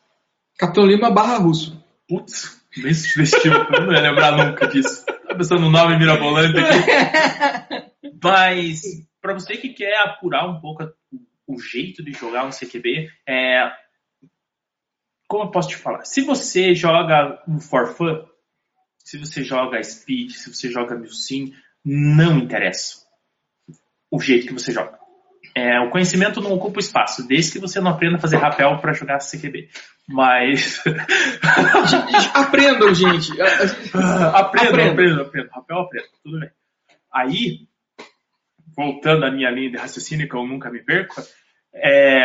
Capitão 0.59 0.87
Lima 0.87 1.11
barra 1.11 1.39
russo. 1.39 1.83
Putz, 2.09 2.61
bem 2.77 2.93
sugestivo. 2.93 3.55
Eu 3.55 3.87
não 3.87 3.93
ia 3.93 4.01
lembrar 4.01 4.33
nunca 4.33 4.67
disso. 4.67 5.07
Tá 5.07 5.35
pensando 5.35 5.61
no 5.61 5.71
nome 5.71 5.97
mirabolante 5.99 6.59
aqui. 6.59 7.89
Mas, 8.23 8.83
para 9.21 9.35
você 9.35 9.57
que 9.57 9.69
quer 9.69 9.97
apurar 9.99 10.49
um 10.49 10.61
pouco 10.61 10.83
o 10.83 11.19
jeito 11.57 12.03
de 12.03 12.13
jogar 12.13 12.45
um 12.45 12.51
CQB, 12.51 13.09
é... 13.29 13.71
como 15.29 15.45
eu 15.45 15.51
posso 15.51 15.69
te 15.69 15.77
falar? 15.77 16.05
Se 16.05 16.21
você 16.23 16.75
joga 16.75 17.41
um 17.47 17.61
for 17.61 17.87
fun, 17.95 18.27
se 18.99 19.17
você 19.17 19.45
joga 19.45 19.81
speed, 19.83 20.33
se 20.33 20.53
você 20.53 20.69
joga 20.71 20.97
Milsim, 20.97 21.55
não 21.85 22.39
interessa 22.39 23.07
o 24.11 24.21
jeito 24.21 24.49
que 24.49 24.53
você 24.53 24.73
joga. 24.73 24.99
É, 25.55 25.81
o 25.81 25.91
conhecimento 25.91 26.41
não 26.41 26.53
ocupa 26.53 26.79
espaço, 26.79 27.27
desde 27.27 27.53
que 27.53 27.59
você 27.59 27.81
não 27.81 27.91
aprenda 27.91 28.17
a 28.17 28.21
fazer 28.21 28.37
rapel 28.37 28.79
para 28.79 28.93
jogar 28.93 29.19
CQB. 29.19 29.69
Mas. 30.07 30.83
Aprendam, 32.35 32.95
gente. 32.95 33.33
A- 33.41 33.45
a 33.63 33.67
gente- 33.67 33.91
aprendo, 33.95 34.69
Aprenda. 34.69 34.91
aprendo, 34.93 35.21
aprendo. 35.23 35.51
Rapel, 35.51 35.79
aprendo. 35.81 36.07
Tudo 36.23 36.41
bem. 36.41 36.51
Aí, 37.13 37.68
voltando 38.79 39.25
à 39.25 39.31
minha 39.31 39.51
linha 39.51 39.73
de 39.73 39.77
raciocínio, 39.77 40.29
que 40.29 40.37
eu 40.37 40.47
nunca 40.47 40.71
me 40.71 40.81
perco, 40.81 41.21
é... 41.75 42.23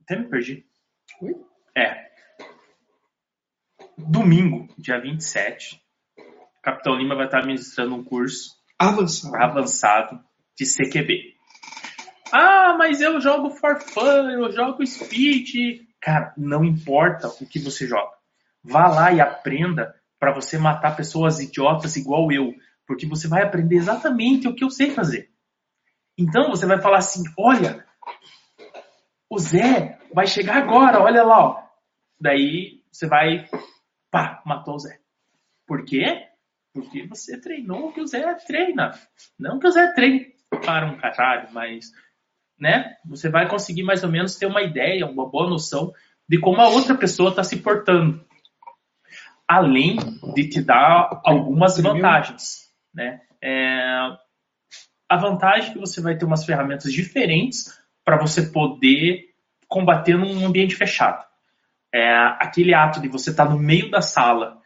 até 0.00 0.16
me 0.16 0.24
perdi. 0.30 0.64
Oi? 1.20 1.36
É. 1.76 2.08
Domingo, 3.98 4.72
dia 4.78 4.98
27, 4.98 5.78
Capitão 6.62 6.94
Lima 6.94 7.14
vai 7.14 7.26
estar 7.26 7.44
ministrando 7.44 7.94
um 7.94 8.02
curso 8.02 8.58
Avançar. 8.78 9.42
avançado 9.42 10.18
de 10.58 10.64
CQB. 10.64 11.34
Ah, 12.32 12.74
mas 12.78 13.02
eu 13.02 13.20
jogo 13.20 13.50
for 13.50 13.78
fun, 13.82 14.30
eu 14.30 14.50
jogo 14.50 14.86
speed. 14.86 15.82
Cara, 16.00 16.32
não 16.38 16.64
importa 16.64 17.28
o 17.28 17.46
que 17.46 17.58
você 17.58 17.86
joga. 17.86 18.12
Vá 18.64 18.88
lá 18.88 19.12
e 19.12 19.20
aprenda 19.20 19.94
para 20.18 20.32
você 20.32 20.56
matar 20.56 20.96
pessoas 20.96 21.38
idiotas 21.38 21.96
igual 21.96 22.32
eu, 22.32 22.54
porque 22.90 23.06
você 23.06 23.28
vai 23.28 23.44
aprender 23.44 23.76
exatamente 23.76 24.48
o 24.48 24.54
que 24.54 24.64
eu 24.64 24.68
sei 24.68 24.90
fazer. 24.90 25.30
Então 26.18 26.48
você 26.48 26.66
vai 26.66 26.82
falar 26.82 26.98
assim: 26.98 27.22
olha, 27.38 27.86
o 29.30 29.38
Zé 29.38 29.96
vai 30.12 30.26
chegar 30.26 30.56
agora, 30.56 31.00
olha 31.00 31.22
lá, 31.22 31.38
ó. 31.38 31.62
Daí 32.20 32.82
você 32.90 33.06
vai, 33.06 33.48
pá, 34.10 34.42
matou 34.44 34.74
o 34.74 34.78
Zé. 34.80 34.98
Por 35.68 35.84
quê? 35.84 36.30
Porque 36.74 37.06
você 37.06 37.40
treinou 37.40 37.90
o 37.90 37.92
que 37.92 38.00
o 38.00 38.06
Zé 38.08 38.34
treina. 38.44 38.90
Não 39.38 39.60
que 39.60 39.68
o 39.68 39.70
Zé 39.70 39.92
treine 39.94 40.34
para 40.50 40.90
um 40.90 40.98
caralho, 40.98 41.48
mas 41.52 41.92
né? 42.58 42.96
Você 43.06 43.30
vai 43.30 43.48
conseguir 43.48 43.84
mais 43.84 44.02
ou 44.02 44.10
menos 44.10 44.34
ter 44.34 44.46
uma 44.46 44.62
ideia, 44.62 45.06
uma 45.06 45.30
boa 45.30 45.48
noção 45.48 45.92
de 46.28 46.40
como 46.40 46.60
a 46.60 46.68
outra 46.68 46.96
pessoa 46.96 47.30
está 47.30 47.44
se 47.44 47.62
portando. 47.62 48.26
Além 49.46 49.96
de 50.34 50.48
te 50.48 50.60
dar 50.60 51.22
algumas 51.24 51.80
vantagens. 51.80 52.69
Né? 52.94 53.20
É, 53.42 54.16
a 55.08 55.16
vantagem 55.16 55.70
é 55.70 55.72
que 55.72 55.78
você 55.78 56.00
vai 56.00 56.16
ter 56.16 56.24
umas 56.24 56.44
ferramentas 56.44 56.92
diferentes 56.92 57.78
para 58.04 58.16
você 58.16 58.42
poder 58.42 59.30
combater 59.68 60.16
num 60.16 60.44
ambiente 60.44 60.74
fechado. 60.74 61.24
É, 61.92 62.14
aquele 62.38 62.74
ato 62.74 63.00
de 63.00 63.08
você 63.08 63.30
estar 63.30 63.46
tá 63.46 63.50
no 63.50 63.58
meio 63.58 63.90
da 63.90 64.00
sala, 64.00 64.58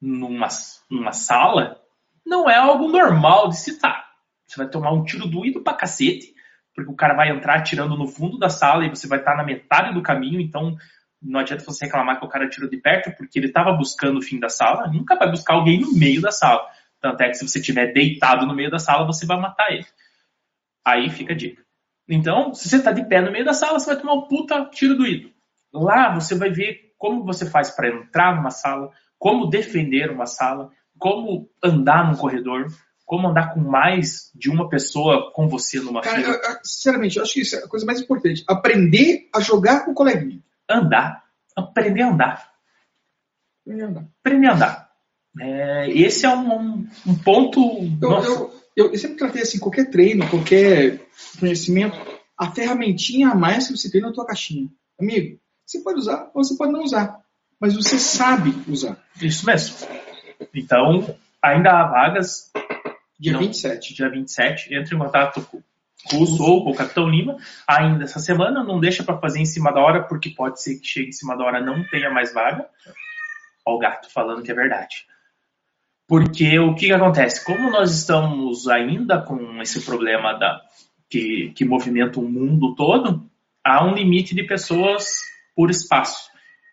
numa, 0.00 0.48
numa 0.90 1.12
sala, 1.12 1.80
não 2.24 2.48
é 2.48 2.56
algo 2.56 2.88
normal 2.88 3.48
de 3.48 3.56
se 3.56 3.70
estar. 3.70 4.04
Você 4.46 4.56
vai 4.56 4.68
tomar 4.68 4.92
um 4.92 5.04
tiro 5.04 5.26
doído 5.26 5.62
pra 5.62 5.74
cacete, 5.74 6.34
porque 6.74 6.90
o 6.90 6.96
cara 6.96 7.14
vai 7.14 7.30
entrar 7.30 7.56
atirando 7.56 7.96
no 7.96 8.06
fundo 8.06 8.38
da 8.38 8.48
sala 8.48 8.84
e 8.84 8.90
você 8.90 9.06
vai 9.06 9.18
estar 9.18 9.36
na 9.36 9.44
metade 9.44 9.94
do 9.94 10.02
caminho, 10.02 10.40
então 10.40 10.76
não 11.20 11.40
adianta 11.40 11.64
você 11.64 11.86
reclamar 11.86 12.18
que 12.18 12.24
o 12.26 12.28
cara 12.28 12.46
atirou 12.46 12.68
de 12.68 12.76
perto, 12.76 13.16
porque 13.16 13.38
ele 13.38 13.46
estava 13.46 13.72
buscando 13.72 14.18
o 14.18 14.22
fim 14.22 14.40
da 14.40 14.48
sala, 14.48 14.88
nunca 14.88 15.16
vai 15.16 15.30
buscar 15.30 15.54
alguém 15.54 15.80
no 15.80 15.92
meio 15.92 16.20
da 16.20 16.32
sala. 16.32 16.68
Tanto 17.02 17.20
é 17.20 17.28
que 17.28 17.34
se 17.34 17.46
você 17.46 17.58
estiver 17.58 17.92
deitado 17.92 18.46
no 18.46 18.54
meio 18.54 18.70
da 18.70 18.78
sala, 18.78 19.04
você 19.04 19.26
vai 19.26 19.38
matar 19.38 19.72
ele. 19.72 19.84
Aí 20.86 21.10
fica 21.10 21.32
a 21.32 21.36
dica. 21.36 21.62
Então, 22.08 22.54
se 22.54 22.68
você 22.68 22.76
está 22.76 22.92
de 22.92 23.04
pé 23.04 23.20
no 23.20 23.32
meio 23.32 23.44
da 23.44 23.52
sala, 23.52 23.78
você 23.78 23.86
vai 23.92 24.00
tomar 24.00 24.14
um 24.14 24.28
puta 24.28 24.64
tiro 24.66 24.96
doído. 24.96 25.30
Lá 25.72 26.14
você 26.14 26.34
vai 26.34 26.50
ver 26.50 26.92
como 26.96 27.24
você 27.24 27.44
faz 27.48 27.70
para 27.70 27.88
entrar 27.88 28.36
numa 28.36 28.50
sala, 28.50 28.90
como 29.18 29.48
defender 29.48 30.10
uma 30.10 30.26
sala, 30.26 30.70
como 30.98 31.50
andar 31.62 32.08
num 32.08 32.16
corredor, 32.16 32.66
como 33.04 33.28
andar 33.28 33.52
com 33.54 33.60
mais 33.60 34.30
de 34.34 34.48
uma 34.50 34.68
pessoa 34.68 35.32
com 35.32 35.48
você 35.48 35.80
numa 35.80 36.00
Cara, 36.00 36.16
fila. 36.20 36.28
eu- 36.34 36.40
eu- 36.50 36.58
sinceramente, 36.62 37.16
eu 37.16 37.22
acho 37.24 37.34
que 37.34 37.40
isso 37.40 37.56
é 37.56 37.64
a 37.64 37.68
coisa 37.68 37.84
mais 37.84 38.00
importante. 38.00 38.44
Aprender 38.48 39.28
a 39.34 39.40
jogar 39.40 39.84
com 39.84 39.90
o 39.90 39.94
coleguinha. 39.94 40.40
Andar. 40.68 41.24
Aprender 41.56 42.02
a 42.02 42.08
andar. 42.10 42.52
Aprender 43.64 43.82
a 43.82 43.86
andar. 43.88 44.04
Aprender 44.20 44.46
a 44.48 44.54
andar. 44.54 44.91
É, 45.40 45.90
esse 45.90 46.26
é 46.26 46.28
um, 46.34 46.86
um- 47.06 47.14
ponto. 47.24 47.60
Eu, 48.00 48.52
eu, 48.76 48.92
eu, 48.92 48.98
sempre 48.98 49.16
tratei 49.16 49.42
assim, 49.42 49.58
qualquer 49.58 49.90
treino, 49.90 50.28
qualquer 50.28 51.00
conhecimento, 51.40 51.96
a 52.38 52.50
ferramentinha 52.50 53.28
a 53.28 53.34
mais 53.34 53.68
que 53.68 53.76
você 53.76 53.90
tem 53.90 54.00
na 54.00 54.12
tua 54.12 54.26
caixinha. 54.26 54.68
Amigo, 55.00 55.38
você 55.64 55.80
pode 55.80 55.98
usar 55.98 56.30
ou 56.34 56.44
você 56.44 56.56
pode 56.56 56.72
não 56.72 56.82
usar. 56.82 57.18
Mas 57.60 57.74
você 57.74 57.98
sabe 57.98 58.52
usar. 58.68 58.98
Isso 59.20 59.46
mesmo. 59.46 59.76
Então, 60.52 61.14
ainda 61.40 61.70
há 61.70 61.86
vagas. 61.86 62.50
Dia 63.18 63.32
Não. 63.34 63.40
27. 63.40 63.94
Dia 63.94 64.10
27, 64.10 64.74
entre 64.74 64.96
em 64.96 64.98
contato 64.98 65.46
com 66.10 66.22
o 66.22 66.26
Sou, 66.26 66.64
com 66.64 66.70
o 66.70 66.74
Capitão 66.74 67.08
Lima, 67.08 67.36
ainda 67.66 68.04
essa 68.04 68.18
semana. 68.18 68.64
Não 68.64 68.80
deixa 68.80 69.04
para 69.04 69.18
fazer 69.18 69.38
em 69.38 69.46
cima 69.46 69.72
da 69.72 69.80
hora, 69.80 70.02
porque 70.02 70.30
pode 70.30 70.60
ser 70.60 70.80
que 70.80 70.86
chegue 70.86 71.08
em 71.10 71.12
cima 71.12 71.36
da 71.36 71.44
hora 71.44 71.60
e 71.60 71.64
não 71.64 71.86
tenha 71.88 72.10
mais 72.10 72.34
vaga. 72.34 72.66
Ó, 73.64 73.76
o 73.76 73.78
gato 73.78 74.10
falando 74.10 74.42
que 74.42 74.50
é 74.50 74.54
verdade. 74.54 75.06
Porque 76.12 76.58
o 76.58 76.74
que, 76.74 76.88
que 76.88 76.92
acontece? 76.92 77.42
Como 77.42 77.70
nós 77.70 77.90
estamos 77.90 78.68
ainda 78.68 79.22
com 79.22 79.62
esse 79.62 79.80
problema 79.80 80.34
da, 80.34 80.60
que, 81.08 81.54
que 81.56 81.64
movimenta 81.64 82.20
o 82.20 82.28
mundo 82.28 82.74
todo, 82.74 83.26
há 83.64 83.82
um 83.82 83.94
limite 83.94 84.34
de 84.34 84.42
pessoas 84.42 85.06
por 85.56 85.70
espaço. 85.70 86.28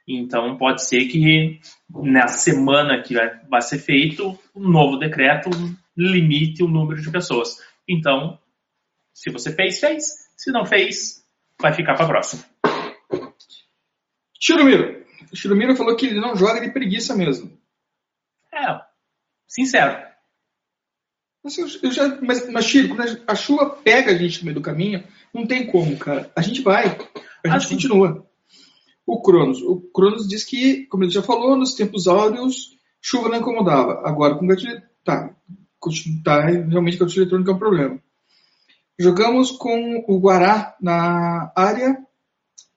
Então 0.06 0.58
pode 0.58 0.86
ser 0.86 1.06
que 1.06 1.58
na 1.90 2.28
semana 2.28 3.02
que 3.02 3.14
vai, 3.14 3.40
vai 3.50 3.62
ser 3.62 3.78
feito 3.78 4.38
um 4.54 4.68
novo 4.68 4.98
decreto 4.98 5.50
limite 5.96 6.62
o 6.62 6.68
número 6.68 7.02
de 7.02 7.10
pessoas. 7.10 7.60
Então, 7.88 8.38
se 9.14 9.30
você 9.30 9.56
fez, 9.56 9.80
fez. 9.80 10.04
Se 10.36 10.52
não 10.52 10.66
fez, 10.66 11.24
vai 11.62 11.72
ficar 11.72 11.94
para 11.94 12.08
próxima. 12.08 12.44
Chirumiro. 14.38 15.02
O 15.32 15.36
Chirumiro 15.38 15.78
falou 15.78 15.96
que 15.96 16.08
ele 16.08 16.20
não 16.20 16.36
joga 16.36 16.60
de 16.60 16.74
preguiça 16.74 17.16
mesmo. 17.16 17.58
É, 18.54 18.89
sincero. 19.50 20.08
Mas, 21.44 21.58
eu, 21.58 21.92
já, 21.92 22.20
mas, 22.22 22.50
mas 22.52 22.72
quando 22.88 23.24
a 23.28 23.36
chuva 23.36 23.70
pega 23.70 24.12
a 24.12 24.16
gente 24.16 24.40
no 24.40 24.46
meio 24.46 24.56
do 24.56 24.62
caminho, 24.62 25.04
não 25.34 25.48
tem 25.48 25.66
como, 25.68 25.98
cara. 25.98 26.32
A 26.36 26.42
gente 26.42 26.62
vai. 26.62 26.86
A 26.88 26.98
Ah, 27.46 27.60
gente 27.60 27.68
sim. 27.70 27.76
continua. 27.76 28.26
O 29.06 29.22
Cronos. 29.22 29.62
O 29.62 29.82
Cronos 29.94 30.28
diz 30.28 30.44
que, 30.44 30.86
como 30.88 31.04
ele 31.04 31.12
já 31.12 31.24
falou, 31.24 31.56
nos 31.58 31.74
tempos 31.74 32.08
áureos, 32.08 32.78
chuva 33.02 33.30
não 33.30 33.38
incomodava. 33.40 34.02
Agora, 34.08 34.36
com 34.36 34.46
gatilho. 34.48 34.82
Tá. 35.04 35.34
tá 36.24 36.46
realmente 36.46 36.98
gatilho 36.98 37.22
eletrônico 37.22 37.50
é 37.50 37.54
um 37.54 37.60
problema. 37.60 38.04
Jogamos 39.00 39.52
com 39.52 40.04
o 40.10 40.20
Guará 40.20 40.76
na 40.82 41.52
área, 41.56 41.98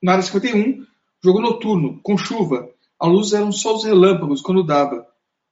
na 0.01 0.13
área 0.13 0.23
51, 0.23 0.85
jogo 1.21 1.41
noturno, 1.41 1.99
com 2.01 2.17
chuva. 2.17 2.69
A 2.97 3.05
luz 3.05 3.33
eram 3.33 3.51
só 3.51 3.75
os 3.75 3.83
relâmpagos 3.83 4.41
quando 4.41 4.65
dava. 4.65 5.05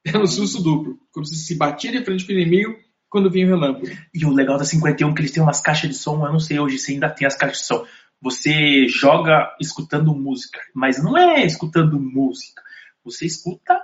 Era 0.04 0.20
um 0.20 0.26
susto 0.26 0.62
duplo. 0.62 0.98
Quando 1.12 1.28
você 1.28 1.34
se 1.34 1.54
batia 1.56 1.92
de 1.92 2.04
frente 2.04 2.24
para 2.24 2.34
o 2.34 2.38
inimigo, 2.38 2.76
quando 3.08 3.30
vinha 3.30 3.46
o 3.46 3.50
relâmpago. 3.50 3.86
E 4.12 4.24
o 4.24 4.30
legal 4.30 4.58
da 4.58 4.64
51 4.64 5.10
é 5.10 5.14
que 5.14 5.20
eles 5.20 5.30
têm 5.30 5.42
umas 5.42 5.60
caixas 5.60 5.90
de 5.90 5.96
som, 5.96 6.24
eu 6.24 6.32
não 6.32 6.40
sei 6.40 6.58
hoje 6.58 6.78
se 6.78 6.92
ainda 6.92 7.10
tem 7.10 7.26
as 7.26 7.36
caixas 7.36 7.58
de 7.58 7.66
som. 7.66 7.86
Você 8.20 8.86
joga 8.88 9.54
escutando 9.60 10.14
música, 10.14 10.58
mas 10.74 11.02
não 11.02 11.16
é 11.16 11.44
escutando 11.44 11.98
música. 12.00 12.62
Você 13.04 13.26
escuta 13.26 13.80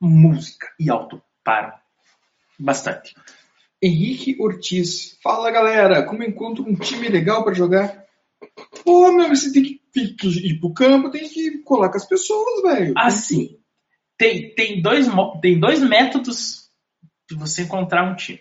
música 0.00 0.68
e 0.78 0.90
alto 0.90 1.20
para 1.42 1.80
bastante. 2.58 3.14
Henrique 3.82 4.36
Ortiz. 4.40 5.18
Fala 5.22 5.50
galera, 5.50 6.04
como 6.04 6.22
encontro 6.22 6.64
um 6.64 6.74
time 6.74 7.08
legal 7.08 7.44
para 7.44 7.54
jogar? 7.54 8.04
Pô, 8.84 9.12
meu, 9.12 9.28
você 9.28 9.52
tem 9.52 9.62
que, 9.62 9.82
tem 9.92 10.16
que 10.16 10.28
ir 10.28 10.60
pro 10.60 10.72
campo, 10.72 11.10
tem 11.10 11.28
que 11.28 11.58
colar 11.58 11.88
com 11.88 11.96
as 11.96 12.06
pessoas, 12.06 12.62
velho. 12.62 12.94
Assim, 12.96 13.57
tem, 14.18 14.52
tem, 14.54 14.82
dois, 14.82 15.06
tem 15.40 15.58
dois 15.58 15.80
métodos 15.80 16.68
de 17.30 17.36
você 17.36 17.62
encontrar 17.62 18.02
um 18.02 18.16
time. 18.16 18.40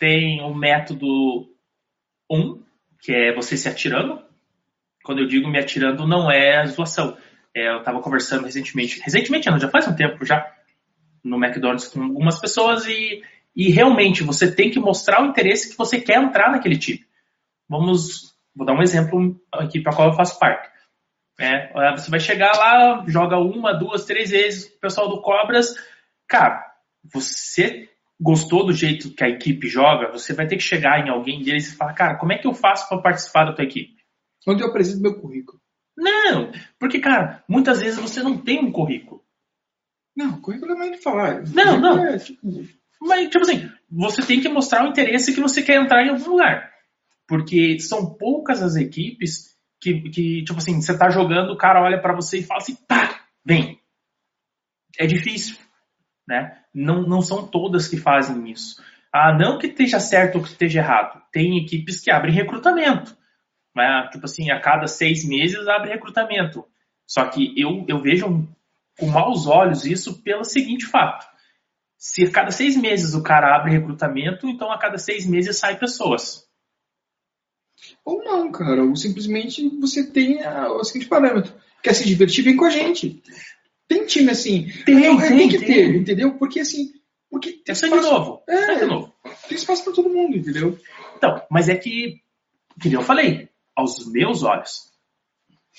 Tem 0.00 0.42
o 0.42 0.52
método 0.52 1.48
1, 2.30 2.38
um, 2.38 2.62
que 3.00 3.12
é 3.12 3.32
você 3.32 3.56
se 3.56 3.68
atirando. 3.68 4.22
Quando 5.04 5.20
eu 5.20 5.28
digo 5.28 5.48
me 5.48 5.58
atirando, 5.58 6.06
não 6.06 6.30
é 6.30 6.66
zoação. 6.66 7.16
É, 7.54 7.68
eu 7.68 7.78
estava 7.78 8.00
conversando 8.00 8.44
recentemente, 8.44 9.00
recentemente 9.00 9.48
não, 9.48 9.58
já 9.58 9.70
faz 9.70 9.86
um 9.86 9.94
tempo 9.94 10.26
já, 10.26 10.52
no 11.24 11.42
McDonald's 11.42 11.88
com 11.88 12.02
algumas 12.02 12.38
pessoas 12.38 12.84
e, 12.86 13.22
e 13.54 13.70
realmente 13.70 14.22
você 14.22 14.52
tem 14.52 14.70
que 14.70 14.78
mostrar 14.78 15.22
o 15.22 15.26
interesse 15.26 15.70
que 15.70 15.78
você 15.78 16.00
quer 16.00 16.22
entrar 16.22 16.50
naquele 16.50 16.76
time. 16.76 17.06
Vamos, 17.68 18.34
vou 18.54 18.66
dar 18.66 18.74
um 18.74 18.82
exemplo 18.82 19.40
aqui 19.52 19.80
para 19.80 19.94
qual 19.94 20.08
eu 20.08 20.14
faço 20.14 20.38
parte. 20.38 20.68
É, 21.38 21.92
você 21.92 22.10
vai 22.10 22.20
chegar 22.20 22.56
lá, 22.56 23.04
joga 23.06 23.38
uma, 23.38 23.74
duas, 23.74 24.04
três 24.04 24.30
vezes 24.30 24.66
o 24.66 24.80
pessoal 24.80 25.08
do 25.08 25.20
Cobras. 25.20 25.74
Cara, 26.26 26.64
você 27.04 27.88
gostou 28.18 28.64
do 28.64 28.72
jeito 28.72 29.14
que 29.14 29.22
a 29.22 29.28
equipe 29.28 29.68
joga, 29.68 30.10
você 30.10 30.32
vai 30.32 30.46
ter 30.46 30.56
que 30.56 30.62
chegar 30.62 31.06
em 31.06 31.10
alguém 31.10 31.42
deles 31.42 31.68
e 31.68 31.76
falar, 31.76 31.92
cara, 31.92 32.16
como 32.16 32.32
é 32.32 32.38
que 32.38 32.46
eu 32.46 32.54
faço 32.54 32.88
para 32.88 33.02
participar 33.02 33.44
da 33.44 33.52
tua 33.52 33.64
equipe? 33.64 33.96
Onde 34.48 34.62
eu 34.62 34.68
apresento 34.68 35.02
meu 35.02 35.20
currículo? 35.20 35.60
Não, 35.96 36.52
porque, 36.78 37.00
cara, 37.00 37.42
muitas 37.48 37.80
vezes 37.80 37.98
você 37.98 38.22
não 38.22 38.38
tem 38.38 38.58
um 38.58 38.72
currículo. 38.72 39.22
Não, 40.16 40.40
currículo 40.40 40.72
é 40.72 40.76
mais 40.76 40.92
de 40.92 41.02
falar. 41.02 41.42
Não, 41.52 41.78
não. 41.78 42.06
É, 42.06 42.18
tipo, 42.18 42.40
Mas, 43.00 43.28
tipo 43.28 43.42
assim, 43.42 43.70
você 43.90 44.22
tem 44.22 44.40
que 44.40 44.48
mostrar 44.48 44.84
o 44.84 44.88
interesse 44.88 45.34
que 45.34 45.40
você 45.40 45.62
quer 45.62 45.82
entrar 45.82 46.04
em 46.04 46.10
algum 46.10 46.30
lugar. 46.30 46.72
Porque 47.26 47.78
são 47.80 48.14
poucas 48.14 48.62
as 48.62 48.76
equipes 48.76 49.55
que, 49.80 50.08
que 50.10 50.44
tipo 50.44 50.58
assim, 50.58 50.80
você 50.80 50.96
tá 50.96 51.10
jogando, 51.10 51.52
o 51.52 51.56
cara 51.56 51.82
olha 51.82 52.00
para 52.00 52.14
você 52.14 52.38
e 52.38 52.42
fala 52.42 52.60
assim, 52.60 52.76
pá, 52.88 53.20
vem. 53.44 53.80
É 54.98 55.06
difícil, 55.06 55.56
né? 56.26 56.58
Não, 56.72 57.02
não 57.02 57.20
são 57.20 57.46
todas 57.46 57.88
que 57.88 57.96
fazem 57.96 58.50
isso. 58.50 58.82
Ah, 59.12 59.32
não 59.32 59.58
que 59.58 59.66
esteja 59.66 60.00
certo 60.00 60.36
ou 60.36 60.42
que 60.42 60.50
esteja 60.50 60.80
errado. 60.80 61.22
Tem 61.32 61.58
equipes 61.58 62.00
que 62.00 62.10
abrem 62.10 62.34
recrutamento. 62.34 63.16
Né? 63.74 64.08
Tipo 64.10 64.24
assim, 64.24 64.50
a 64.50 64.60
cada 64.60 64.86
seis 64.86 65.26
meses 65.26 65.68
abre 65.68 65.90
recrutamento. 65.90 66.66
Só 67.06 67.26
que 67.26 67.52
eu, 67.60 67.84
eu 67.88 68.00
vejo 68.00 68.46
com 68.98 69.06
maus 69.06 69.46
olhos 69.46 69.84
isso 69.84 70.22
pelo 70.22 70.44
seguinte 70.44 70.86
fato. 70.86 71.26
Se 71.98 72.24
a 72.24 72.30
cada 72.30 72.50
seis 72.50 72.76
meses 72.76 73.14
o 73.14 73.22
cara 73.22 73.54
abre 73.54 73.72
recrutamento, 73.72 74.48
então 74.48 74.70
a 74.70 74.78
cada 74.78 74.98
seis 74.98 75.26
meses 75.26 75.58
sai 75.58 75.78
pessoas. 75.78 76.45
Ou 78.04 78.22
não, 78.24 78.50
cara. 78.50 78.82
Ou 78.84 78.96
simplesmente 78.96 79.68
você 79.80 80.04
tem 80.06 80.42
a- 80.42 80.70
o 80.72 80.82
seguinte 80.84 81.08
parâmetro. 81.08 81.52
Quer 81.82 81.94
se 81.94 82.04
divertir, 82.06 82.42
vem 82.44 82.56
com 82.56 82.64
a 82.64 82.70
gente. 82.70 83.22
Tem 83.88 84.04
time 84.06 84.30
assim. 84.30 84.68
Tem, 84.84 84.94
Não, 84.96 85.20
é, 85.20 85.28
tem, 85.28 85.48
que 85.48 85.58
tem. 85.58 85.66
ter, 85.66 85.96
entendeu? 85.96 86.34
Porque 86.38 86.60
assim. 86.60 86.92
Porque 87.30 87.52
tem 87.52 87.72
É 87.72 87.74
sangue 87.74 87.96
espaço, 87.96 88.12
novo. 88.12 88.42
É. 88.48 88.66
Sangue 88.66 88.84
novo. 88.86 89.14
tem 89.48 89.56
espaço 89.56 89.84
pra 89.84 89.92
todo 89.92 90.08
mundo, 90.08 90.36
entendeu? 90.36 90.78
Então, 91.16 91.42
mas 91.50 91.68
é 91.68 91.76
que, 91.76 92.20
que 92.80 92.92
eu 92.92 93.02
falei, 93.02 93.48
aos 93.74 94.06
meus 94.10 94.42
olhos, 94.42 94.90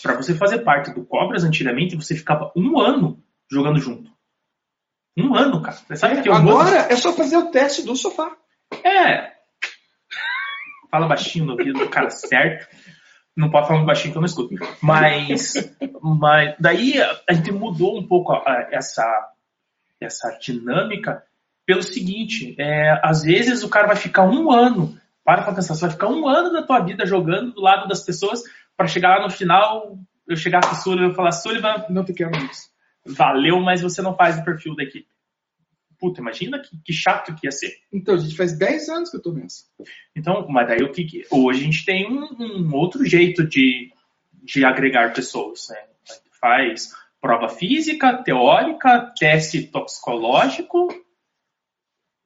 para 0.02 0.16
você 0.16 0.34
fazer 0.36 0.60
parte 0.60 0.92
do 0.94 1.04
Cobras 1.06 1.44
antigamente, 1.44 1.96
você 1.96 2.16
ficava 2.16 2.52
um 2.56 2.80
ano 2.80 3.22
jogando 3.52 3.80
junto. 3.80 4.12
Um 5.18 5.34
ano, 5.36 5.62
cara. 5.62 5.78
Sabe 5.96 6.22
que 6.22 6.30
um 6.30 6.34
ano- 6.36 6.50
Agora 6.52 6.78
é 6.92 6.96
só 6.96 7.12
fazer 7.14 7.38
o 7.38 7.50
teste 7.50 7.82
do 7.82 7.96
sofá. 7.96 8.38
É. 8.84 9.34
Fala 10.90 11.08
baixinho 11.08 11.46
no 11.46 11.52
ouvido 11.54 11.80
do 11.80 11.90
cara 11.90 12.10
certo. 12.10 12.68
Não 13.36 13.52
pode 13.52 13.68
falar 13.68 13.80
muito 13.80 13.88
baixinho 13.88 14.12
que 14.12 14.18
eu 14.18 14.22
não 14.22 14.26
escuto. 14.26 14.56
Mas, 14.82 15.54
mas 16.02 16.56
daí 16.60 16.96
a 17.30 17.34
gente 17.34 17.52
mudou 17.52 17.98
um 17.98 18.08
pouco 18.08 18.34
essa, 18.72 19.06
essa 20.02 20.38
dinâmica 20.40 21.24
pelo 21.68 21.84
seguinte, 21.84 22.56
é, 22.58 22.98
às 23.04 23.24
vezes 23.24 23.62
o 23.62 23.70
cara 23.70 23.88
vai 23.88 23.98
ficar 23.98 24.24
um 24.24 24.50
ano, 24.50 24.98
para 25.24 25.44
pra 25.44 25.54
pensar, 25.54 25.76
você 25.76 25.82
vai 25.82 25.92
ficar 25.92 26.08
um 26.08 26.26
ano 26.26 26.54
da 26.54 26.64
tua 26.64 26.80
vida 26.80 27.06
jogando 27.06 27.52
do 27.52 27.62
lado 27.62 27.90
das 27.90 28.06
pessoas 28.06 28.42
para 28.78 28.88
chegar 28.88 29.18
lá 29.18 29.24
no 29.24 29.30
final, 29.30 29.98
eu 30.26 30.38
chegar 30.38 30.62
com 30.62 30.74
o 30.74 30.78
Sullivan 30.78 31.12
e 31.12 31.16
falar, 31.16 31.34
Sullivan, 31.34 31.86
Não 31.90 32.06
te 32.06 32.14
quero 32.14 32.32
mais. 32.32 32.70
valeu, 33.06 33.60
mas 33.60 33.82
você 33.82 34.02
não 34.02 34.16
faz 34.16 34.40
o 34.40 34.46
perfil 34.46 34.76
da 34.78 34.84
equipe. 34.84 35.08
Puta, 36.00 36.22
imagina 36.22 36.60
que, 36.60 36.78
que 36.84 36.94
chato 36.94 37.34
que 37.36 37.48
ia 37.48 37.52
ser. 37.52 37.74
Então, 37.92 38.16
a 38.16 38.18
gente 38.18 38.36
faz 38.36 38.58
10 38.58 38.90
anos 38.90 39.10
que 39.10 39.18
eu 39.18 39.22
tô 39.22 39.32
nessa. 39.32 39.64
Então, 40.16 40.48
mas 40.48 40.68
daí 40.68 40.84
o 40.84 40.92
que, 40.92 41.26
hoje 41.32 41.62
a 41.62 41.64
gente 41.64 41.86
tem 41.86 42.08
um, 42.08 42.28
um 42.40 42.76
outro 42.76 43.04
jeito 43.04 43.44
de, 43.48 43.92
de 44.44 44.64
agregar 44.64 45.14
pessoas, 45.14 45.68
né? 45.70 45.78
Faz 46.40 46.92
prova 47.20 47.50
física, 47.50 48.22
teórica, 48.24 49.12
teste 49.20 49.64
toxicológico. 49.64 50.88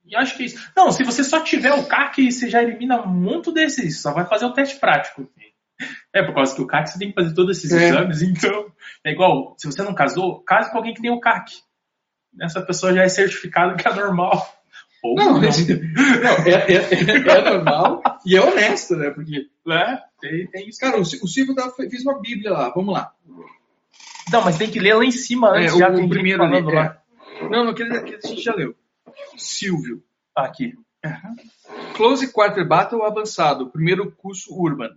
E 0.05 0.15
acho 0.15 0.35
que 0.35 0.43
é 0.43 0.45
isso. 0.47 0.71
Não, 0.75 0.91
se 0.91 1.03
você 1.03 1.23
só 1.23 1.41
tiver 1.41 1.73
o 1.73 1.87
CAC, 1.87 2.31
você 2.31 2.49
já 2.49 2.61
elimina 2.61 3.05
muito 3.05 3.51
desses, 3.51 4.01
só 4.01 4.11
vai 4.13 4.25
fazer 4.27 4.45
o 4.45 4.53
teste 4.53 4.77
prático. 4.79 5.29
É, 6.13 6.21
por 6.23 6.35
causa 6.35 6.53
que 6.53 6.61
o 6.61 6.67
CAC 6.67 6.89
você 6.89 6.99
tem 6.99 7.09
que 7.09 7.15
fazer 7.15 7.33
todos 7.33 7.57
esses 7.57 7.71
É. 7.71 7.87
exames, 7.87 8.21
então. 8.21 8.71
É 9.03 9.11
igual, 9.11 9.55
se 9.57 9.65
você 9.65 9.81
não 9.81 9.95
casou, 9.95 10.43
case 10.43 10.69
com 10.71 10.77
alguém 10.77 10.93
que 10.93 11.01
tem 11.01 11.11
o 11.11 11.19
CAC. 11.19 11.53
Essa 12.39 12.61
pessoa 12.61 12.93
já 12.93 13.03
é 13.03 13.09
certificada 13.09 13.75
que 13.75 13.87
é 13.87 13.93
normal. 13.93 14.57
Ou 15.03 15.15
Não, 15.15 15.33
não. 15.33 15.41
não, 15.41 15.47
é, 16.45 16.73
é- 16.73 17.37
é 17.37 17.41
normal 17.41 18.03
e 18.25 18.35
é 18.37 18.41
honesto, 18.41 18.95
né? 18.95 19.09
Porque, 19.09 19.47
É, 19.67 19.99
tem, 20.21 20.47
tem 20.47 20.69
isso. 20.69 20.79
cara, 20.79 20.99
o, 20.99 21.03
Sil- 21.05 21.19
o 21.23 21.27
Silvio 21.27 21.55
tá- 21.55 21.71
fez 21.71 22.03
uma 22.03 22.19
bíblia 22.21 22.51
lá, 22.51 22.69
vamos 22.69 22.93
lá. 22.93 23.11
Não, 24.31 24.43
mas 24.43 24.57
tem 24.57 24.69
que 24.69 24.79
ler 24.79 24.93
lá 24.93 25.03
em 25.03 25.11
cima 25.11 25.49
antes. 25.57 25.73
É, 25.73 25.77
já 25.79 25.89
o, 25.89 25.95
tem 25.95 26.05
o 26.05 26.09
primeiro 26.09 26.43
ali. 26.43 26.51
falando 26.61 26.73
lá. 26.75 27.01
é. 27.39 27.43
Não, 27.49 27.63
não, 27.65 27.71
aquele, 27.71 27.97
aquele 27.97 28.19
a 28.23 28.27
gente 28.27 28.41
já 28.41 28.53
leu. 28.53 28.75
Silvio. 29.37 30.03
Aqui. 30.35 30.75
Close 31.95 32.31
Quarter 32.31 32.67
Battle 32.67 33.03
avançado, 33.03 33.69
primeiro 33.69 34.11
curso 34.11 34.53
Urban. 34.53 34.91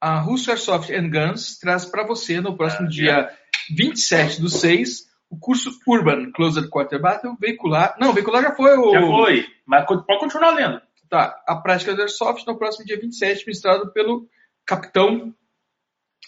A 0.00 0.18
Russo 0.18 0.50
Airsoft 0.50 0.90
and 0.92 1.08
Guns 1.08 1.56
traz 1.58 1.84
para 1.84 2.04
você 2.04 2.40
no 2.40 2.56
próximo 2.56 2.86
Ah, 2.86 2.90
dia 2.90 3.30
27 3.74 4.40
do 4.40 4.48
6 4.48 5.05
o 5.30 5.38
curso 5.38 5.70
Urban 5.86 6.30
Closed 6.32 6.68
Quarter 6.68 7.00
Battle 7.00 7.36
veicular. 7.40 7.96
Não, 7.98 8.12
veicular 8.12 8.42
já 8.42 8.54
foi 8.54 8.76
o. 8.76 8.92
Já 8.92 9.00
foi. 9.00 9.46
Mas 9.66 9.86
pode 9.86 10.04
continuar 10.20 10.50
lendo. 10.52 10.80
Tá, 11.08 11.40
a 11.46 11.56
prática 11.56 11.94
do 11.94 12.00
Airsoft 12.02 12.44
no 12.46 12.58
próximo 12.58 12.84
dia 12.84 12.98
27, 13.00 13.46
ministrado 13.46 13.92
pelo 13.92 14.28
Capitão 14.66 15.32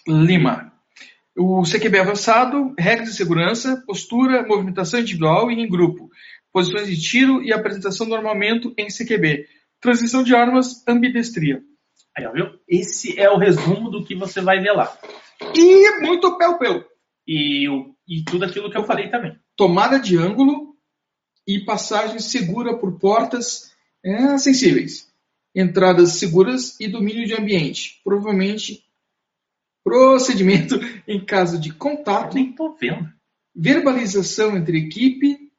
Lima. 0.07 0.71
O 1.37 1.63
CQB 1.63 1.99
avançado, 1.99 2.73
regras 2.77 3.09
de 3.09 3.15
segurança, 3.15 3.83
postura, 3.85 4.45
movimentação 4.45 4.99
individual 4.99 5.51
e 5.51 5.55
em 5.61 5.69
grupo, 5.69 6.09
posições 6.51 6.87
de 6.87 6.99
tiro 7.01 7.41
e 7.43 7.53
apresentação 7.53 8.07
do 8.07 8.15
armamento 8.15 8.73
em 8.77 8.87
CQB, 8.87 9.45
transição 9.79 10.23
de 10.23 10.35
armas, 10.35 10.85
ambidestria. 10.87 11.61
Aí, 12.17 12.25
ó, 12.25 12.31
viu? 12.31 12.47
Esse 12.67 13.19
é 13.19 13.29
o 13.29 13.37
resumo 13.37 13.89
do 13.89 14.03
que 14.03 14.15
você 14.15 14.41
vai 14.41 14.59
ver 14.59 14.71
lá. 14.73 14.91
E 15.55 16.01
muito 16.01 16.37
pel-pel. 16.37 16.83
E, 17.27 17.69
o- 17.69 17.93
e 18.09 18.23
tudo 18.23 18.43
aquilo 18.45 18.69
que 18.71 18.77
eu 18.77 18.83
falei 18.85 19.09
também. 19.09 19.39
Tomada 19.55 19.99
de 19.99 20.17
ângulo 20.17 20.75
e 21.47 21.63
passagem 21.63 22.19
segura 22.19 22.77
por 22.77 22.99
portas 22.99 23.71
é, 24.03 24.37
sensíveis. 24.37 25.07
Entradas 25.55 26.13
seguras 26.13 26.79
e 26.79 26.87
domínio 26.87 27.25
de 27.27 27.33
ambiente. 27.35 28.01
Provavelmente 28.03 28.83
procedimento 29.83 30.75
em 31.07 31.23
caso 31.23 31.59
de 31.59 31.69
Eu 31.69 31.75
contato, 31.75 32.33
nem 32.35 32.51
tô 32.53 32.73
vendo. 32.75 33.07
verbalização 33.55 34.57
entre 34.57 34.79
equipe 34.79 35.51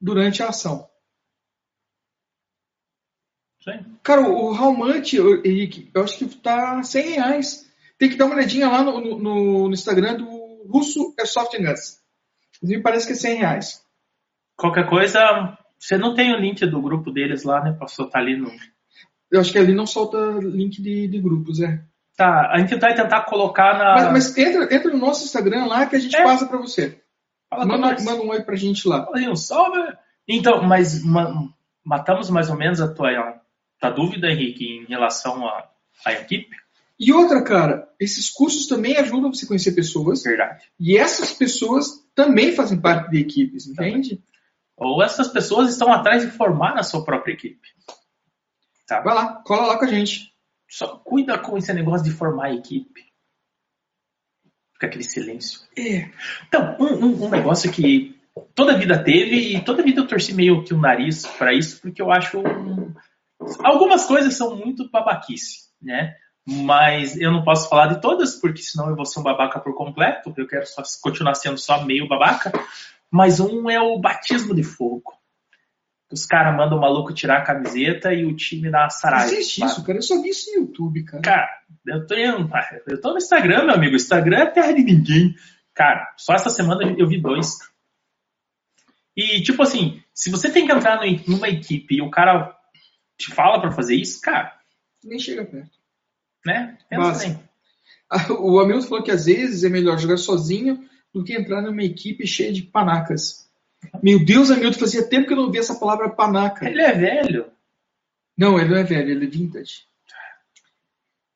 durante 0.00 0.42
a 0.42 0.48
ação. 0.48 0.88
Aí. 3.66 3.84
Cara, 4.02 4.22
o 4.22 4.50
Raumante, 4.52 5.18
Henrique, 5.44 5.90
eu 5.92 6.02
acho 6.02 6.16
que 6.18 6.36
tá 6.38 6.82
100 6.82 7.10
reais. 7.10 7.70
Tem 7.98 8.08
que 8.08 8.16
dar 8.16 8.24
uma 8.24 8.34
olhadinha 8.36 8.66
lá 8.68 8.82
no, 8.82 8.98
no- 9.00 9.18
no- 9.18 9.68
no 9.68 9.74
Instagram 9.74 10.16
do 10.16 10.26
Russo 10.66 11.14
Airsoft 11.18 11.54
Guns. 11.58 11.97
Me 12.62 12.80
parece 12.82 13.06
que 13.06 13.12
é 13.12 13.16
100 13.16 13.34
reais. 13.36 13.82
Qualquer 14.56 14.88
coisa, 14.88 15.56
você 15.78 15.96
não 15.96 16.14
tem 16.14 16.34
o 16.34 16.38
link 16.38 16.64
do 16.66 16.82
grupo 16.82 17.10
deles 17.12 17.44
lá, 17.44 17.62
né? 17.62 17.72
Pra 17.72 17.86
soltar 17.86 18.22
ali 18.22 18.36
no. 18.36 18.50
Eu 19.30 19.40
acho 19.40 19.52
que 19.52 19.58
ali 19.58 19.74
não 19.74 19.86
solta 19.86 20.16
link 20.40 20.80
de, 20.82 21.06
de 21.06 21.20
grupos, 21.20 21.60
é. 21.60 21.80
Tá, 22.16 22.50
a 22.50 22.58
gente 22.58 22.74
vai 22.80 22.94
tentar 22.94 23.22
colocar 23.26 23.78
na. 23.78 23.94
Mas, 24.10 24.34
mas 24.34 24.38
entra, 24.38 24.74
entra 24.74 24.90
no 24.90 24.98
nosso 24.98 25.24
Instagram 25.24 25.66
lá 25.66 25.86
que 25.86 25.94
a 25.96 25.98
gente 26.00 26.16
É. 26.16 26.24
passa 26.24 26.46
pra 26.46 26.58
você. 26.58 27.00
Fala 27.48 27.64
Manda, 27.64 28.02
manda 28.02 28.22
um 28.22 28.28
oi 28.30 28.42
pra 28.42 28.56
gente 28.56 28.88
lá. 28.88 29.04
Fala 29.04 29.18
aí, 29.18 29.28
um 29.28 29.36
salve. 29.36 29.78
Então, 30.26 30.62
mas 30.64 31.02
ma- 31.04 31.48
matamos 31.84 32.28
mais 32.28 32.50
ou 32.50 32.56
menos 32.56 32.80
a 32.80 32.92
tua, 32.92 33.40
tua 33.80 33.90
dúvida, 33.90 34.28
Henrique, 34.28 34.64
em 34.64 34.84
relação 34.86 35.46
à, 35.46 35.68
à 36.04 36.12
equipe? 36.12 36.54
E 36.98 37.12
outra, 37.12 37.42
cara, 37.44 37.88
esses 38.00 38.28
cursos 38.28 38.66
também 38.66 38.96
ajudam 38.96 39.32
você 39.32 39.44
a 39.44 39.48
conhecer 39.48 39.72
pessoas. 39.72 40.22
Verdade. 40.24 40.64
E 40.80 40.98
essas 40.98 41.32
pessoas 41.32 42.04
também 42.18 42.50
fazem 42.52 42.80
parte 42.80 43.10
de 43.10 43.18
equipes, 43.20 43.68
entende? 43.68 44.20
Ou 44.76 45.00
essas 45.00 45.28
pessoas 45.28 45.70
estão 45.70 45.92
atrás 45.92 46.24
de 46.24 46.32
formar 46.32 46.76
a 46.76 46.82
sua 46.82 47.04
própria 47.04 47.32
equipe. 47.32 47.68
Tá? 48.88 49.00
Vai 49.00 49.14
lá, 49.14 49.34
cola 49.44 49.66
lá 49.68 49.78
com 49.78 49.84
a 49.84 49.88
gente. 49.88 50.34
Só 50.68 50.98
cuida 50.98 51.38
com 51.38 51.56
esse 51.56 51.72
negócio 51.72 52.04
de 52.04 52.10
formar 52.10 52.46
a 52.46 52.54
equipe. 52.54 53.06
Fica 54.72 54.88
aquele 54.88 55.04
silêncio. 55.04 55.60
É. 55.76 56.10
Então, 56.48 56.76
um, 56.80 57.06
um- 57.06 57.24
um 57.26 57.30
negócio 57.30 57.70
que 57.70 58.18
toda 58.52 58.76
vida 58.76 59.00
teve 59.02 59.54
e 59.56 59.64
toda 59.64 59.82
vida 59.84 60.00
eu 60.00 60.06
torci 60.08 60.34
meio 60.34 60.64
que 60.64 60.74
o 60.74 60.80
nariz 60.80 61.24
para 61.24 61.52
isso, 61.54 61.80
porque 61.80 62.02
eu 62.02 62.10
acho. 62.10 62.40
um- 62.40 62.92
Algumas 63.62 64.04
coisas 64.06 64.34
são 64.34 64.56
muito 64.56 64.90
babaquice, 64.90 65.68
né? 65.80 66.16
Mas 66.50 67.14
eu 67.20 67.30
não 67.30 67.44
posso 67.44 67.68
falar 67.68 67.88
de 67.88 68.00
todas, 68.00 68.34
porque 68.36 68.62
senão 68.62 68.88
eu 68.88 68.96
vou 68.96 69.04
ser 69.04 69.20
um 69.20 69.22
babaca 69.22 69.60
por 69.60 69.74
completo. 69.74 70.32
Eu 70.36 70.46
quero 70.46 70.66
só 70.66 70.82
continuar 71.02 71.34
sendo 71.34 71.58
só 71.58 71.84
meio 71.84 72.08
babaca. 72.08 72.50
Mas 73.10 73.38
um 73.38 73.68
é 73.68 73.78
o 73.80 73.98
batismo 73.98 74.54
de 74.54 74.62
fogo. 74.62 75.12
Os 76.10 76.24
caras 76.24 76.56
mandam 76.56 76.78
o 76.78 76.80
maluco 76.80 77.12
tirar 77.12 77.38
a 77.38 77.44
camiseta 77.44 78.14
e 78.14 78.24
o 78.24 78.34
time 78.34 78.70
dá 78.70 78.84
uma 78.84 78.90
saraiva. 78.90 79.26
Existe 79.30 79.62
isso, 79.62 79.84
cara. 79.84 79.98
Eu 79.98 80.02
só 80.02 80.22
vi 80.22 80.30
isso 80.30 80.50
no 80.52 80.62
YouTube, 80.62 81.04
cara. 81.04 81.22
Cara, 81.22 81.48
eu 81.86 82.06
tô, 82.06 82.14
indo- 82.14 82.50
eu 82.86 82.98
tô 83.00 83.10
no 83.12 83.18
Instagram, 83.18 83.64
meu 83.66 83.74
amigo. 83.74 83.94
Instagram 83.96 84.38
é 84.38 84.46
terra 84.46 84.72
de 84.72 84.82
ninguém. 84.84 85.34
Cara, 85.74 86.14
só 86.16 86.32
essa 86.32 86.48
semana 86.48 86.94
eu 86.96 87.06
vi 87.06 87.20
dois. 87.20 87.58
E, 89.14 89.42
tipo 89.42 89.62
assim, 89.62 90.02
se 90.14 90.30
você 90.30 90.50
tem 90.50 90.64
que 90.66 90.72
entrar 90.72 90.98
numa 91.26 91.48
equipe 91.48 91.96
e 91.96 92.02
o 92.02 92.10
cara 92.10 92.56
te 93.18 93.34
fala 93.34 93.60
pra 93.60 93.70
fazer 93.72 93.94
isso, 93.96 94.18
cara, 94.22 94.56
Nem 95.04 95.18
chega 95.18 95.44
perto. 95.44 95.77
Né? 96.44 96.78
Pensa. 96.88 97.40
Ah, 98.10 98.32
O 98.40 98.58
Hamilton 98.58 98.88
falou 98.88 99.04
que 99.04 99.10
às 99.10 99.26
vezes 99.26 99.64
é 99.64 99.68
melhor 99.68 99.98
jogar 99.98 100.16
sozinho 100.16 100.88
do 101.12 101.24
que 101.24 101.34
entrar 101.34 101.62
numa 101.62 101.82
equipe 101.82 102.26
cheia 102.26 102.52
de 102.52 102.62
panacas. 102.62 103.48
Meu 104.02 104.24
Deus, 104.24 104.50
Hamilton, 104.50 104.78
fazia 104.78 105.08
tempo 105.08 105.26
que 105.26 105.32
eu 105.32 105.36
não 105.36 105.50
via 105.50 105.60
essa 105.60 105.78
palavra 105.78 106.08
panaca. 106.08 106.68
Ele 106.68 106.82
é 106.82 106.92
velho. 106.92 107.46
Não, 108.36 108.58
ele 108.58 108.70
não 108.70 108.76
é 108.76 108.84
velho, 108.84 109.10
ele 109.10 109.26
é 109.26 109.28
vintage. 109.28 109.86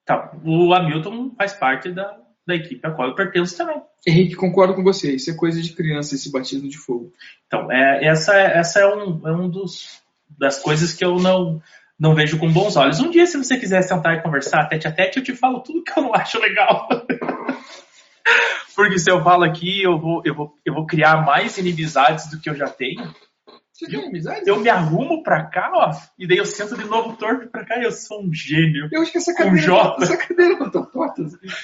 Tá, 0.05 0.37
o 0.45 0.75
Hamilton 0.75 1.33
faz 1.37 1.53
parte 1.53 1.93
da, 1.93 2.19
da 2.47 2.55
equipe 2.55 2.85
a 2.87 2.91
qual 2.91 3.09
eu 3.09 3.15
pertenço 3.15 3.57
também. 3.57 3.81
Henrique, 4.07 4.35
concordo 4.35 4.75
com 4.75 4.83
você. 4.83 5.15
Isso 5.15 5.31
é 5.31 5.35
coisa 5.35 5.63
de 5.63 5.73
criança, 5.73 6.15
esse 6.15 6.31
batismo 6.31 6.69
de 6.69 6.77
fogo. 6.77 7.13
Então, 7.47 7.71
é, 7.71 8.05
essa, 8.05 8.35
essa 8.37 8.81
é 8.81 8.87
um, 8.87 9.29
é 9.29 9.33
um 9.33 9.49
dos 9.49 10.03
das 10.39 10.59
coisas 10.59 10.93
que 10.93 11.05
eu 11.05 11.17
não, 11.19 11.63
não 12.03 12.17
vejo 12.17 12.37
com 12.37 12.53
bons 12.53 12.77
olhos. 12.77 12.99
Um 12.99 13.11
dia, 13.11 13.25
se 13.27 13.39
você 13.39 13.57
quiser 13.57 13.81
sentar 13.83 14.17
e 14.17 14.23
conversar 14.23 14.67
tete 14.69 14.89
a 14.89 14.93
tete, 14.93 15.19
eu 15.19 15.23
te 15.23 15.37
falo 15.37 15.61
tudo 15.61 15.85
que 15.85 15.97
eu 15.97 16.03
não 16.03 16.13
acho 16.13 16.37
legal. 16.41 16.89
Porque 18.75 18.99
se 18.99 19.09
eu 19.09 19.23
falo 19.23 19.45
aqui, 19.45 19.81
eu 19.81 19.97
vou, 20.01 20.21
eu 20.25 20.35
vou, 20.35 20.59
eu 20.67 20.75
vou 20.75 20.85
criar 20.85 21.25
mais 21.25 21.59
inimizades 21.59 22.29
do 22.29 22.41
que 22.41 22.51
eu 22.51 22.57
já 22.57 22.69
tenho. 22.69 23.15
Você 23.73 23.87
tem 23.87 24.05
amizade? 24.05 24.43
Eu 24.49 24.59
me 24.59 24.69
arrumo 24.69 25.23
pra 25.23 25.45
cá, 25.45 25.71
ó, 25.73 25.93
e 26.19 26.27
daí 26.27 26.39
eu 26.39 26.45
sento 26.45 26.77
de 26.77 26.85
novo 26.85 27.17
torto 27.17 27.49
pra 27.49 27.65
cá 27.65 27.79
e 27.79 27.85
eu 27.85 27.93
sou 27.93 28.21
um 28.21 28.35
gênio. 28.35 28.89
Eu 28.91 29.03
acho 29.03 29.13
que 29.13 29.19
essa 29.19 29.33
cadeira, 29.33 29.59
J. 29.59 30.03
essa 30.03 30.17
cadeira 30.17 30.59
não 30.59 30.71
tá 30.71 30.83
torta. 30.83 31.23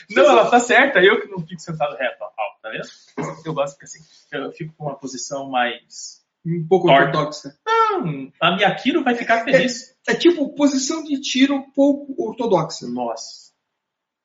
Não, 0.08 0.22
ela 0.24 0.48
tá 0.48 0.60
certa, 0.60 1.00
eu 1.00 1.20
que 1.20 1.26
não 1.26 1.44
fico 1.44 1.60
sentado 1.60 1.96
reto, 1.96 2.16
ó, 2.22 2.28
tá 2.62 2.70
vendo? 2.70 3.38
Eu 3.44 3.54
gosto 3.54 3.76
que 3.76 3.84
assim, 3.86 3.98
eu 4.30 4.52
fico 4.52 4.72
com 4.76 4.84
uma 4.84 4.96
posição 4.96 5.50
mais. 5.50 6.22
Um 6.46 6.64
pouco 6.68 6.88
ortodoxa. 6.88 7.56
Não, 7.66 8.30
a 8.40 8.54
minha 8.54 8.72
Kiro 8.76 9.02
vai 9.02 9.16
ficar 9.16 9.44
feliz. 9.44 9.97
É 10.08 10.14
tipo 10.14 10.54
posição 10.54 11.04
de 11.04 11.20
tiro 11.20 11.64
pouco 11.74 12.14
ortodoxa. 12.16 12.88
Nossa, 12.88 13.52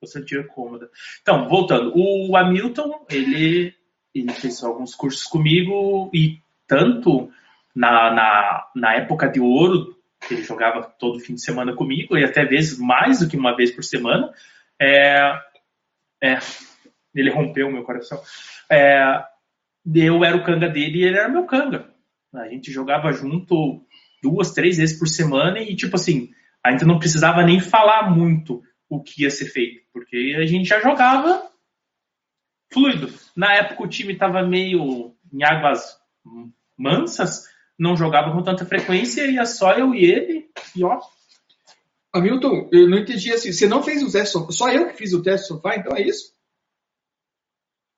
você 0.01 0.23
tira 0.23 0.47
cômoda. 0.47 0.89
Então, 1.21 1.49
voltando, 1.49 1.91
o 1.95 2.37
Hamilton, 2.37 3.05
ele, 3.09 3.75
ele 4.15 4.33
fez 4.33 4.63
alguns 4.63 4.95
cursos 4.95 5.23
comigo 5.25 6.09
e 6.13 6.39
tanto 6.65 7.29
na, 7.75 8.13
na, 8.13 8.71
na 8.75 8.93
época 8.95 9.27
de 9.27 9.39
ouro, 9.39 9.95
ele 10.31 10.43
jogava 10.43 10.83
todo 10.97 11.19
fim 11.19 11.33
de 11.35 11.43
semana 11.43 11.75
comigo, 11.75 12.17
e 12.17 12.23
até 12.23 12.45
vezes 12.45 12.79
mais 12.79 13.19
do 13.19 13.27
que 13.27 13.35
uma 13.35 13.55
vez 13.55 13.71
por 13.71 13.83
semana, 13.83 14.31
é, 14.81 15.37
É, 16.23 16.39
ele 17.13 17.29
rompeu 17.29 17.69
meu 17.69 17.83
coração. 17.83 18.21
É, 18.71 19.21
eu 19.93 20.23
era 20.23 20.37
o 20.37 20.43
canga 20.45 20.69
dele 20.69 20.99
e 20.99 21.03
ele 21.03 21.17
era 21.17 21.27
meu 21.27 21.45
canga. 21.45 21.93
A 22.33 22.47
gente 22.47 22.71
jogava 22.71 23.11
junto 23.11 23.85
duas, 24.23 24.53
três 24.53 24.77
vezes 24.77 24.97
por 24.97 25.07
semana 25.07 25.59
e, 25.59 25.75
tipo 25.75 25.97
assim, 25.97 26.31
a 26.65 26.71
gente 26.71 26.85
não 26.85 26.97
precisava 26.97 27.43
nem 27.43 27.59
falar 27.59 28.09
muito 28.09 28.63
o 28.89 29.03
que 29.03 29.23
ia 29.23 29.29
ser 29.29 29.47
feito, 29.47 29.81
porque 29.91 30.35
a 30.39 30.45
gente 30.45 30.65
já 30.65 30.79
jogava 30.79 31.51
fluido. 32.71 33.13
Na 33.35 33.53
época 33.53 33.83
o 33.83 33.87
time 33.87 34.13
estava 34.13 34.41
meio 34.41 35.13
em 35.31 35.43
águas 35.43 35.97
mansas, 36.77 37.43
não 37.77 37.97
jogava 37.97 38.31
com 38.31 38.41
tanta 38.41 38.65
frequência, 38.65 39.29
ia 39.29 39.45
só 39.45 39.73
eu 39.73 39.93
e 39.93 40.05
ele, 40.05 40.49
e 40.75 40.83
ó. 40.85 40.99
Hamilton, 42.13 42.69
eu 42.71 42.89
não 42.89 42.99
entendi 42.99 43.33
assim, 43.33 43.51
você 43.51 43.67
não 43.67 43.83
fez 43.83 44.01
o 44.01 44.11
teste 44.11 44.37
só 44.51 44.71
eu 44.71 44.87
que 44.87 44.97
fiz 44.97 45.13
o 45.13 45.21
teste 45.21 45.47
sofá, 45.47 45.75
então 45.75 45.95
é 45.97 46.01
isso? 46.01 46.31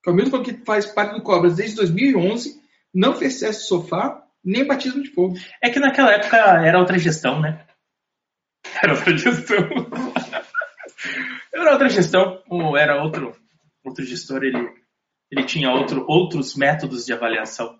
O 0.07 0.09
Hamilton 0.09 0.31
falou 0.31 0.45
que 0.45 0.65
faz 0.65 0.85
parte 0.85 1.15
do 1.15 1.21
Cobras 1.21 1.57
desde 1.57 1.75
2011, 1.75 2.61
não 2.93 3.15
fez 3.15 3.39
teste 3.39 3.63
sofá, 3.63 4.24
nem 4.45 4.65
batismo 4.65 5.01
de 5.01 5.09
fogo. 5.09 5.35
É 5.61 5.69
que 5.69 5.79
naquela 5.79 6.13
época 6.13 6.37
era 6.37 6.79
outra 6.79 6.99
gestão, 6.99 7.41
né? 7.41 7.65
Era 8.81 8.93
outra 8.93 9.17
gestão. 9.17 9.69
era 11.53 11.71
outra 11.71 11.87
gestão, 11.87 12.43
era 12.77 13.01
outro, 13.01 13.35
outro 13.83 14.03
gestor, 14.03 14.43
ele, 14.43 14.57
ele 15.31 15.45
tinha 15.45 15.69
outro, 15.71 16.03
outros 16.07 16.55
métodos 16.55 17.05
de 17.05 17.13
avaliação. 17.13 17.79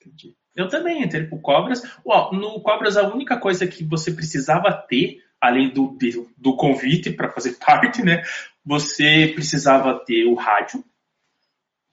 Entendi. 0.00 0.34
Eu 0.54 0.68
também 0.68 1.02
entrei 1.02 1.26
pro 1.26 1.40
Cobras. 1.40 1.82
Uau, 2.06 2.32
no 2.32 2.60
Cobras, 2.62 2.96
a 2.96 3.08
única 3.08 3.38
coisa 3.38 3.66
que 3.66 3.84
você 3.84 4.12
precisava 4.12 4.72
ter, 4.72 5.18
além 5.40 5.72
do, 5.72 5.96
do 6.36 6.56
convite 6.56 7.12
para 7.12 7.30
fazer 7.30 7.58
parte, 7.64 8.02
né? 8.02 8.22
Você 8.64 9.30
precisava 9.34 9.98
ter 10.04 10.24
o 10.24 10.34
rádio, 10.34 10.84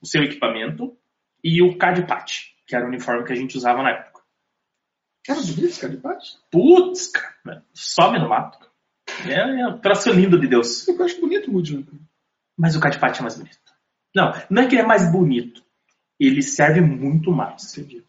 o 0.02 0.06
seu 0.06 0.24
equipamento 0.24 0.98
e 1.44 1.62
o 1.62 1.78
CADPAT, 1.78 2.55
que 2.66 2.76
era 2.76 2.86
o 2.86 2.88
uniforme 2.88 3.26
que 3.26 3.34
a 3.34 3.36
gente 3.36 3.57
usava 3.57 3.84
na 3.84 3.91
época. 3.91 4.22
Era 5.28 5.39
bonito 5.41 5.66
esse 5.66 5.82
CADPAT? 5.82 6.38
Putz, 6.51 7.07
cara, 7.07 7.66
some 7.74 8.20
no 8.20 8.30
mato. 8.30 8.59
É, 9.28 9.61
é 9.61 9.68
um 9.68 9.80
troço 9.80 10.11
lindo 10.11 10.39
de 10.39 10.47
Deus. 10.47 10.88
Eu 10.88 11.03
acho 11.03 11.20
bonito 11.20 11.49
o 11.49 11.55
Woodland. 11.55 11.88
Mas 12.57 12.76
o 12.76 12.80
CADPAT 12.80 13.20
é 13.20 13.22
mais 13.22 13.38
bonito. 13.38 13.57
Não, 14.16 14.32
não 14.49 14.63
é 14.63 14.68
que 14.68 14.76
ele 14.76 14.84
é 14.84 14.86
mais 14.86 15.11
bonito. 15.11 15.63
Ele 16.20 16.41
serve 16.41 16.80
muito 16.80 17.32
mais. 17.32 17.78
Entendi. 17.78 18.05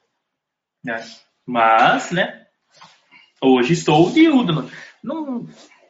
Né? 0.84 1.04
Mas, 1.44 2.12
né? 2.12 2.46
Hoje 3.42 3.72
estou 3.72 4.10
de 4.10 4.28
Udano. 4.28 4.70
Não, 5.02 5.46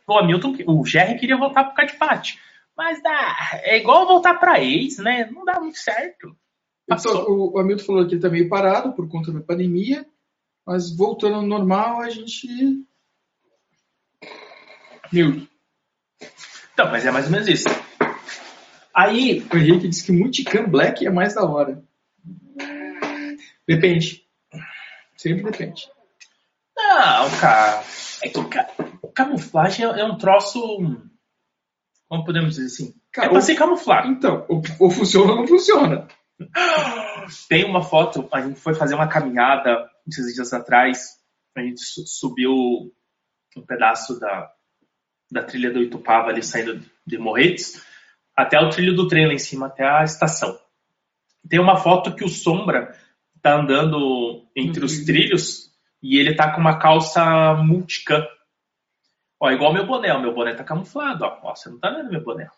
o 0.06 0.18
Hamilton, 0.18 0.56
o 0.66 0.84
Jerry 0.86 1.18
queria 1.18 1.36
voltar 1.36 1.64
pro 1.64 1.74
Catpat. 1.74 2.38
Mas 2.76 3.02
dá, 3.02 3.36
é 3.62 3.78
igual 3.78 4.06
voltar 4.06 4.34
para 4.34 4.62
ex, 4.62 4.98
né? 4.98 5.28
Não 5.30 5.44
dá 5.44 5.58
muito 5.60 5.78
certo. 5.78 6.36
Então, 6.90 7.24
o, 7.28 7.54
o 7.54 7.58
Hamilton 7.58 7.84
falou 7.84 8.06
que 8.06 8.14
ele 8.14 8.20
tá 8.20 8.28
meio 8.30 8.48
parado 8.48 8.92
por 8.92 9.08
conta 9.08 9.32
da 9.32 9.40
pandemia, 9.40 10.06
mas 10.66 10.94
voltando 10.96 11.34
ao 11.36 11.42
normal, 11.42 12.00
a 12.00 12.08
gente. 12.10 12.46
Milton. 15.12 15.46
Então, 16.72 16.90
mas 16.90 17.04
é 17.06 17.10
mais 17.10 17.26
ou 17.26 17.32
menos 17.32 17.48
isso. 17.48 17.68
Aí. 18.94 19.46
O 19.52 19.56
Henrique 19.56 19.88
disse 19.88 20.04
que 20.04 20.12
Multicam 20.12 20.68
Black 20.68 21.06
é 21.06 21.10
mais 21.10 21.34
da 21.34 21.42
hora. 21.44 21.82
Depende. 23.66 24.22
Sempre 25.16 25.44
depende. 25.50 25.88
Não, 26.76 27.30
cara. 27.40 27.82
É 28.22 28.28
que 28.28 28.44
ca- 28.48 28.70
camuflagem 29.14 29.86
é 29.86 30.00
é 30.00 30.04
um 30.04 30.16
troço. 30.18 30.60
Como 32.08 32.24
podemos 32.24 32.54
dizer 32.54 32.66
assim? 32.66 32.94
Cara, 33.12 33.26
é 33.26 33.30
pra 33.30 33.38
ou- 33.38 33.42
ser 33.42 33.54
camuflado. 33.56 34.08
Então, 34.08 34.44
ou, 34.48 34.62
ou 34.78 34.90
funciona 34.90 35.32
ou 35.32 35.36
não 35.38 35.46
funciona. 35.48 36.06
Tem 37.48 37.64
uma 37.64 37.82
foto, 37.82 38.28
a 38.32 38.40
gente 38.40 38.60
foi 38.60 38.74
fazer 38.74 38.94
uma 38.94 39.08
caminhada 39.08 39.90
esses 40.06 40.34
dias 40.34 40.52
atrás. 40.52 41.16
A 41.56 41.60
gente 41.62 41.80
su- 41.80 42.06
subiu 42.06 42.52
um 43.56 43.62
pedaço 43.66 44.18
da, 44.20 44.50
da 45.30 45.42
trilha 45.42 45.72
do 45.72 45.82
Itupava 45.82 46.28
ali 46.28 46.42
saindo 46.42 46.84
de 47.06 47.18
Morretes 47.18 47.82
até 48.36 48.60
o 48.60 48.68
trilho 48.68 48.94
do 48.94 49.08
trem 49.08 49.26
lá 49.26 49.32
em 49.32 49.38
cima, 49.38 49.66
até 49.66 49.84
a 49.84 50.04
estação. 50.04 50.58
Tem 51.48 51.58
uma 51.58 51.78
foto 51.78 52.14
que 52.14 52.24
o 52.24 52.28
Sombra 52.28 52.94
tá 53.40 53.54
andando 53.54 54.46
entre 54.54 54.84
os 54.84 55.04
trilhos 55.04 55.70
e 56.02 56.18
ele 56.18 56.34
tá 56.34 56.52
com 56.52 56.60
uma 56.60 56.78
calça 56.78 57.54
multicam. 57.54 58.22
Ó, 59.40 59.50
igual 59.50 59.72
meu 59.72 59.86
boné, 59.86 60.12
o 60.12 60.20
meu 60.20 60.34
boné 60.34 60.54
tá 60.54 60.64
camuflado, 60.64 61.24
ó. 61.24 61.40
Ó, 61.42 61.54
você 61.54 61.70
não 61.70 61.78
tá 61.78 61.90
vendo 61.90 62.10
meu 62.10 62.22
boné. 62.22 62.48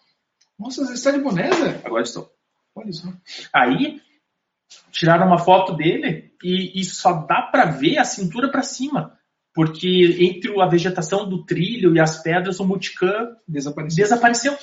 Nossa, 0.59 0.85
você 0.85 0.95
está 0.95 1.11
de 1.12 1.18
boné, 1.20 1.53
Zé? 1.53 1.81
Agora 1.85 2.03
estou. 2.03 2.29
Olha 2.79 2.93
só. 2.93 3.09
Aí 3.55 4.01
tiraram 4.91 5.26
uma 5.26 5.39
foto 5.39 5.74
dele 5.74 6.33
e, 6.43 6.81
e 6.81 6.85
só 6.85 7.12
dá 7.26 7.43
pra 7.43 7.64
ver 7.66 7.99
a 7.99 8.05
cintura 8.05 8.51
pra 8.51 8.62
cima, 8.62 9.18
porque 9.55 10.16
entre 10.20 10.61
a 10.61 10.66
vegetação 10.66 11.29
do 11.29 11.45
trilho 11.45 11.95
e 11.95 12.01
as 12.01 12.22
pedras 12.22 12.61
o 12.61 12.64
multicam 12.66 13.37
Desapareceu. 13.47 14.05
desapareceu. 14.05 14.59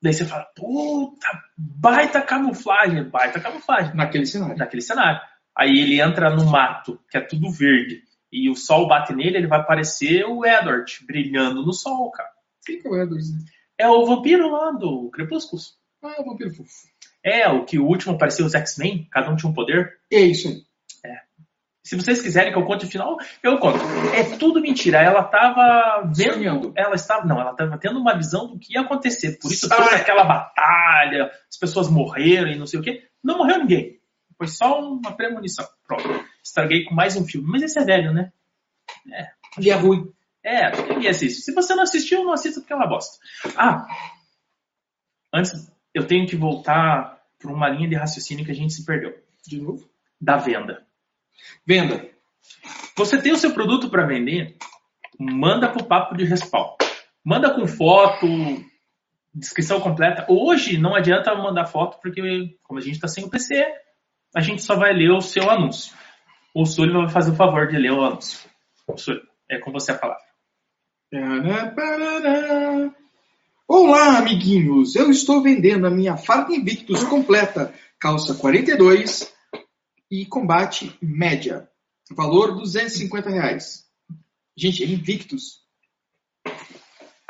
Daí 0.00 0.12
você 0.12 0.24
fala, 0.24 0.46
puta, 0.54 1.26
baita 1.56 2.22
camuflagem, 2.22 3.08
baita 3.10 3.40
camuflagem 3.40 3.96
Naquele 3.96 4.26
cenário. 4.26 4.56
naquele 4.56 4.80
cenário. 4.82 5.20
Aí 5.56 5.70
ele 5.70 6.00
entra 6.00 6.30
no 6.30 6.46
mato, 6.46 7.00
que 7.10 7.18
é 7.18 7.20
tudo 7.20 7.50
verde, 7.50 8.02
e 8.30 8.48
o 8.48 8.54
sol 8.54 8.86
bate 8.86 9.12
nele, 9.12 9.38
ele 9.38 9.48
vai 9.48 9.64
parecer 9.66 10.24
o 10.24 10.46
Edward 10.46 10.92
brilhando 11.04 11.64
no 11.66 11.72
sol, 11.72 12.12
cara. 12.12 12.28
Quem 12.64 12.80
que 12.80 12.86
é 12.86 12.90
o 12.90 12.96
Edward? 13.02 13.24
É 13.76 13.88
o 13.88 14.06
vampiro 14.06 14.48
lá 14.50 14.70
do 14.70 15.10
Crepúsculo. 15.10 15.60
Ah, 16.02 16.20
o 16.20 16.24
vampiro 16.24 16.54
fofo. 16.54 16.70
É, 17.24 17.48
o 17.48 17.64
que 17.64 17.78
o 17.78 17.86
último 17.86 18.16
parecia 18.16 18.44
os 18.44 18.54
X-Men, 18.54 19.08
cada 19.10 19.30
um 19.30 19.36
tinha 19.36 19.50
um 19.50 19.54
poder. 19.54 19.98
É 20.10 20.20
isso 20.20 20.48
aí. 20.48 20.68
Se 21.88 21.96
vocês 21.96 22.20
quiserem 22.20 22.52
que 22.52 22.58
eu 22.58 22.66
conte 22.66 22.84
o 22.84 22.88
final, 22.88 23.16
eu 23.42 23.58
conto. 23.58 23.78
É 24.14 24.36
tudo 24.36 24.60
mentira. 24.60 24.98
Ela 24.98 25.24
tava 25.24 26.02
vendo. 26.14 26.34
Sonhando. 26.34 26.72
Ela 26.76 26.94
estava. 26.94 27.24
Não, 27.24 27.40
ela 27.40 27.52
estava 27.52 27.78
tendo 27.78 27.98
uma 27.98 28.14
visão 28.14 28.46
do 28.46 28.58
que 28.58 28.74
ia 28.74 28.82
acontecer. 28.82 29.38
Por 29.40 29.50
isso 29.50 29.66
Ah. 29.72 29.76
toda 29.76 29.96
aquela 29.96 30.22
batalha, 30.22 31.30
as 31.48 31.56
pessoas 31.58 31.88
morreram 31.88 32.48
e 32.50 32.58
não 32.58 32.66
sei 32.66 32.78
o 32.78 32.82
quê. 32.82 33.08
Não 33.24 33.38
morreu 33.38 33.60
ninguém. 33.60 33.98
Foi 34.36 34.46
só 34.48 34.78
uma 34.82 35.16
premonição. 35.16 35.66
Pronto. 35.86 36.04
Estraguei 36.44 36.84
com 36.84 36.94
mais 36.94 37.16
um 37.16 37.24
filme. 37.26 37.48
Mas 37.48 37.62
esse 37.62 37.78
é 37.78 37.84
velho, 37.84 38.12
né? 38.12 38.32
E 39.58 39.70
é 39.70 39.74
ruim. 39.74 40.12
É, 40.44 40.70
ninguém 40.92 41.08
assiste. 41.08 41.40
Se 41.40 41.54
você 41.54 41.74
não 41.74 41.84
assistiu, 41.84 42.22
não 42.22 42.34
assista 42.34 42.60
porque 42.60 42.74
é 42.74 42.76
uma 42.76 42.86
bosta. 42.86 43.16
Ah, 43.56 43.86
antes 45.32 45.72
eu 45.94 46.06
tenho 46.06 46.26
que 46.26 46.36
voltar 46.36 47.18
para 47.38 47.52
uma 47.52 47.68
linha 47.68 47.88
de 47.88 47.94
raciocínio 47.94 48.44
que 48.44 48.50
a 48.50 48.54
gente 48.54 48.72
se 48.72 48.84
perdeu. 48.84 49.14
De 49.46 49.60
novo. 49.60 49.88
Da 50.20 50.36
venda. 50.36 50.86
Venda. 51.66 52.08
Você 52.96 53.20
tem 53.20 53.32
o 53.32 53.36
seu 53.36 53.52
produto 53.52 53.88
para 53.88 54.06
vender, 54.06 54.56
manda 55.18 55.68
pro 55.68 55.84
papo 55.84 56.16
de 56.16 56.24
respaldo. 56.24 56.76
Manda 57.24 57.54
com 57.54 57.66
foto, 57.66 58.26
descrição 59.34 59.80
completa. 59.80 60.26
Hoje 60.28 60.78
não 60.78 60.94
adianta 60.94 61.34
mandar 61.34 61.66
foto, 61.66 62.00
porque 62.00 62.56
como 62.62 62.80
a 62.80 62.82
gente 62.82 62.94
está 62.94 63.06
sem 63.06 63.24
o 63.24 63.30
PC, 63.30 63.64
a 64.34 64.40
gente 64.40 64.62
só 64.62 64.76
vai 64.76 64.92
ler 64.92 65.10
o 65.10 65.20
seu 65.20 65.48
anúncio. 65.50 65.96
O 66.54 66.64
Sullivan 66.64 67.04
vai 67.04 67.10
fazer 67.10 67.30
o 67.30 67.36
favor 67.36 67.68
de 67.68 67.78
ler 67.78 67.92
o 67.92 68.04
anúncio. 68.04 68.48
Sullivan, 68.96 69.26
é 69.48 69.58
com 69.58 69.70
você 69.70 69.92
a 69.92 69.98
palavra. 69.98 70.24
Olá, 73.70 74.16
amiguinhos! 74.16 74.96
Eu 74.96 75.10
estou 75.10 75.42
vendendo 75.42 75.86
a 75.86 75.90
minha 75.90 76.16
Farda 76.16 76.54
Invictus 76.54 77.04
completa, 77.04 77.74
calça 78.00 78.34
42 78.34 79.30
e 80.10 80.24
combate 80.24 80.96
média. 81.02 81.68
Valor 82.10 82.54
250 82.54 83.28
reais. 83.28 83.84
Gente, 84.56 84.82
é 84.82 84.86
Invictus. 84.86 85.60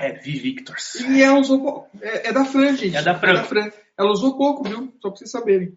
É, 0.00 0.12
Vi 0.20 0.38
Victors. 0.38 0.94
E 1.00 1.20
ela 1.20 1.40
usou 1.40 1.60
pouco. 1.60 1.90
É, 2.00 2.28
é 2.28 2.32
da 2.32 2.44
Fran, 2.44 2.76
gente. 2.76 2.94
É 2.94 3.02
da 3.02 3.18
Fran. 3.18 3.72
Ela 3.98 4.12
usou 4.12 4.38
pouco, 4.38 4.62
viu? 4.62 4.94
Só 5.02 5.10
pra 5.10 5.18
vocês 5.18 5.32
saberem. 5.32 5.76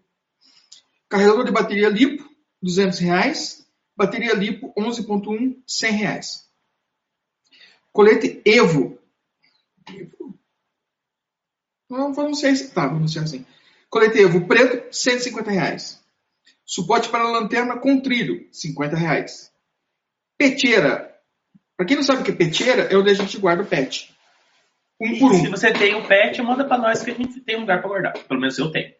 Carregador 1.08 1.44
de 1.44 1.50
bateria 1.50 1.88
lipo, 1.88 2.24
200 2.62 3.00
reais. 3.00 3.66
Bateria 3.96 4.32
lipo 4.32 4.72
11.1, 4.78 5.60
100 5.66 5.90
reais. 5.90 6.48
Colete 7.90 8.40
Evo. 8.44 8.96
Evo? 9.88 10.21
Não, 11.92 12.14
vamos 12.14 12.40
ser 12.40 12.48
assim. 12.48 12.68
Tá, 12.70 12.86
vamos 12.86 13.12
ser 13.12 13.18
assim. 13.18 13.44
Colete 13.90 14.18
Evo 14.18 14.46
preto, 14.46 14.94
150 14.94 15.50
reais. 15.50 16.02
Suporte 16.64 17.10
para 17.10 17.28
lanterna 17.28 17.76
com 17.78 18.00
trilho, 18.00 18.48
50 18.50 18.96
reais. 18.96 19.52
Peteira. 20.38 21.14
Para 21.76 21.86
quem 21.86 21.96
não 21.96 22.02
sabe 22.02 22.22
o 22.22 22.24
que 22.24 22.30
é 22.30 22.34
peteira, 22.34 22.84
é 22.84 22.96
onde 22.96 23.10
a 23.10 23.14
gente 23.14 23.36
guarda 23.38 23.62
o 23.62 23.66
pet. 23.66 24.10
Um 24.98 25.18
por 25.18 25.34
Se 25.34 25.48
um. 25.48 25.50
você 25.50 25.70
tem 25.70 25.94
um 25.94 26.06
pet, 26.06 26.40
manda 26.40 26.64
para 26.64 26.78
nós 26.78 27.02
que 27.02 27.10
a 27.10 27.14
gente 27.14 27.40
tem 27.40 27.56
um 27.56 27.60
lugar 27.60 27.80
para 27.80 27.88
guardar. 27.88 28.12
Pelo 28.14 28.40
menos 28.40 28.56
eu 28.56 28.70
tenho. 28.70 28.94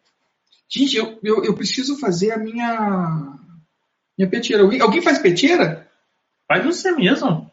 Gente, 0.69 0.95
eu, 0.95 1.19
eu, 1.23 1.43
eu 1.43 1.55
preciso 1.55 1.99
fazer 1.99 2.31
a 2.31 2.37
minha. 2.37 3.39
Minha 4.15 4.29
peteira. 4.29 4.61
Alguém, 4.61 4.81
alguém 4.81 5.01
faz 5.01 5.17
peteira? 5.17 5.89
Faz 6.47 6.63
você 6.63 6.91
mesmo. 6.91 7.51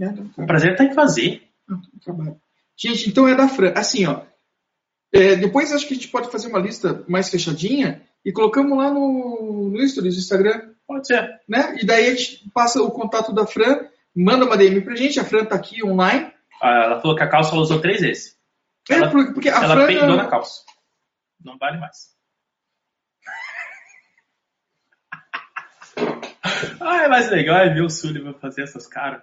É, 0.00 0.08
O 0.40 0.46
prazer 0.46 0.74
tá 0.76 0.84
em 0.84 0.94
fazer. 0.94 1.42
Trabalho. 2.02 2.40
Gente, 2.76 3.10
então 3.10 3.28
é 3.28 3.34
da 3.34 3.48
Fran. 3.48 3.72
Assim, 3.76 4.06
ó. 4.06 4.22
É, 5.12 5.36
depois 5.36 5.72
acho 5.72 5.86
que 5.86 5.94
a 5.94 5.96
gente 5.96 6.08
pode 6.08 6.30
fazer 6.30 6.48
uma 6.48 6.58
lista 6.58 7.04
mais 7.08 7.28
fechadinha 7.30 8.02
e 8.24 8.32
colocamos 8.32 8.76
lá 8.76 8.90
no, 8.90 9.70
no 9.72 9.88
Stories 9.88 10.14
do 10.14 10.20
Instagram, 10.20 10.74
Pode 10.86 11.06
ser. 11.06 11.40
né? 11.48 11.76
E 11.80 11.86
daí 11.86 12.06
a 12.08 12.14
gente 12.14 12.50
passa 12.52 12.82
o 12.82 12.90
contato 12.90 13.32
da 13.32 13.46
Fran, 13.46 13.86
manda 14.14 14.44
uma 14.44 14.56
DM 14.56 14.80
pra 14.82 14.94
gente, 14.96 15.18
a 15.20 15.24
Fran 15.24 15.44
tá 15.44 15.54
aqui 15.56 15.82
online. 15.84 16.32
Ah, 16.62 16.84
Ela 16.84 17.00
falou 17.00 17.16
que 17.16 17.22
a 17.22 17.28
calça 17.28 17.52
ela 17.52 17.60
usou 17.62 17.80
três 17.80 18.00
vezes. 18.00 18.36
É, 18.90 18.94
Ela- 18.94 19.10
porque, 19.10 19.32
porque 19.32 19.48
a 19.48 19.56
ela 19.62 19.74
Fran. 19.76 19.86
peidou 19.86 20.16
na 20.16 20.26
calça. 20.28 20.62
Não 21.44 21.56
vale 21.58 21.78
mais. 21.78 22.16
ah, 26.80 27.02
é 27.04 27.08
mais 27.08 27.30
legal 27.30 27.58
é 27.58 27.72
ver 27.72 27.82
o 27.82 27.90
Sullivan 27.90 28.34
fazer 28.34 28.62
essas 28.62 28.86
caras. 28.86 29.22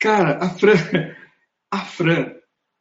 Cara, 0.00 0.38
a 0.44 0.48
Fran. 0.50 0.72
A 1.70 1.78
Fran. 1.78 2.34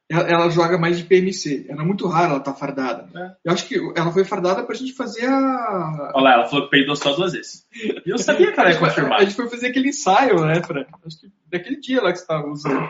Ela, 0.07 0.29
ela 0.29 0.49
joga 0.51 0.77
mais 0.77 0.99
de 0.99 1.03
PMC. 1.03 1.65
Era 1.67 1.83
muito 1.83 2.07
raro 2.07 2.31
ela 2.31 2.37
estar 2.37 2.53
fardada. 2.53 3.09
É. 3.19 3.35
Eu 3.43 3.53
acho 3.53 3.67
que 3.67 3.75
ela 3.95 4.11
foi 4.11 4.23
fardada 4.23 4.63
pra 4.63 4.75
gente 4.75 4.93
fazer 4.93 5.25
a. 5.25 6.11
Olha 6.13 6.23
lá, 6.23 6.33
ela 6.33 6.45
falou 6.45 6.65
que 6.65 6.71
peidou 6.71 6.95
só 6.95 7.13
duas 7.15 7.33
vezes. 7.33 7.65
E 8.05 8.09
eu 8.11 8.17
sabia 8.19 8.51
que 8.51 8.59
ela 8.59 8.69
ia 8.69 8.75
A 8.77 8.79
confirmar. 8.79 9.19
gente 9.21 9.33
foi 9.35 9.49
fazer 9.49 9.67
aquele 9.67 9.89
ensaio, 9.89 10.45
né, 10.45 10.61
Fran? 10.61 10.85
Acho 11.05 11.19
que 11.21 11.31
daquele 11.47 11.79
dia 11.79 12.01
lá 12.03 12.11
que 12.11 12.19
você 12.19 12.27
tava 12.27 12.47
usando. 12.47 12.87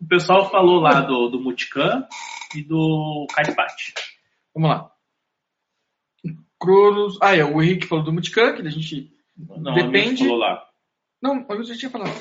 O 0.00 0.06
pessoal 0.08 0.50
falou 0.50 0.80
lá 0.80 1.00
do, 1.02 1.28
do 1.28 1.40
Multicam 1.40 2.06
e 2.54 2.62
do 2.62 3.26
Kaipat. 3.34 3.92
Vamos 4.54 4.70
lá. 4.70 4.90
Cronos. 6.58 7.18
Ah, 7.20 7.36
é, 7.36 7.44
o 7.44 7.60
Henrique 7.62 7.86
falou 7.86 8.02
do 8.04 8.12
Multicam, 8.12 8.54
que 8.54 8.62
a 8.62 8.70
gente. 8.70 9.12
Não, 9.36 9.74
Depende- 9.74 10.22
Falou 10.24 10.38
lá. 10.38 10.62
Não, 11.22 11.44
eu 11.50 11.64
já 11.64 11.74
tinha 11.76 11.90
falado. 11.90 12.12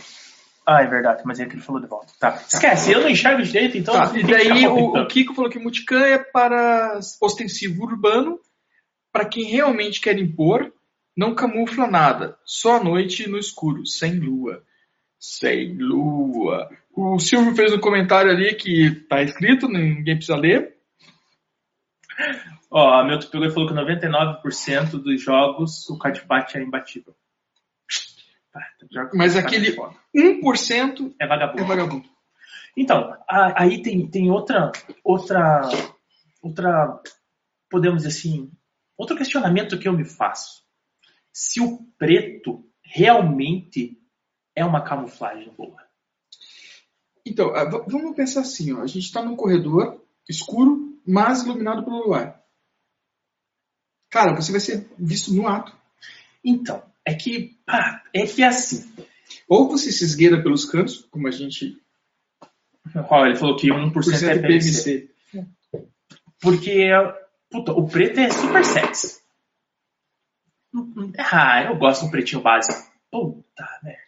Ah, 0.65 0.81
é 0.81 0.87
verdade, 0.87 1.21
mas 1.25 1.39
é 1.39 1.45
que 1.45 1.53
ele 1.53 1.61
falou 1.61 1.79
de 1.79 1.87
volta. 1.87 2.11
Tá. 2.19 2.41
Esquece, 2.47 2.91
eu 2.91 3.01
não 3.01 3.09
enxergo 3.09 3.43
direito, 3.43 3.77
então. 3.77 3.93
Tá, 3.93 4.11
e 4.17 4.23
daí 4.23 4.67
o, 4.67 4.95
o. 4.95 5.07
Kiko 5.07 5.35
falou 5.35 5.49
que 5.49 5.59
Multicam 5.59 5.99
é 5.99 6.17
para 6.17 6.99
ostensivo 7.21 7.83
urbano, 7.83 8.39
para 9.11 9.25
quem 9.25 9.43
realmente 9.45 10.01
quer 10.01 10.17
impor, 10.17 10.73
não 11.15 11.35
camufla 11.35 11.87
nada, 11.87 12.37
só 12.43 12.77
à 12.77 12.83
noite 12.83 13.29
no 13.29 13.37
escuro, 13.37 13.85
sem 13.85 14.19
lua. 14.19 14.63
Sem 15.19 15.77
lua. 15.77 16.69
O 16.95 17.19
Silvio 17.19 17.55
fez 17.55 17.71
um 17.71 17.79
comentário 17.79 18.31
ali 18.31 18.55
que 18.55 18.91
tá 19.07 19.21
escrito, 19.21 19.67
ninguém 19.67 20.15
precisa 20.15 20.35
ler. 20.35 20.75
Ó, 22.71 22.99
a 22.99 23.05
Milton 23.05 23.45
e 23.45 23.51
falou 23.51 23.69
que 23.69 23.75
99% 23.75 25.01
dos 25.01 25.21
jogos 25.21 25.89
o 25.89 25.97
Kaipat 25.97 26.57
é 26.57 26.61
imbatível. 26.61 27.15
Mas 29.13 29.35
aquele- 29.35 29.69
é 29.69 29.73
foda. 29.73 29.95
1% 30.13 31.15
É 31.19 31.27
vagabundo. 31.27 31.61
é 31.61 31.65
vagabundo. 31.65 32.09
Então, 32.77 33.13
a- 33.27 33.63
aí 33.63 33.81
tem, 33.81 34.09
tem 34.09 34.29
outra, 34.29 34.71
outra, 35.03 35.61
outra, 36.41 37.01
podemos 37.69 38.03
dizer 38.03 38.09
assim, 38.17 38.51
outro 38.97 39.15
questionamento 39.17 39.77
que 39.79 39.87
eu 39.87 39.93
me 39.93 40.05
faço. 40.05 40.63
Se 41.33 41.59
o 41.61 41.79
preto 41.97 42.69
realmente 42.83 43.97
é 44.55 44.63
uma 44.63 44.83
camuflagem 44.83 45.53
boa. 45.57 45.83
Então, 47.25 47.51
vamos 47.87 48.15
pensar 48.15 48.41
assim, 48.41 48.73
ó. 48.73 48.81
A 48.81 48.87
gente 48.87 49.05
está 49.05 49.21
num 49.21 49.35
corredor 49.35 50.01
escuro, 50.29 50.97
mas 51.05 51.43
iluminado 51.43 51.83
pelo 51.83 52.05
luar. 52.05 52.41
Cara, 54.09 54.35
você 54.35 54.51
vai 54.51 54.61
ser 54.61 54.89
visto 54.97 55.33
no 55.33 55.47
ato. 55.47 55.75
Então, 56.43 56.83
é 57.05 57.13
que, 57.13 57.57
pá, 57.65 58.03
é 58.13 58.25
que 58.25 58.41
é 58.43 58.47
assim. 58.47 58.91
Ou 59.47 59.67
você 59.69 59.91
se 59.91 60.03
esgueira 60.03 60.41
pelos 60.41 60.65
cantos, 60.65 61.05
como 61.11 61.27
a 61.27 61.31
gente 61.31 61.77
Ó, 63.09 63.25
ele 63.25 63.35
falou 63.35 63.55
que 63.55 63.67
1% 63.69 63.91
por 63.91 64.01
é 64.01 64.17
cento 64.17 64.41
PVC. 64.41 65.09
PMC. 65.31 65.49
Porque, 66.39 66.89
puta, 67.49 67.71
o 67.73 67.87
preto 67.87 68.19
é 68.19 68.29
super 68.29 68.63
sexy. 68.63 69.19
Ah, 71.17 71.63
eu 71.63 71.77
gosto 71.77 72.01
de 72.01 72.07
um 72.07 72.11
pretinho 72.11 72.41
básico. 72.41 72.91
Puta 73.09 73.65
merda. 73.81 73.99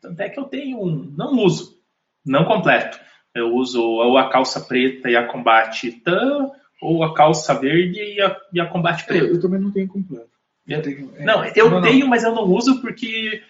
Tanto 0.00 0.20
é 0.20 0.28
que 0.28 0.38
eu 0.38 0.44
tenho 0.44 0.78
um. 0.82 1.10
Não 1.16 1.32
uso. 1.38 1.80
Não 2.24 2.44
completo. 2.44 3.00
Eu 3.34 3.54
uso 3.54 3.82
ou 3.82 4.18
a 4.18 4.30
calça 4.30 4.60
preta 4.60 5.10
e 5.10 5.16
a 5.16 5.26
combate 5.26 5.90
tan, 5.90 6.50
ou 6.80 7.02
a 7.02 7.14
calça 7.14 7.54
verde 7.58 7.98
e 7.98 8.20
a, 8.20 8.36
e 8.52 8.60
a 8.60 8.66
combate 8.66 9.02
É, 9.04 9.06
preta. 9.06 9.26
eu 9.26 9.40
também 9.40 9.60
não 9.60 9.72
tenho 9.72 9.88
completo. 9.88 10.30
Eu- 10.66 10.82
tenho- 10.82 11.12
é, 11.16 11.24
Não, 11.24 11.44
eu 11.44 11.70
não, 11.70 11.80
não. 11.80 11.82
tenho, 11.82 12.06
mas 12.06 12.22
eu 12.22 12.34
não 12.34 12.44
uso 12.44 12.80
porque 12.80 13.42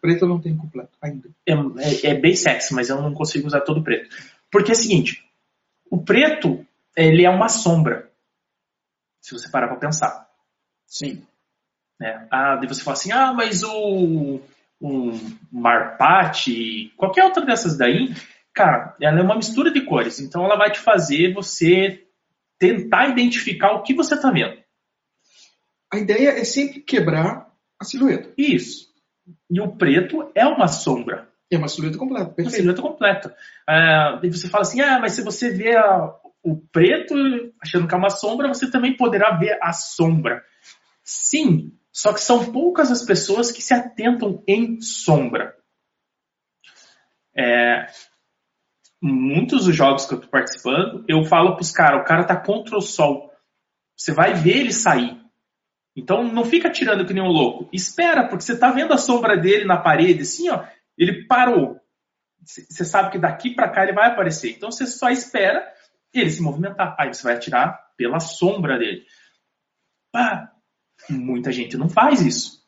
Preto 0.00 0.24
eu 0.24 0.28
não 0.28 0.40
tenho 0.40 0.56
completo 0.56 0.90
ainda. 1.00 1.28
é, 1.46 1.52
é- 1.52 2.10
é 2.10 2.14
bem 2.14 2.34
sexy, 2.34 2.74
mas 2.74 2.88
eu 2.88 3.00
não 3.00 3.14
consigo 3.14 3.46
usar 3.46 3.60
todo 3.60 3.82
preto. 3.82 4.08
Porque 4.50 4.70
é 4.72 4.74
o 4.74 4.76
seguinte, 4.76 5.24
o 5.90 6.02
preto, 6.02 6.66
ele 6.96 7.24
é 7.24 7.30
uma 7.30 7.48
sombra. 7.48 8.10
Se 9.20 9.32
você 9.32 9.48
parar 9.50 9.68
pra 9.68 9.76
pensar. 9.76 10.26
Sim. 10.86 11.22
né? 12.00 12.26
Ah, 12.30 12.56
daí 12.56 12.68
você 12.68 12.82
fala 12.82 12.96
assim, 12.96 13.12
ah, 13.12 13.32
mas 13.32 13.62
o 13.62 14.40
um 14.80 15.10
Marpate, 15.50 16.92
qualquer 16.96 17.24
outra 17.24 17.44
dessas 17.44 17.76
daí, 17.76 18.14
cara, 18.54 18.94
ela 19.00 19.18
é 19.18 19.22
uma 19.22 19.34
mistura 19.36 19.72
de 19.72 19.80
cores, 19.84 20.20
então 20.20 20.44
ela 20.44 20.56
vai 20.56 20.70
te 20.70 20.78
fazer 20.78 21.32
você 21.34 22.06
tentar 22.58 23.08
identificar 23.08 23.72
o 23.72 23.82
que 23.82 23.92
você 23.94 24.18
tá 24.20 24.30
vendo. 24.30 24.56
A 25.92 25.98
ideia 25.98 26.30
é 26.30 26.44
sempre 26.44 26.80
quebrar 26.80 27.50
a 27.80 27.84
silhueta. 27.84 28.32
Isso. 28.36 28.88
E 29.50 29.60
o 29.60 29.76
preto 29.76 30.30
é 30.34 30.46
uma 30.46 30.68
sombra, 30.68 31.28
É 31.50 31.56
uma 31.56 31.68
silhueta 31.68 31.96
completa. 31.98 32.26
uma 32.28 32.34
Perfeito. 32.34 32.56
silhueta 32.56 32.82
completa. 32.82 33.36
Ah, 33.66 34.18
daí 34.20 34.30
você 34.30 34.48
fala 34.48 34.62
assim, 34.62 34.80
ah, 34.80 34.98
mas 35.00 35.12
se 35.12 35.22
você 35.22 35.50
vê 35.50 35.76
a- 35.76 36.14
o 36.42 36.56
preto 36.72 37.14
achando 37.62 37.86
que 37.88 37.94
é 37.94 37.98
uma 37.98 38.10
sombra, 38.10 38.48
você 38.48 38.70
também 38.70 38.96
poderá 38.96 39.36
ver 39.36 39.58
a 39.62 39.72
sombra. 39.72 40.42
Sim, 41.02 41.72
só 41.92 42.12
que 42.12 42.20
são 42.20 42.52
poucas 42.52 42.90
as 42.90 43.02
pessoas 43.04 43.50
que 43.50 43.62
se 43.62 43.72
atentam 43.74 44.42
em 44.46 44.80
sombra. 44.80 45.54
É, 47.34 47.86
muitos 49.00 49.64
dos 49.66 49.74
jogos 49.74 50.04
que 50.06 50.14
eu 50.14 50.18
estou 50.18 50.30
participando, 50.30 51.04
eu 51.08 51.24
falo 51.24 51.52
para 51.54 51.62
os 51.62 51.70
caras, 51.72 52.00
o 52.02 52.04
cara 52.04 52.24
tá 52.24 52.36
contra 52.36 52.76
o 52.76 52.80
sol. 52.82 53.32
Você 53.96 54.12
vai 54.12 54.34
ver 54.34 54.56
ele 54.58 54.72
sair. 54.72 55.18
Então 55.98 56.22
não 56.22 56.44
fica 56.44 56.70
tirando 56.70 57.04
que 57.04 57.12
nem 57.12 57.22
um 57.22 57.26
louco. 57.26 57.68
Espera, 57.72 58.28
porque 58.28 58.44
você 58.44 58.56
tá 58.56 58.70
vendo 58.70 58.94
a 58.94 58.98
sombra 58.98 59.36
dele 59.36 59.64
na 59.64 59.76
parede, 59.76 60.22
assim, 60.22 60.48
ó. 60.48 60.64
Ele 60.96 61.26
parou. 61.26 61.80
Você 62.44 62.84
sabe 62.84 63.10
que 63.10 63.18
daqui 63.18 63.52
para 63.52 63.68
cá 63.68 63.82
ele 63.82 63.92
vai 63.92 64.08
aparecer. 64.08 64.52
Então 64.52 64.70
você 64.70 64.86
só 64.86 65.10
espera 65.10 65.66
ele 66.14 66.30
se 66.30 66.40
movimentar. 66.40 66.94
Aí 66.98 67.12
você 67.12 67.22
vai 67.24 67.34
atirar 67.34 67.78
pela 67.96 68.20
sombra 68.20 68.78
dele. 68.78 69.04
Ah, 70.14 70.52
muita 71.10 71.50
gente 71.50 71.76
não 71.76 71.88
faz 71.88 72.20
isso. 72.22 72.64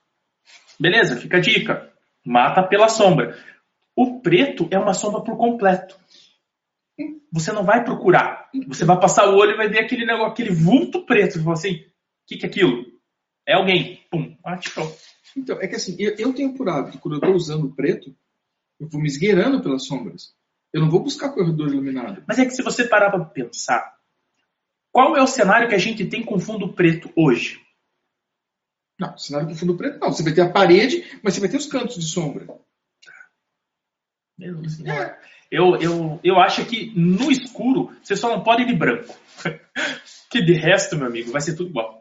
Beleza, 0.78 1.16
fica 1.16 1.36
a 1.36 1.40
dica. 1.40 1.88
Mata 2.26 2.64
pela 2.64 2.88
sombra. 2.88 3.38
O 3.94 4.20
preto 4.20 4.68
é 4.72 4.78
uma 4.78 4.92
sombra 4.92 5.22
por 5.22 5.36
completo. 5.36 5.96
Você 7.32 7.52
não 7.52 7.62
vai 7.64 7.84
procurar. 7.84 8.50
Você 8.66 8.84
vai 8.84 8.98
passar 8.98 9.28
o 9.28 9.36
olho 9.36 9.52
e 9.52 9.56
vai 9.56 9.68
ver 9.68 9.84
aquele 9.84 10.04
negócio, 10.04 10.32
aquele 10.32 10.50
vulto 10.50 11.06
preto. 11.06 11.34
Você 11.34 11.42
fala 11.42 11.52
assim, 11.52 11.74
o 11.76 11.84
que, 12.26 12.36
que 12.36 12.46
é 12.46 12.48
aquilo? 12.48 12.89
É 13.50 13.54
alguém. 13.54 14.00
Pum, 14.08 14.36
atirou. 14.44 14.96
Então, 15.36 15.60
é 15.60 15.66
que 15.66 15.74
assim, 15.74 15.96
eu, 15.98 16.14
eu 16.16 16.32
tenho 16.32 16.54
por 16.54 16.68
hábito, 16.68 17.00
quando 17.00 17.14
eu 17.14 17.18
estou 17.18 17.34
usando 17.34 17.74
preto, 17.74 18.14
eu 18.78 18.88
vou 18.88 19.00
me 19.00 19.08
esgueirando 19.08 19.60
pelas 19.60 19.86
sombras. 19.86 20.32
Eu 20.72 20.80
não 20.80 20.88
vou 20.88 21.02
buscar 21.02 21.30
corredor 21.30 21.68
iluminado. 21.68 22.22
Mas 22.28 22.38
é 22.38 22.44
que 22.44 22.52
se 22.52 22.62
você 22.62 22.84
parar 22.84 23.10
para 23.10 23.24
pensar, 23.24 23.98
qual 24.92 25.16
é 25.16 25.22
o 25.22 25.26
cenário 25.26 25.68
que 25.68 25.74
a 25.74 25.78
gente 25.78 26.06
tem 26.06 26.24
com 26.24 26.38
fundo 26.38 26.72
preto 26.72 27.10
hoje? 27.16 27.60
Não, 28.96 29.18
cenário 29.18 29.48
com 29.48 29.56
fundo 29.56 29.76
preto 29.76 29.98
não. 29.98 30.12
Você 30.12 30.22
vai 30.22 30.32
ter 30.32 30.42
a 30.42 30.52
parede, 30.52 31.18
mas 31.20 31.34
você 31.34 31.40
vai 31.40 31.48
ter 31.48 31.56
os 31.56 31.66
cantos 31.66 31.96
de 31.96 32.06
sombra. 32.06 32.46
Mesmo 34.38 34.64
assim, 34.64 34.88
é. 34.88 35.18
Eu, 35.50 35.74
eu, 35.80 36.20
eu 36.22 36.38
acho 36.38 36.64
que 36.66 36.92
no 36.96 37.32
escuro 37.32 37.92
você 38.00 38.14
só 38.14 38.28
não 38.28 38.44
pode 38.44 38.62
ir 38.62 38.66
de 38.66 38.76
branco. 38.76 39.12
que 40.30 40.40
de 40.40 40.52
resto, 40.52 40.96
meu 40.96 41.08
amigo, 41.08 41.32
vai 41.32 41.40
ser 41.40 41.56
tudo 41.56 41.70
igual. 41.70 41.99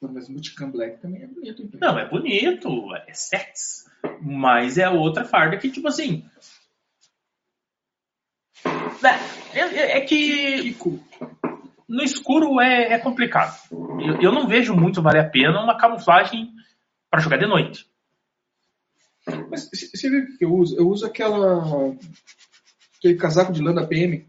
Mas 0.00 0.28
o 0.28 0.32
Multicam 0.32 0.70
Black 0.70 0.98
também 1.00 1.22
é 1.22 1.26
bonito. 1.26 1.62
Então. 1.62 1.78
Não, 1.80 1.98
é 1.98 2.08
bonito, 2.08 2.68
é 3.06 3.12
sexy. 3.12 3.84
Mas 4.22 4.78
é 4.78 4.88
outra 4.88 5.24
farda 5.24 5.58
que, 5.58 5.70
tipo 5.70 5.88
assim. 5.88 6.24
É, 9.52 9.58
é- 9.60 9.98
é 9.98 10.00
que 10.02 10.76
no 11.88 12.02
escuro 12.02 12.60
é, 12.60 12.92
é 12.94 12.98
complicado. 12.98 13.56
Eu, 13.70 14.22
eu 14.22 14.32
não 14.32 14.46
vejo 14.46 14.74
muito 14.74 15.02
valer 15.02 15.20
a 15.26 15.28
pena 15.28 15.62
uma 15.62 15.76
camuflagem 15.78 16.50
para 17.10 17.20
jogar 17.20 17.36
de 17.38 17.46
noite. 17.46 17.86
Mas 19.50 19.68
você 19.70 20.08
vê 20.08 20.18
o 20.20 20.38
que 20.38 20.44
eu 20.44 20.54
uso? 20.54 20.76
Eu 20.78 20.88
uso 20.88 21.04
aquela. 21.06 21.94
aquele 22.98 23.16
casaco 23.16 23.52
de 23.52 23.60
lã 23.62 23.74
da 23.74 23.86
PM. 23.86 24.26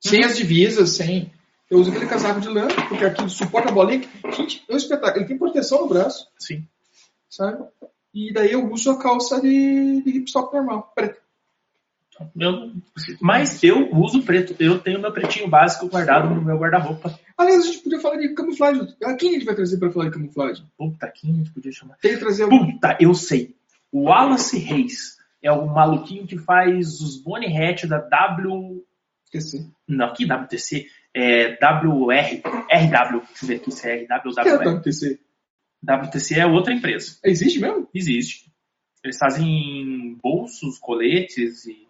Sem 0.00 0.20
Uhum. 0.20 0.26
as 0.26 0.36
divisas, 0.36 0.90
sem. 0.90 1.32
Eu 1.70 1.78
uso 1.80 1.90
aquele 1.90 2.06
casaco 2.06 2.40
de 2.40 2.48
lã, 2.48 2.66
porque 2.88 3.04
aquilo 3.04 3.28
suporta 3.28 3.68
a 3.68 3.72
bolinha. 3.72 4.08
Gente, 4.36 4.64
é 4.68 4.72
um 4.72 4.76
espetáculo. 4.76 5.18
Ele 5.20 5.28
tem 5.28 5.38
proteção 5.38 5.82
no 5.82 5.88
braço, 5.88 6.28
Sim. 6.38 6.66
sabe? 7.28 7.62
E 8.14 8.32
daí 8.32 8.52
eu 8.52 8.70
uso 8.72 8.90
a 8.90 8.98
calça 8.98 9.40
de, 9.40 10.00
de 10.02 10.10
hipstop 10.10 10.54
normal, 10.54 10.90
preta. 10.94 11.18
Eu- 12.36 12.72
mas 13.20 13.62
eu 13.62 13.94
uso 13.94 14.22
preto. 14.22 14.56
Eu 14.58 14.80
tenho 14.80 15.00
meu 15.00 15.12
pretinho 15.12 15.46
básico 15.46 15.88
guardado 15.88 16.28
no 16.34 16.42
meu 16.42 16.56
guarda-roupa. 16.58 17.16
Aliás, 17.36 17.62
a 17.62 17.66
gente 17.66 17.78
podia 17.78 18.00
falar 18.00 18.16
de 18.16 18.30
camuflagem. 18.34 18.88
Quem 19.18 19.30
a 19.30 19.32
gente 19.34 19.44
vai 19.44 19.54
trazer 19.54 19.76
pra 19.78 19.90
falar 19.92 20.06
de 20.06 20.12
camuflagem? 20.12 20.64
Puta, 20.76 21.06
quem 21.14 21.30
a 21.30 21.34
gente 21.34 21.50
podia 21.50 21.70
chamar? 21.70 21.96
Tem 21.98 22.14
que 22.14 22.18
trazer 22.18 22.44
algum. 22.44 22.72
Puta, 22.72 22.96
eu 22.98 23.14
sei. 23.14 23.54
O 23.92 24.04
Wallace 24.04 24.58
Reis 24.58 25.16
é 25.40 25.52
o 25.52 25.66
maluquinho 25.66 26.26
que 26.26 26.38
faz 26.38 27.00
os 27.00 27.16
Bonnie 27.22 27.56
Hatch 27.56 27.84
da 27.84 27.98
W. 27.98 28.84
Esqueci. 29.24 29.70
Não, 29.86 30.12
que 30.12 30.24
WTC? 30.26 30.88
É 31.20 31.58
WR. 31.60 32.42
RW. 32.70 33.20
Deixa 33.26 33.42
eu 33.42 33.48
ver 33.48 33.54
aqui 33.56 33.72
se 33.72 33.88
é 33.88 34.04
RW 34.04 34.22
ou 34.26 34.34
que 34.34 34.40
é 34.40 34.54
WR. 34.54 34.78
WTC? 34.78 35.18
WTC 35.82 36.38
é 36.38 36.46
outra 36.46 36.72
empresa. 36.72 37.18
Existe 37.24 37.58
mesmo? 37.58 37.88
Existe. 37.92 38.52
Eles 39.02 39.18
fazem 39.18 40.16
bolsos, 40.22 40.78
coletes 40.78 41.66
e, 41.66 41.88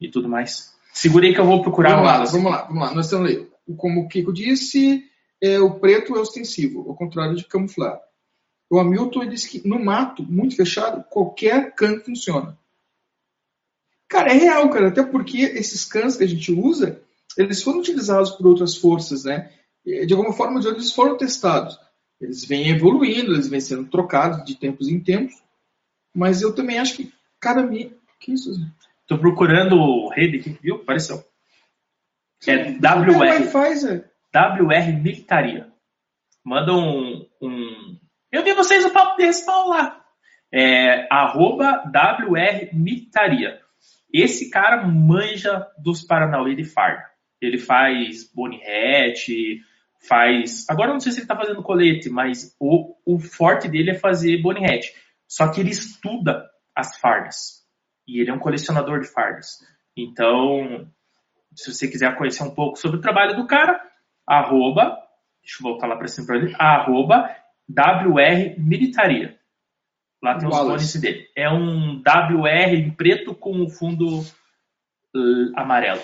e 0.00 0.10
tudo 0.10 0.30
mais. 0.30 0.74
Segurei 0.94 1.34
que 1.34 1.40
eu 1.40 1.44
vou 1.44 1.60
procurar 1.62 1.96
vamos 1.96 2.06
lá, 2.06 2.24
vamos 2.24 2.52
lá, 2.52 2.62
vamos 2.64 2.82
lá. 2.82 2.94
Nós 2.94 3.06
estamos 3.06 3.28
aí. 3.30 3.46
Como 3.76 4.00
o 4.00 4.08
Kiko 4.08 4.32
disse, 4.32 5.04
é, 5.40 5.60
o 5.60 5.78
preto 5.78 6.16
é 6.16 6.20
ostensivo, 6.20 6.88
ao 6.88 6.96
contrário 6.96 7.36
de 7.36 7.44
camuflar. 7.44 8.00
O 8.70 8.78
Hamilton 8.78 9.26
disse 9.26 9.50
que 9.50 9.68
no 9.68 9.82
mato, 9.82 10.22
muito 10.22 10.56
fechado, 10.56 11.04
qualquer 11.10 11.74
can 11.74 12.00
funciona. 12.00 12.58
Cara, 14.08 14.32
é 14.32 14.38
real, 14.38 14.70
cara. 14.70 14.88
Até 14.88 15.02
porque 15.02 15.38
esses 15.38 15.84
cans 15.84 16.16
que 16.16 16.24
a 16.24 16.28
gente 16.28 16.50
usa, 16.52 17.02
eles 17.36 17.62
foram 17.62 17.78
utilizados 17.80 18.30
por 18.32 18.46
outras 18.46 18.76
forças, 18.76 19.24
né? 19.24 19.50
De 19.84 20.12
alguma 20.12 20.32
forma 20.32 20.54
ou 20.54 20.60
de 20.60 20.66
outra, 20.66 20.80
eles 20.82 20.92
foram 20.92 21.16
testados. 21.16 21.78
Eles 22.20 22.44
vêm 22.44 22.68
evoluindo, 22.70 23.32
eles 23.32 23.48
vêm 23.48 23.60
sendo 23.60 23.88
trocados 23.90 24.44
de 24.44 24.56
tempos 24.56 24.88
em 24.88 25.00
tempos. 25.00 25.34
Mas 26.14 26.40
eu 26.42 26.54
também 26.54 26.78
acho 26.78 26.96
que 26.96 27.12
cada. 27.40 27.66
Que 27.66 28.32
isso? 28.32 28.52
Zé? 28.52 28.62
Tô 29.06 29.18
procurando 29.18 30.08
rede 30.10 30.38
aqui, 30.38 30.58
viu? 30.62 30.76
Apareceu. 30.76 31.24
É 32.46 32.54
WR. 32.78 33.48
WR 34.34 35.02
Militaria. 35.02 35.72
Manda 36.44 36.72
um, 36.72 37.26
um- 37.40 37.98
Eu 38.30 38.42
vi 38.44 38.52
vocês 38.54 38.84
o 38.84 38.90
papo 38.90 39.16
desse 39.16 39.44
pau 39.44 39.68
lá. 39.68 40.00
É, 40.52 41.06
arroba 41.10 41.82
WR 41.86 42.74
Militaria. 42.74 43.60
Esse 44.12 44.50
cara 44.50 44.86
manja 44.86 45.66
dos 45.78 46.02
Paranauê 46.02 46.54
de 46.54 46.64
farda. 46.64 47.11
Ele 47.46 47.58
faz 47.58 48.30
bonihete, 48.32 49.60
faz. 50.08 50.66
Agora 50.68 50.90
eu 50.90 50.94
não 50.94 51.00
sei 51.00 51.12
se 51.12 51.20
ele 51.20 51.26
tá 51.26 51.36
fazendo 51.36 51.62
colete, 51.62 52.08
mas 52.08 52.54
o, 52.58 52.94
o 53.04 53.18
forte 53.18 53.68
dele 53.68 53.90
é 53.90 53.98
fazer 53.98 54.40
bonihete. 54.40 54.92
Só 55.26 55.48
que 55.48 55.60
ele 55.60 55.70
estuda 55.70 56.48
as 56.74 56.98
fardas. 56.98 57.62
E 58.06 58.20
ele 58.20 58.30
é 58.30 58.34
um 58.34 58.38
colecionador 58.38 59.00
de 59.00 59.08
fardas. 59.08 59.58
Então, 59.96 60.88
se 61.54 61.72
você 61.72 61.88
quiser 61.88 62.16
conhecer 62.16 62.42
um 62.42 62.54
pouco 62.54 62.78
sobre 62.78 62.98
o 62.98 63.00
trabalho 63.00 63.36
do 63.36 63.46
cara, 63.46 63.80
arroba, 64.26 64.98
deixa 65.42 65.58
eu 65.60 65.62
voltar 65.62 65.86
lá 65.86 65.96
para 65.96 66.08
cima 66.08 66.26
para 66.26 66.36
ele, 66.36 66.54
arroba 66.58 67.34
WR 67.68 68.58
Militaria. 68.58 69.38
Lá 70.22 70.38
tem 70.38 70.48
os 70.48 70.54
Wallace. 70.54 70.68
bones 70.68 71.00
dele. 71.00 71.28
É 71.36 71.50
um 71.50 72.00
WR 72.00 72.74
em 72.74 72.90
preto 72.90 73.34
com 73.34 73.60
o 73.62 73.68
fundo 73.68 74.20
uh, 74.20 75.52
amarelo. 75.56 76.00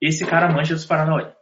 Esse 0.00 0.26
cara 0.26 0.50
manja 0.52 0.74
dos 0.74 0.86
Paranauê. 0.86 1.24
O 1.24 1.32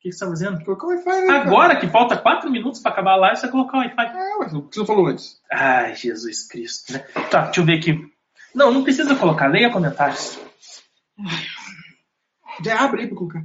que 0.00 0.10
você 0.10 0.16
está 0.16 0.26
fazendo? 0.26 0.64
Colocar 0.64 0.86
o 0.86 0.90
Wi-Fi, 0.90 1.20
né, 1.20 1.26
cara? 1.26 1.42
Agora 1.42 1.78
que 1.78 1.86
falta 1.88 2.16
4 2.16 2.50
minutos 2.50 2.80
para 2.80 2.92
acabar 2.92 3.12
a 3.12 3.16
live, 3.16 3.36
você 3.36 3.42
vai 3.42 3.50
colocar 3.50 3.76
o 3.76 3.80
Wi-Fi. 3.80 4.02
É, 4.02 4.38
mas 4.38 4.54
o 4.54 4.62
que 4.62 4.76
você 4.76 4.86
falou 4.86 5.06
antes? 5.06 5.40
Ai, 5.52 5.94
Jesus 5.94 6.48
Cristo. 6.48 6.92
Né? 6.94 6.98
Tá, 7.30 7.42
deixa 7.44 7.60
eu 7.60 7.64
ver 7.66 7.78
aqui. 7.78 7.98
Não, 8.54 8.72
não 8.72 8.82
precisa 8.82 9.14
colocar. 9.14 9.46
Leia 9.48 9.70
comentários. 9.70 10.38
Já 12.64 12.80
abre 12.82 13.02
aí 13.02 13.08
pra 13.08 13.16
colocar. 13.16 13.44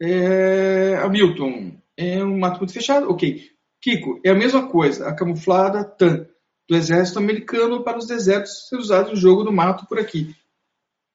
É, 0.00 0.96
Hamilton, 1.02 1.76
é 1.96 2.24
um 2.24 2.38
mato 2.38 2.58
muito 2.58 2.72
fechado? 2.72 3.10
Ok. 3.10 3.50
Kiko, 3.80 4.20
é 4.24 4.30
a 4.30 4.34
mesma 4.34 4.68
coisa, 4.68 5.08
a 5.08 5.14
camuflada 5.14 5.84
TAN 5.84 6.26
do 6.68 6.76
exército 6.76 7.18
americano 7.18 7.82
para 7.82 7.98
os 7.98 8.06
desertos 8.06 8.68
ser 8.68 8.76
usado 8.76 9.10
no 9.10 9.16
jogo 9.16 9.42
do 9.42 9.52
mato 9.52 9.86
por 9.86 9.98
aqui. 9.98 10.34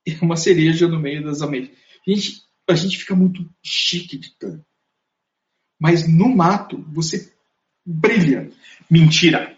É 0.06 0.18
uma 0.22 0.36
cereja 0.36 0.88
no 0.88 1.00
meio 1.00 1.24
das 1.24 1.41
Américas. 2.08 2.26
Gente, 2.26 2.41
a 2.70 2.76
gente 2.76 2.97
fica 2.97 3.16
muito 3.16 3.47
chique 3.64 4.18
de 4.18 4.38
TAN. 4.38 4.62
Mas 5.80 6.08
no 6.08 6.30
mato, 6.36 6.84
você 6.93 7.34
brilha. 7.86 8.49
Mentira. 8.89 9.55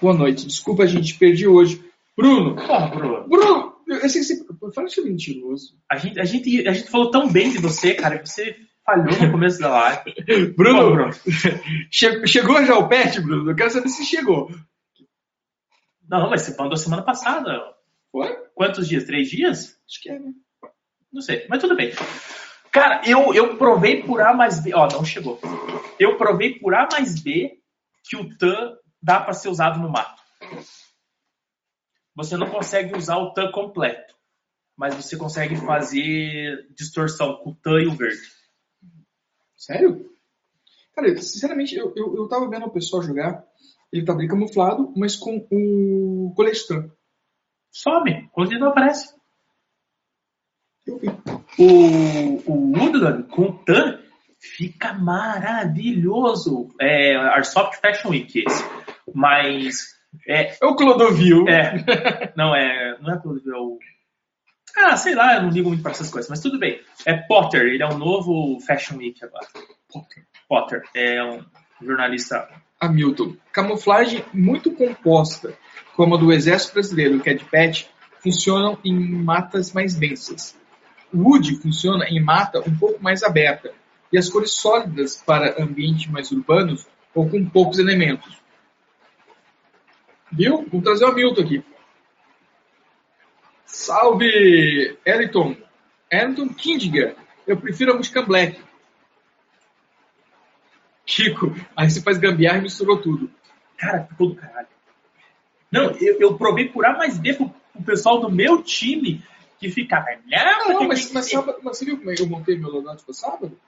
Boa 0.00 0.14
noite. 0.14 0.46
Desculpa, 0.46 0.82
a 0.84 0.86
gente 0.86 1.16
perdi 1.18 1.46
hoje. 1.46 1.84
Bruno, 2.16 2.56
Porra, 2.56 2.88
Bruno. 2.88 3.28
Bruno, 3.28 3.76
eu 3.86 4.08
sei 4.08 4.20
que 4.20 4.26
você. 4.26 4.44
Fala 4.74 4.88
que 4.88 5.00
é 5.00 5.04
mentiroso. 5.04 5.78
A 5.90 5.96
gente, 5.96 6.18
a, 6.18 6.24
gente, 6.24 6.68
a 6.68 6.72
gente 6.72 6.90
falou 6.90 7.10
tão 7.10 7.30
bem 7.30 7.50
de 7.50 7.58
você, 7.58 7.94
cara, 7.94 8.16
e 8.16 8.26
você 8.26 8.56
falhou 8.84 9.06
no 9.20 9.30
começo 9.30 9.60
da 9.60 9.68
live. 9.70 10.14
Bruno, 10.56 10.80
Pô, 10.80 10.90
Bruno. 10.90 11.12
Che- 11.90 12.26
chegou 12.26 12.64
já 12.64 12.76
o 12.76 12.88
pet, 12.88 13.20
Bruno? 13.20 13.50
Eu 13.50 13.54
quero 13.56 13.70
saber 13.70 13.88
se 13.88 14.04
chegou. 14.04 14.50
Não, 16.08 16.28
mas 16.30 16.42
você 16.42 16.56
mandou 16.56 16.76
semana 16.76 17.02
passada. 17.02 17.52
Foi? 18.10 18.34
Quantos 18.54 18.88
dias? 18.88 19.04
Três 19.04 19.30
dias? 19.30 19.78
Acho 19.88 20.00
que 20.02 20.10
é, 20.10 20.18
né? 20.18 20.32
Não 21.12 21.22
sei, 21.22 21.46
mas 21.48 21.60
tudo 21.60 21.76
bem. 21.76 21.92
Cara, 22.70 23.02
eu, 23.06 23.34
eu 23.34 23.56
provei 23.56 24.02
por 24.02 24.20
A 24.20 24.34
mais 24.34 24.60
B. 24.60 24.74
Ó, 24.74 24.86
não 24.88 25.04
chegou. 25.04 25.40
Eu 25.98 26.16
provei 26.16 26.58
por 26.58 26.74
A 26.74 26.88
mais 26.90 27.20
B 27.20 27.58
que 28.04 28.16
o 28.16 28.36
TAN 28.36 28.76
dá 29.02 29.20
para 29.20 29.32
ser 29.32 29.48
usado 29.48 29.80
no 29.80 29.90
mato. 29.90 30.22
Você 32.14 32.36
não 32.36 32.50
consegue 32.50 32.96
usar 32.96 33.16
o 33.16 33.32
TAN 33.32 33.50
completo, 33.52 34.14
mas 34.76 34.94
você 34.94 35.16
consegue 35.16 35.56
fazer 35.56 36.66
distorção 36.74 37.36
com 37.36 37.50
o 37.50 37.54
TAN 37.54 37.80
e 37.82 37.86
o 37.86 37.94
verde. 37.94 38.20
Sério? 39.56 40.08
Cara, 40.94 41.16
sinceramente, 41.16 41.74
eu, 41.74 41.92
eu, 41.96 42.16
eu 42.16 42.28
tava 42.28 42.48
vendo 42.48 42.66
o 42.66 42.70
pessoal 42.72 43.02
jogar. 43.02 43.44
Ele 43.92 44.04
tá 44.04 44.14
bem 44.14 44.28
camuflado, 44.28 44.92
mas 44.96 45.16
com 45.16 45.46
o 45.50 46.32
colestão. 46.34 46.90
Some, 47.72 48.28
quando 48.32 48.58
não 48.58 48.68
aparece. 48.68 49.17
O, 51.58 52.52
o 52.52 52.72
Woodland 52.76 53.24
com 53.24 53.52
TAN 53.64 53.98
fica 54.40 54.94
maravilhoso. 54.94 56.68
É 56.80 57.16
Airsoft 57.16 57.80
Fashion 57.80 58.10
Week 58.10 58.44
esse. 58.46 58.64
Mas 59.14 59.98
é, 60.26 60.56
É 60.60 60.66
o 60.66 60.76
Clodovil. 60.76 61.46
É. 61.48 62.32
Não, 62.36 62.54
é. 62.54 62.96
Não 63.00 63.14
é 63.14 63.18
Clodovil, 63.18 63.54
é 63.54 63.58
o. 63.58 63.78
Ah, 64.76 64.96
sei 64.96 65.14
lá, 65.14 65.36
eu 65.36 65.42
não 65.42 65.50
ligo 65.50 65.68
muito 65.68 65.82
pra 65.82 65.90
essas 65.90 66.10
coisas, 66.10 66.30
mas 66.30 66.40
tudo 66.40 66.58
bem. 66.58 66.80
É 67.04 67.14
Potter, 67.14 67.62
ele 67.62 67.82
é 67.82 67.86
o 67.86 67.98
novo 67.98 68.60
Fashion 68.60 68.98
Week 68.98 69.22
agora. 69.24 69.46
Potter. 69.88 70.24
Potter 70.48 70.82
é 70.94 71.22
um 71.24 71.44
jornalista. 71.82 72.48
Hamilton. 72.80 73.34
Camuflagem 73.52 74.24
muito 74.32 74.70
composta, 74.70 75.52
como 75.96 76.14
a 76.14 76.18
do 76.18 76.32
Exército 76.32 76.74
Brasileiro, 76.74 77.18
que 77.18 77.30
é 77.30 77.34
de 77.34 77.44
pet, 77.44 77.90
funcionam 78.22 78.78
em 78.84 78.94
matas 78.94 79.72
mais 79.72 79.96
densas. 79.96 80.56
Wood 81.14 81.56
funciona 81.56 82.06
em 82.08 82.22
mata 82.22 82.60
um 82.60 82.76
pouco 82.76 83.02
mais 83.02 83.22
aberta, 83.22 83.72
e 84.12 84.18
as 84.18 84.28
cores 84.28 84.52
sólidas 84.52 85.16
para 85.16 85.62
ambientes 85.62 86.10
mais 86.10 86.30
urbanos 86.30 86.86
ou 87.14 87.28
com 87.28 87.44
poucos 87.48 87.78
elementos. 87.78 88.38
Viu? 90.30 90.66
Vamos 90.70 90.84
trazer 90.84 91.04
o 91.04 91.08
Hamilton 91.08 91.42
aqui. 91.42 91.64
Salve, 93.64 94.98
Eliton. 95.04 95.56
Eliton 96.10 96.48
Kindiger. 96.48 97.16
Eu 97.46 97.56
prefiro 97.56 97.92
a 97.92 97.96
Muscan 97.96 98.24
Black. 98.24 98.60
Kiko, 101.04 101.54
aí 101.74 101.90
você 101.90 102.02
faz 102.02 102.18
gambiarra 102.18 102.58
e 102.58 102.62
misturou 102.62 103.00
tudo. 103.00 103.30
Cara, 103.78 104.04
ficou 104.04 104.28
do 104.28 104.34
caralho. 104.34 104.68
Não, 105.70 105.90
eu, 105.92 106.20
eu 106.20 106.36
provei 106.36 106.68
por 106.68 106.84
A 106.84 106.96
mais 106.96 107.18
B 107.18 107.32
pro, 107.32 107.48
pro 107.48 107.82
pessoal 107.82 108.20
do 108.20 108.30
meu 108.30 108.62
time 108.62 109.22
que 109.58 109.70
ficava. 109.70 110.06
Não, 110.26 110.68
não, 110.68 110.88
mas, 110.88 111.12
mas, 111.12 111.26
ser." 111.26 111.36
sábado, 111.36 111.58
mas 111.62 111.76
você 111.76 111.84
viu 111.84 111.98
como 111.98 112.10
eu 112.10 112.26
montei 112.28 112.56
meu 112.56 112.70
logout 112.70 113.02
para 113.04 113.14
sábado? 113.14 113.58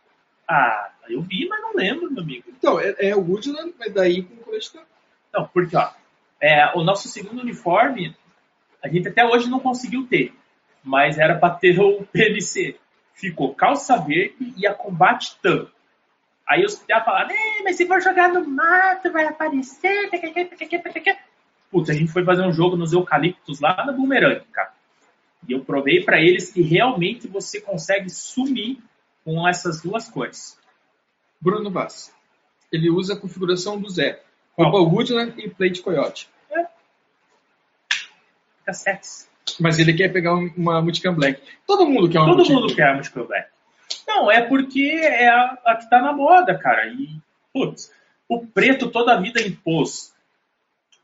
Ah, 0.48 0.90
eu 1.08 1.20
vi, 1.22 1.48
mas 1.48 1.60
não 1.60 1.74
lembro, 1.74 2.10
meu 2.10 2.22
amigo. 2.22 2.44
Então, 2.48 2.80
é, 2.80 2.94
é 2.98 3.16
o 3.16 3.20
Woodland, 3.20 3.74
mas 3.78 3.92
daí 3.92 4.22
com 4.22 4.34
o 4.34 4.38
colete 4.38 4.72
Não, 5.32 5.46
porque, 5.46 5.76
ó, 5.76 5.90
é, 6.40 6.72
o 6.76 6.82
nosso 6.82 7.08
segundo 7.08 7.40
uniforme, 7.40 8.16
a 8.82 8.88
gente 8.88 9.08
até 9.08 9.24
hoje 9.24 9.48
não 9.48 9.60
conseguiu 9.60 10.06
ter, 10.06 10.34
mas 10.82 11.18
era 11.18 11.38
para 11.38 11.54
ter 11.54 11.78
o 11.78 12.04
PLC. 12.06 12.76
Ficou 13.14 13.54
calça 13.54 13.96
verde 13.98 14.54
e 14.56 14.66
a 14.66 14.74
combate 14.74 15.36
TAM. 15.42 15.68
Aí 16.48 16.64
os 16.64 16.82
já 16.88 17.00
falaram, 17.04 17.30
"É, 17.30 17.62
mas 17.62 17.76
se 17.76 17.86
for 17.86 18.00
jogar 18.00 18.28
no 18.32 18.44
mato, 18.48 19.12
vai 19.12 19.26
aparecer. 19.26 20.10
pequeque, 20.10 20.46
pequeque, 20.46 20.78
pequeque." 20.78 21.20
Putz, 21.70 21.90
a 21.90 21.92
gente 21.92 22.10
foi 22.10 22.24
fazer 22.24 22.42
um 22.42 22.52
jogo 22.52 22.76
nos 22.76 22.92
eucaliptos 22.92 23.60
lá 23.60 23.84
na 23.84 23.92
Boomerang, 23.92 24.44
cara. 24.50 24.72
E 25.48 25.52
eu 25.52 25.64
provei 25.64 26.02
para 26.04 26.20
eles 26.20 26.52
que 26.52 26.62
realmente 26.62 27.26
você 27.26 27.60
consegue 27.60 28.10
sumir 28.10 28.78
com 29.24 29.46
essas 29.48 29.80
duas 29.80 30.08
cores. 30.08 30.58
Bruno 31.40 31.70
Vaz. 31.70 32.12
Ele 32.72 32.90
usa 32.90 33.14
a 33.14 33.16
configuração 33.16 33.80
do 33.80 33.88
Zé. 33.90 34.22
Rouba 34.56 34.78
Woodland 34.78 35.34
e 35.38 35.48
Plate 35.48 35.80
Coyote. 35.82 36.28
Fica 38.58 38.72
sexy. 38.72 39.26
Mas 39.58 39.78
ele 39.78 39.92
quer 39.94 40.12
pegar 40.12 40.34
um- 40.34 40.52
uma 40.56 40.80
Multicam 40.80 41.14
Black. 41.14 41.42
Todo 41.66 41.86
mundo 41.86 42.08
quer 42.08 42.18
uma 42.18 42.26
Todo 42.28 42.36
Multicam 42.38 42.60
mundo 42.60 42.74
quer 42.76 42.88
a 42.88 42.94
Multiple 42.94 43.26
Black. 43.26 43.50
Não, 44.06 44.30
é 44.30 44.42
porque 44.42 44.82
é 45.02 45.28
a, 45.28 45.58
a 45.66 45.76
que 45.76 45.88
tá 45.90 46.00
na 46.00 46.12
moda, 46.12 46.56
cara. 46.58 46.86
E, 46.88 47.08
putz, 47.52 47.90
o 48.28 48.46
preto 48.46 48.90
toda 48.90 49.14
a 49.14 49.20
vida 49.20 49.40
impôs 49.40 50.12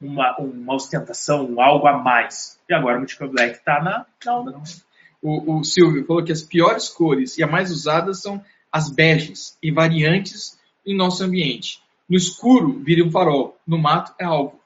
uma, 0.01 0.37
uma 0.39 0.75
ostentação, 0.75 1.47
um 1.47 1.61
algo 1.61 1.87
a 1.87 1.99
mais. 1.99 2.61
E 2.69 2.75
agora 2.75 2.97
o 2.97 3.01
Multiple 3.01 3.29
Black 3.29 3.65
tá 3.65 3.83
na, 3.83 4.07
na 4.25 4.39
onda. 4.39 4.63
O, 5.23 5.59
o 5.59 5.65
Silvio 5.65 6.05
falou 6.05 6.25
que 6.25 6.33
as 6.33 6.43
piores 6.43 6.89
cores 6.89 7.39
e 7.39 7.43
as 7.43 7.51
mais 7.51 7.71
usadas 7.71 8.23
são 8.23 8.45
as 8.71 8.91
beges 8.91 9.57
e 9.63 9.71
variantes 9.71 10.59
em 10.85 10.97
nosso 10.97 11.25
ambiente. 11.25 11.83
No 12.09 12.17
escuro, 12.17 12.79
vira 12.81 13.05
um 13.05 13.11
farol. 13.11 13.59
No 13.67 13.79
mato, 13.79 14.15
é 14.19 14.25
alvo. 14.25 14.61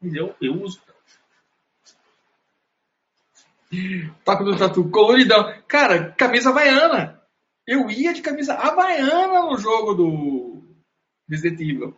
Mas 0.00 0.14
eu, 0.14 0.34
eu 0.40 0.62
uso. 0.62 0.80
Taco 4.24 4.44
do 4.44 4.56
Tatu, 4.56 4.88
coloridão. 4.90 5.54
Cara, 5.66 6.12
camisa 6.12 6.50
havaiana. 6.50 7.20
Eu 7.66 7.90
ia 7.90 8.14
de 8.14 8.22
camisa 8.22 8.54
havaiana 8.54 9.42
no 9.42 9.58
jogo 9.58 9.94
do 9.94 10.62
Resident 11.28 11.60
Evil. 11.60 11.96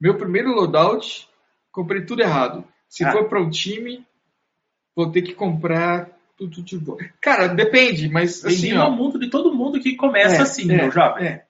Meu 0.00 0.16
primeiro 0.16 0.52
loadout, 0.54 1.28
comprei 1.70 2.04
tudo 2.04 2.22
errado. 2.22 2.64
Se 2.88 3.04
Ah. 3.04 3.12
for 3.12 3.28
para 3.28 3.40
um 3.42 3.50
time, 3.50 4.04
vou 4.96 5.10
ter 5.10 5.22
que 5.22 5.34
comprar 5.34 6.10
tudo 6.36 6.62
de 6.62 6.78
bom. 6.78 6.96
Cara, 7.20 7.48
depende, 7.48 8.08
mas 8.08 8.44
assim, 8.44 8.62
Bem-vindo 8.62 8.80
ao 8.82 8.90
ó. 8.92 8.96
mundo 8.96 9.18
de 9.18 9.28
todo 9.28 9.54
mundo 9.54 9.78
que 9.78 9.94
começa 9.96 10.36
É, 10.36 10.40
assim, 10.40 10.70
é, 10.72 10.76
meu 10.76 10.90
jovem. 10.90 11.26
é. 11.26 11.44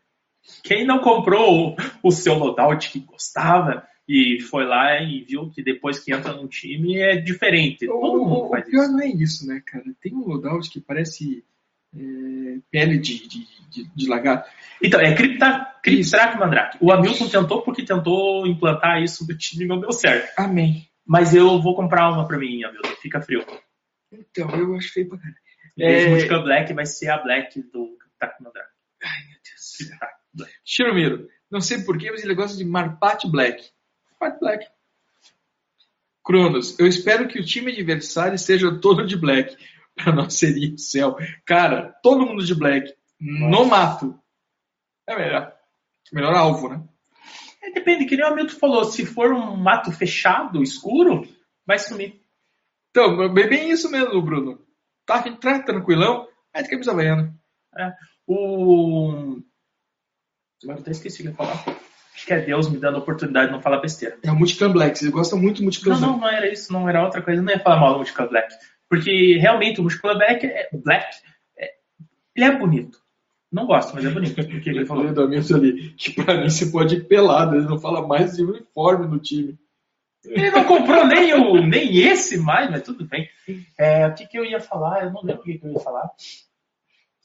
Quem 0.64 0.84
não 0.86 1.00
comprou 1.00 1.68
o, 1.72 1.76
o 2.02 2.10
seu 2.10 2.34
loadout 2.34 2.90
que 2.90 2.98
gostava 3.00 3.86
e 4.08 4.40
foi 4.40 4.64
lá 4.64 5.00
e 5.00 5.20
viu 5.22 5.48
que 5.50 5.62
depois 5.62 5.98
que 6.00 6.12
entra 6.12 6.32
num 6.32 6.48
time 6.48 6.96
é 6.98 7.16
diferente. 7.16 7.86
Todo 7.86 8.22
O, 8.22 8.26
mundo 8.26 8.46
o 8.46 8.48
faz 8.48 8.64
pior 8.68 8.82
isso. 8.84 8.92
não 8.92 9.00
é 9.00 9.06
isso, 9.06 9.46
né, 9.46 9.62
cara? 9.64 9.84
Tem 10.00 10.12
um 10.14 10.26
loadout 10.26 10.68
que 10.70 10.80
parece 10.80 11.44
é, 11.46 11.49
pele 12.70 12.98
de, 12.98 13.28
de, 13.28 13.46
de, 13.70 13.94
de 13.94 14.08
lagarto. 14.08 14.48
Então, 14.82 15.00
é 15.00 15.14
Crypta, 15.14 15.74
Cryptrack 15.82 16.38
Mandrake. 16.38 16.78
O 16.80 16.92
Hamilton 16.92 17.28
tentou 17.28 17.62
porque 17.62 17.84
tentou 17.84 18.46
implantar 18.46 19.02
isso 19.02 19.26
no 19.26 19.36
time 19.36 19.64
e 19.64 19.68
não 19.68 19.80
deu 19.80 19.92
certo. 19.92 20.32
Amém. 20.38 20.88
Mas 21.06 21.34
eu 21.34 21.60
vou 21.60 21.74
comprar 21.74 22.10
uma 22.10 22.26
pra 22.26 22.38
mim, 22.38 22.62
Hamilton. 22.62 22.88
Fica 23.02 23.20
frio. 23.20 23.44
Então, 24.12 24.48
eu 24.50 24.74
acho 24.76 24.92
feio 24.92 25.08
pra 25.08 25.18
caralho. 25.18 25.36
É. 25.78 26.08
Multica 26.08 26.38
Black, 26.40 26.72
vai 26.74 26.86
ser 26.86 27.08
a 27.08 27.18
Black 27.18 27.60
do 27.72 27.96
Mandrake. 28.40 28.68
Ai, 29.02 29.22
meu 29.28 29.38
Deus 29.44 29.90
do 29.90 30.38
Black. 30.38 30.52
Chiromiro, 30.64 31.28
não 31.50 31.60
sei 31.60 31.82
porquê, 31.82 32.10
mas 32.10 32.22
ele 32.22 32.34
gosta 32.34 32.56
de 32.56 32.64
Marpat 32.64 33.26
Black. 33.28 33.64
Marpat 34.20 34.40
Black. 34.40 34.66
Cronos, 36.22 36.78
eu 36.78 36.86
espero 36.86 37.26
que 37.26 37.40
o 37.40 37.44
time 37.44 37.72
adversário 37.72 38.38
seja 38.38 38.70
todo 38.78 39.06
de 39.06 39.16
Black. 39.16 39.56
Pra 40.04 40.12
nós 40.12 40.34
seria 40.34 40.74
o 40.74 40.78
céu. 40.78 41.16
Cara, 41.44 41.94
todo 42.02 42.26
mundo 42.26 42.44
de 42.44 42.54
Black. 42.54 42.92
No 43.20 43.66
mato. 43.66 44.18
É 45.06 45.16
melhor. 45.16 45.52
Melhor 46.12 46.34
alvo, 46.34 46.68
né? 46.68 46.82
É, 47.62 47.70
depende, 47.72 48.06
que 48.06 48.16
nem 48.16 48.24
o 48.24 48.28
Hamilton 48.28 48.58
falou. 48.58 48.84
Se 48.84 49.04
for 49.04 49.32
um 49.32 49.56
mato 49.56 49.92
fechado, 49.92 50.62
escuro, 50.62 51.28
vai 51.66 51.78
sumir. 51.78 52.20
Então, 52.90 53.32
bem, 53.32 53.48
bem 53.48 53.70
isso 53.70 53.90
mesmo, 53.90 54.20
Bruno. 54.22 54.58
Tá, 55.04 55.22
tá 55.22 55.62
tranquilão? 55.62 56.26
É 56.54 56.62
de 56.62 56.70
camisa 56.70 56.92
havaiana. 56.92 57.34
É. 57.76 57.92
O. 58.26 59.40
Agora 60.62 60.78
eu 60.78 60.82
até 60.82 60.90
esqueci 60.90 61.20
o 61.20 61.24
que 61.24 61.28
ia 61.30 61.34
falar. 61.34 61.64
Acho 62.14 62.26
que 62.26 62.32
é 62.32 62.40
Deus 62.40 62.68
me 62.68 62.78
dando 62.78 62.96
a 62.96 63.00
oportunidade 63.00 63.46
de 63.46 63.52
não 63.52 63.62
falar 63.62 63.80
besteira. 63.80 64.18
É 64.22 64.30
o 64.30 64.34
Multicam 64.34 64.72
Black. 64.72 64.98
Você 64.98 65.10
gosta 65.10 65.36
muito 65.36 65.58
do 65.58 65.64
Multicam 65.64 65.94
Não, 65.94 66.00
não, 66.00 66.18
não 66.18 66.28
era 66.28 66.52
isso, 66.52 66.72
não 66.72 66.88
era 66.88 67.04
outra 67.04 67.22
coisa. 67.22 67.40
Eu 67.40 67.44
não 67.44 67.52
ia 67.52 67.60
falar 67.60 67.80
mal 67.80 67.92
do 67.92 67.96
Multicolor 67.98 68.30
Black. 68.30 68.54
Porque 68.90 69.38
realmente 69.38 69.80
o 69.80 69.84
Multicolor 69.84 70.18
Black 70.18 70.44
é, 70.44 70.68
Black, 70.74 71.06
é- 71.56 71.74
ele 72.36 72.44
é 72.44 72.58
bonito. 72.58 72.98
Não 73.50 73.64
gosto, 73.66 73.94
mas 73.94 74.04
é 74.04 74.10
bonito. 74.10 74.34
Porque 74.46 74.68
ele 74.68 74.84
falou. 74.84 75.10
do 75.12 75.22
Hamilton 75.22 75.54
ali, 75.54 75.90
que 75.96 76.12
pra 76.12 76.36
mim 76.36 76.50
você 76.50 76.66
pode 76.66 76.96
ir 76.96 77.04
pelado, 77.06 77.56
ele 77.56 77.66
não 77.66 77.78
fala 77.80 78.06
mais 78.06 78.36
de 78.36 78.44
uniforme 78.44 79.06
no 79.06 79.18
time. 79.18 79.56
Ele 80.24 80.50
não 80.50 80.64
comprou 80.64 81.06
nem, 81.06 81.32
o, 81.32 81.64
nem 81.66 81.96
esse 81.98 82.36
mais, 82.38 82.70
mas 82.70 82.82
tudo 82.82 83.06
bem. 83.06 83.26
É, 83.78 84.06
o 84.06 84.14
que, 84.14 84.26
que 84.26 84.38
eu 84.38 84.44
ia 84.44 84.60
falar? 84.60 85.04
Eu 85.04 85.12
não 85.12 85.22
lembro 85.22 85.40
o 85.40 85.44
que, 85.44 85.56
que 85.58 85.64
eu 85.66 85.72
ia 85.72 85.80
falar. 85.80 86.10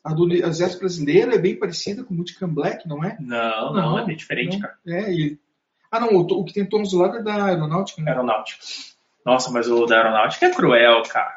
A 0.03 0.13
do 0.13 0.31
Exército 0.31 0.79
Brasileiro 0.79 1.33
é 1.33 1.37
bem 1.37 1.57
parecida 1.57 2.03
com 2.03 2.13
o 2.13 2.17
Multicam 2.17 2.47
Black, 2.53 2.87
não 2.87 3.03
é? 3.03 3.17
Não, 3.19 3.73
não, 3.73 3.91
Não, 3.91 3.99
é 3.99 4.05
bem 4.05 4.15
diferente, 4.15 4.53
não. 4.53 4.61
cara. 4.61 4.75
É, 4.87 5.11
e... 5.11 5.37
Ah, 5.91 5.99
não, 5.99 6.15
o, 6.15 6.25
to- 6.27 6.39
o 6.39 6.45
que 6.45 6.53
tem 6.53 6.65
tons 6.65 6.91
do 6.91 6.99
lado 6.99 7.17
é 7.17 7.23
da 7.23 7.45
Aeronáutica, 7.45 8.01
né? 8.01 8.11
Aeronáutica. 8.11 8.63
Nossa, 9.25 9.51
mas 9.51 9.67
o 9.67 9.85
da 9.85 9.97
Aeronáutica 9.97 10.45
é 10.45 10.53
cruel, 10.53 11.01
cara. 11.03 11.34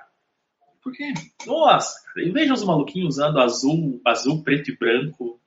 Por 0.83 0.93
quê? 0.93 1.13
Nossa, 1.47 2.01
cara, 2.07 2.27
e 2.27 2.31
veja 2.31 2.55
os 2.55 2.65
maluquinhos 2.65 3.17
usando 3.17 3.39
azul, 3.41 4.01
azul, 4.07 4.43
preto 4.43 4.71
e 4.71 4.77
branco. 4.77 5.41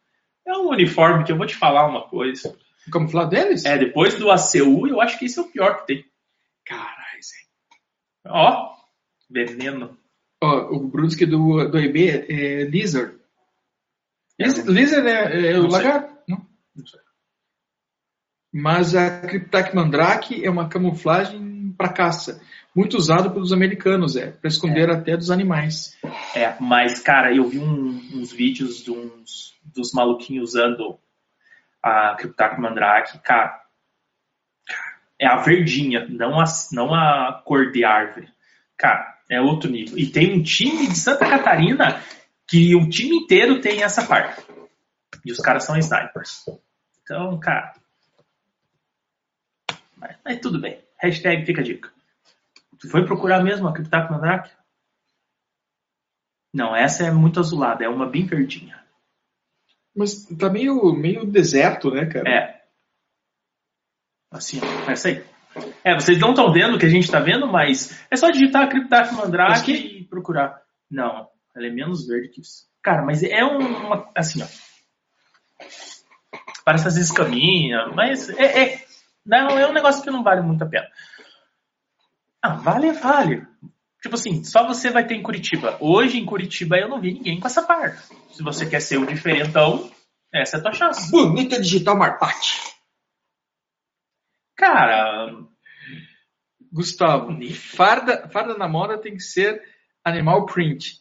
É 0.46 0.54
um 0.58 0.70
uniforme 0.70 1.24
que 1.24 1.32
eu 1.32 1.38
vou 1.38 1.46
te 1.48 1.56
falar 1.56 1.88
uma 1.88 2.08
coisa. 2.08 2.56
O 2.88 2.92
camuflado 2.92 3.30
deles? 3.30 3.64
É, 3.66 3.78
depois 3.78 4.16
do 4.16 4.30
ACU, 4.32 4.88
eu 4.88 5.00
acho 5.00 5.18
que 5.20 5.26
esse 5.26 5.38
é 5.40 5.42
o 5.42 5.48
pior 5.48 5.80
que 5.80 5.88
tem. 5.88 6.06
Caralho, 6.66 7.24
Zé. 7.24 7.38
Ó, 8.28 8.74
veneno. 9.30 9.98
Ó, 10.44 10.76
o 10.76 10.88
Brunsky 10.88 11.26
do, 11.26 11.70
do 11.70 11.78
EB 11.80 12.26
é 12.28 12.64
Lizard. 12.66 13.16
Liz- 14.40 14.66
Lizard 14.66 15.08
é, 15.08 15.52
é 15.52 15.60
o 15.60 15.68
lagarto? 15.68 16.18
Não. 16.28 16.46
Não 16.76 16.86
sei. 16.86 17.00
Mas 18.54 18.96
a 18.96 19.22
Cryptak 19.22 19.76
Mandrake 19.76 20.44
é 20.44 20.50
uma 20.50 20.68
camuflagem 20.68 21.40
para 21.72 21.94
caça. 21.94 22.42
Muito 22.76 22.96
usado 22.96 23.32
pelos 23.32 23.52
americanos, 23.52 24.16
é, 24.16 24.32
para 24.32 24.48
esconder 24.48 24.90
até 24.90 25.18
dos 25.18 25.30
animais. 25.30 25.98
É, 26.34 26.56
mas, 26.60 27.00
cara, 27.00 27.36
eu 27.36 27.48
vi 27.48 27.60
um- 27.60 28.10
uns 28.14 28.32
vídeos 28.32 28.84
de 28.84 28.92
uns, 28.92 29.54
dos 29.64 29.92
maluquinhos 29.94 30.52
usando 30.52 30.98
a 31.84 32.16
Cryptarch 32.16 32.60
Mandrake, 32.60 33.20
cara. 33.20 33.60
É 35.20 35.28
a 35.28 35.38
verdinha, 35.38 36.08
não 36.10 36.40
a, 36.40 36.46
não 36.72 36.94
a 36.94 37.42
cor 37.46 37.72
de 37.72 37.84
árvore. 37.84 38.28
Cara, 38.78 39.18
é 39.30 39.40
outro 39.40 39.70
nível. 39.70 39.98
E 39.98 40.08
tem 40.08 40.34
um 40.34 40.42
time 40.42 40.88
de 40.88 40.98
Santa 40.98 41.30
Catarina 41.30 42.02
que 42.48 42.76
o 42.76 42.90
time 42.90 43.16
inteiro 43.18 43.62
tem 43.62 43.84
essa 43.84 44.06
parte. 44.06 44.42
E 45.26 45.32
os 45.32 45.40
caras 45.40 45.64
são 45.64 45.78
snipers. 45.78 46.44
Então, 47.04 47.40
cara. 47.40 47.74
Mas, 49.96 50.18
mas 50.26 50.40
tudo 50.40 50.60
bem. 50.60 50.80
Hashtag 51.02 51.46
fica 51.46 51.62
a 51.62 51.64
dica. 51.64 51.92
Tu 52.80 52.90
foi 52.90 53.06
procurar 53.06 53.44
mesmo 53.44 53.68
a 53.68 53.74
Cryptarch 53.74 54.12
Mandrake? 54.12 54.52
Não, 56.54 56.76
essa 56.76 57.04
é 57.06 57.12
muito 57.12 57.40
azulada, 57.40 57.84
é 57.84 57.90
uma 57.90 58.10
bem 58.10 58.26
verdinha. 58.26 58.80
Mas 59.96 60.26
tá 60.26 60.50
meio, 60.50 60.94
meio 60.94 61.26
deserto, 61.26 61.92
né, 61.92 62.06
cara? 62.06 62.30
É. 62.30 62.62
Assim, 64.32 64.60
ó, 64.62 64.90
essa 64.92 65.10
aí. 65.10 65.26
É, 65.84 65.94
vocês 65.96 66.18
não 66.20 66.30
estão 66.30 66.52
vendo 66.54 66.76
o 66.76 66.80
que 66.80 66.86
a 66.86 66.90
gente 66.90 67.04
está 67.04 67.20
vendo, 67.20 67.46
mas 67.48 68.02
é 68.10 68.16
só 68.16 68.30
digitar 68.30 68.70
Cryptarch 68.70 69.14
Mandrake 69.14 69.52
Mas 69.52 69.62
que- 69.64 69.74
e 69.74 70.04
procurar. 70.06 70.62
Não, 70.90 71.28
ela 71.56 71.68
é 71.68 71.70
menos 71.70 72.08
verde 72.08 72.30
que 72.30 72.42
isso. 72.42 72.66
Cara, 72.82 73.04
mas 73.04 73.22
é 73.24 73.44
um- 73.44 73.86
uma. 73.88 74.10
Assim, 74.16 74.42
ó. 74.42 74.48
Parece 76.64 76.88
as 76.88 76.98
escaminhas, 76.98 77.94
mas 77.94 78.30
é, 78.30 78.64
é- 78.76 78.86
Não, 79.26 79.58
é 79.58 79.68
um 79.68 79.74
negócio 79.74 80.04
que 80.04 80.12
não 80.12 80.24
vale 80.24 80.42
muito 80.42 80.64
a 80.64 80.68
pena. 80.68 80.88
Ah, 82.42 82.56
vale, 82.56 82.92
vale. 82.94 83.48
Tipo 84.02 84.16
assim, 84.16 84.44
só 84.44 84.66
você 84.66 84.90
vai 84.90 85.06
ter 85.06 85.14
em 85.14 85.22
Curitiba. 85.22 85.78
Hoje 85.80 86.18
em 86.18 86.26
Curitiba 86.26 86.78
eu 86.78 86.90
não 86.90 87.00
vi 87.00 87.14
ninguém 87.14 87.40
com 87.40 87.48
essa 87.48 87.62
parda. 87.62 87.98
Se 88.32 88.42
você 88.42 88.68
quer 88.68 88.82
ser 88.82 88.98
o 88.98 89.06
diferentão, 89.06 89.92
essa 90.34 90.58
é 90.58 90.60
a 90.60 90.64
tua 90.64 90.74
chance. 90.74 91.12
Bonita 91.12 91.62
digital 91.62 91.96
Marpat. 91.96 92.74
Cara, 94.56 95.36
Gustavo, 96.72 97.38
farda, 97.54 98.28
farda 98.30 98.58
na 98.58 98.68
moda 98.68 98.98
tem 98.98 99.14
que 99.14 99.22
ser 99.22 99.62
animal 100.04 100.46
print. 100.46 101.00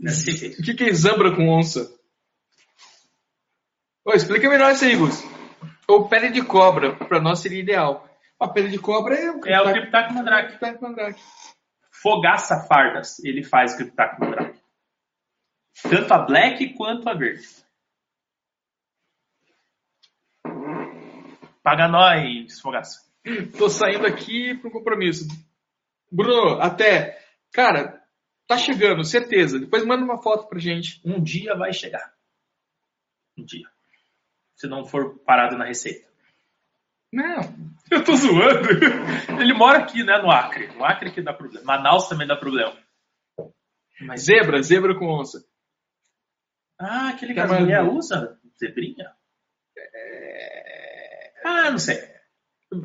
O 0.00 0.62
que, 0.62 0.74
que 0.74 0.84
é 0.84 0.92
zambra 0.92 1.34
com 1.34 1.48
onça? 1.48 1.92
Ô, 4.04 4.12
explica 4.12 4.48
melhor 4.48 4.72
isso 4.72 4.84
aí, 4.84 4.96
Gus. 4.96 5.37
Ou 5.88 6.08
pele 6.08 6.30
de 6.30 6.44
cobra, 6.44 6.94
pra 6.96 7.20
nós 7.20 7.40
seria 7.40 7.60
ideal. 7.60 8.06
A 8.38 8.46
pele 8.46 8.68
de 8.68 8.78
cobra 8.78 9.14
é 9.14 9.30
o 9.30 9.46
É 9.46 9.60
o 9.60 9.72
Cryptarch 9.72 10.12
Mandrake. 10.12 10.82
Mandrake. 10.82 11.20
Fogaça 11.90 12.66
Fardas, 12.68 13.18
ele 13.24 13.42
faz 13.42 13.74
Cryptarch 13.74 14.20
Mandrake. 14.20 14.60
Tanto 15.82 16.12
a 16.12 16.18
black 16.18 16.74
quanto 16.74 17.08
a 17.08 17.14
verde. 17.14 17.46
Paga 21.62 21.88
nós, 21.88 22.60
Fogaça. 22.60 23.08
Tô 23.56 23.68
saindo 23.68 24.06
aqui 24.06 24.54
pro 24.58 24.70
compromisso. 24.70 25.26
Bruno, 26.10 26.60
até. 26.60 27.18
Cara, 27.52 28.02
tá 28.46 28.56
chegando, 28.56 29.04
certeza. 29.04 29.58
Depois 29.58 29.84
manda 29.84 30.04
uma 30.04 30.22
foto 30.22 30.48
pra 30.48 30.58
gente. 30.58 31.00
Um 31.04 31.22
dia 31.22 31.56
vai 31.56 31.72
chegar. 31.72 32.14
Um 33.36 33.44
dia. 33.44 33.68
Se 34.58 34.66
não 34.66 34.84
for 34.84 35.18
parado 35.20 35.56
na 35.56 35.64
receita. 35.64 36.06
Não. 37.12 37.40
Eu 37.90 38.04
tô 38.04 38.14
zoando. 38.16 38.68
Ele 39.40 39.54
mora 39.54 39.78
aqui, 39.78 40.02
né, 40.02 40.18
no 40.18 40.30
Acre. 40.30 40.66
No 40.76 40.84
Acre 40.84 41.10
que 41.12 41.22
dá 41.22 41.32
problema. 41.32 41.64
Manaus 41.64 42.08
também 42.08 42.26
dá 42.26 42.36
problema. 42.36 42.76
Mas 44.00 44.24
zebra, 44.24 44.60
zebra 44.62 44.98
com 44.98 45.06
onça. 45.06 45.44
Ah, 46.78 47.10
aquele 47.10 47.34
que 47.34 47.42
mais- 47.42 47.60
mulheres 47.60 47.92
usam? 47.92 48.36
Zebrinha? 48.58 49.12
Ah, 51.44 51.70
não 51.70 51.78
sei. 51.78 51.96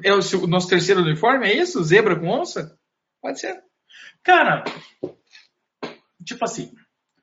É 0.04 0.14
o 0.14 0.48
nosso 0.48 0.70
terceiro 0.70 1.02
uniforme, 1.02 1.48
é 1.48 1.54
isso? 1.58 1.84
Zebra 1.84 2.18
com 2.18 2.28
onça? 2.28 2.80
Pode 3.22 3.40
ser. 3.40 3.64
Cara, 4.24 4.64
tipo 6.24 6.44
assim. 6.46 6.74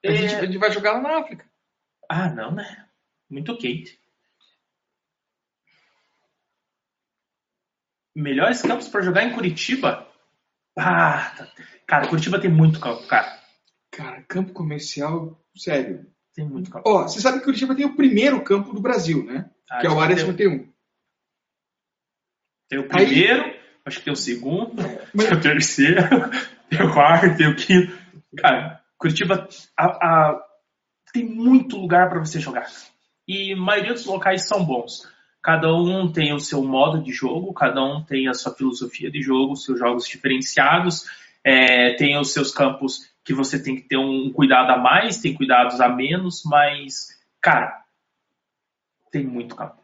A, 0.05 0.09
é- 0.09 0.17
gente, 0.17 0.35
a 0.35 0.45
gente 0.47 0.59
vai 0.59 0.71
jogar 0.71 0.93
lá 0.93 1.01
na 1.01 1.19
África. 1.21 1.49
Ah, 2.09 2.29
não, 2.29 2.53
né? 2.53 2.89
Muito 3.29 3.57
quente. 3.57 4.00
Melhores 8.15 8.63
campos 8.63 8.89
para 8.89 9.03
jogar 9.03 9.25
em 9.25 9.33
Curitiba? 9.33 10.07
Ah, 10.77 11.33
tá. 11.37 11.49
cara, 11.87 12.09
Curitiba 12.09 12.41
tem 12.41 12.51
muito 12.51 12.81
campo, 12.81 13.07
cara. 13.07 13.39
Cara, 13.93 14.23
campo 14.23 14.53
comercial, 14.53 15.41
sério. 15.57 16.07
Tem 16.35 16.45
muito 16.45 16.71
campo. 16.71 16.89
Ó, 16.89 17.03
você 17.03 17.21
sabe 17.21 17.39
que 17.39 17.45
Curitiba 17.45 17.75
tem 17.75 17.85
o 17.87 17.97
primeiro 17.97 18.43
campo 18.43 18.73
do 18.73 18.81
Brasil, 18.81 19.25
né? 19.25 19.51
Ah, 19.71 19.79
que 19.81 19.87
é 19.87 19.91
o 19.91 20.01
Área 20.01 20.17
tem, 20.17 20.25
51. 20.27 20.73
tem 22.69 22.79
o 22.79 22.89
primeiro, 22.89 23.55
acho 23.85 23.99
que 23.99 24.05
tem 24.05 24.13
o 24.13 24.17
segundo, 24.17 24.75
Mas- 25.15 25.27
tem 25.29 25.37
o 25.39 25.41
terceiro, 25.41 26.03
tem 26.71 26.83
o 26.83 26.93
quarto, 26.93 27.37
tem 27.37 27.49
o 27.49 27.57
quinto. 27.57 27.99
Cara, 28.39 28.81
Curitiba 28.97 29.49
a- 29.77 29.87
a- 30.31 30.47
tem 31.13 31.25
muito 31.25 31.77
lugar 31.77 32.09
para 32.09 32.21
você 32.21 32.39
jogar. 32.39 32.67
E 33.27 33.53
a 33.53 33.57
maioria 33.57 33.93
dos 33.93 34.07
locais 34.07 34.47
são 34.47 34.65
bons. 34.65 35.09
Cada 35.43 35.75
um 35.75 36.11
tem 36.13 36.35
o 36.35 36.41
seu 36.41 36.63
modo 36.63 37.03
de 37.03 37.13
jogo, 37.13 37.55
cada 37.55 37.83
um 37.83 38.03
tem 38.03 38.29
a 38.29 38.35
sua 38.35 38.55
filosofia 38.55 39.11
de 39.11 39.23
jogo, 39.23 39.57
seus 39.57 39.79
jogos 39.79 40.07
diferenciados, 40.07 41.07
é, 41.43 41.95
tem 41.95 42.19
os 42.19 42.33
seus 42.33 42.53
campos 42.53 43.11
que 43.25 43.33
você 43.33 43.63
tem 43.63 43.77
que 43.77 43.83
ter 43.83 43.97
um 43.97 44.31
cuidado 44.33 44.71
a 44.71 44.79
mais, 44.79 45.19
tem 45.19 45.35
cuidados 45.35 45.81
a 45.81 45.89
menos, 45.89 46.43
mas, 46.45 47.19
cara, 47.41 47.85
tem 49.11 49.25
muito 49.25 49.57
campo. 49.57 49.81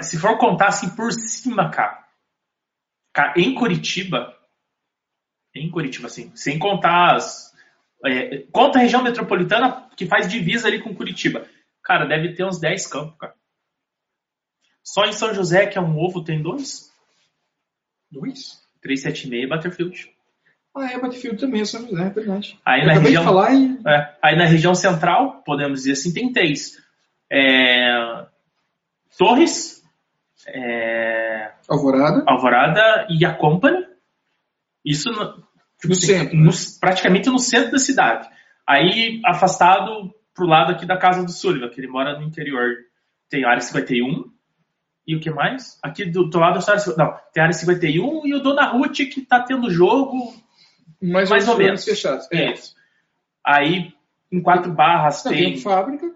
Se 0.00 0.18
for 0.18 0.38
contar 0.38 0.68
assim 0.68 0.90
por 0.90 1.12
cima, 1.12 1.68
cara, 1.68 2.04
cara, 3.12 3.34
em 3.36 3.54
Curitiba, 3.54 4.36
em 5.54 5.70
Curitiba, 5.70 6.06
assim, 6.06 6.30
sem 6.34 6.58
contar 6.58 7.16
as. 7.16 7.52
É, 8.04 8.38
conta 8.52 8.78
a 8.78 8.82
região 8.82 9.02
metropolitana 9.02 9.88
que 9.96 10.06
faz 10.06 10.28
divisa 10.28 10.68
ali 10.68 10.80
com 10.80 10.94
Curitiba. 10.94 11.46
Cara, 11.82 12.06
deve 12.06 12.34
ter 12.34 12.44
uns 12.44 12.60
10 12.60 12.86
campos, 12.86 13.16
cara. 13.18 13.34
Só 14.84 15.04
em 15.04 15.12
São 15.12 15.32
José, 15.34 15.66
que 15.66 15.78
é 15.78 15.80
um 15.80 15.98
ovo, 15.98 16.22
tem 16.24 16.42
dois. 16.42 16.90
Dois? 18.10 18.60
376 18.82 19.48
Butterfield. 19.48 20.12
Ah, 20.74 20.90
é 20.90 20.98
Battlefield 20.98 21.38
também, 21.38 21.64
São 21.66 21.86
José, 21.86 22.02
é 22.06 22.10
verdade. 22.10 22.58
Aí 22.64 22.80
Eu 22.80 22.86
na 22.86 22.92
região. 22.94 23.24
falar 23.24 23.52
e... 23.54 23.78
É, 23.86 24.16
aí 24.22 24.36
na 24.36 24.46
região 24.46 24.74
central, 24.74 25.42
podemos 25.44 25.80
dizer 25.80 25.92
assim, 25.92 26.12
tem 26.14 26.32
três. 26.32 26.78
É, 27.30 28.26
Torres, 29.18 29.82
é, 30.46 31.52
Alvorada. 31.68 32.24
Alvorada 32.26 33.06
e 33.10 33.24
a 33.24 33.34
Company. 33.34 33.86
Isso 34.84 35.10
no, 35.10 35.34
tipo 35.34 35.88
No 35.88 35.92
assim, 35.92 36.06
centro. 36.06 36.36
no- 36.36 36.50
praticamente 36.80 37.28
no 37.28 37.38
centro 37.38 37.72
da 37.72 37.78
cidade. 37.78 38.28
Aí, 38.66 39.20
afastado 39.26 40.12
pro 40.34 40.46
lado 40.46 40.72
aqui 40.72 40.86
da 40.86 40.96
casa 40.96 41.22
do 41.22 41.30
Sullivan, 41.30 41.68
que 41.68 41.80
ele 41.80 41.88
mora 41.88 42.18
no 42.18 42.24
interior. 42.26 42.76
Tem 43.28 43.44
a 43.44 43.50
área 43.50 43.60
51. 43.60 44.24
E 45.06 45.16
o 45.16 45.20
que 45.20 45.30
mais? 45.30 45.78
Aqui 45.82 46.04
do, 46.04 46.24
do 46.28 46.38
lado 46.38 46.58
da 46.64 46.72
área 46.72 46.78
51. 46.80 46.96
Não, 46.96 47.18
tem 47.32 47.40
a 47.40 47.44
área 47.46 47.52
51 47.52 48.26
e 48.26 48.34
o 48.34 48.40
Dona 48.40 48.66
Ruth 48.66 48.96
que 49.12 49.20
tá 49.22 49.40
tendo 49.42 49.70
jogo. 49.70 50.32
Mais, 51.02 51.28
Mais 51.28 51.48
ou 51.48 51.58
menos. 51.58 51.84
fechados. 51.84 52.28
É 52.32 52.52
isso. 52.52 52.74
Aí, 53.44 53.92
em 54.30 54.40
quatro 54.40 54.72
barras 54.72 55.24
Não, 55.24 55.32
tem. 55.32 55.44
tem 55.52 55.56
fábrica. 55.58 56.06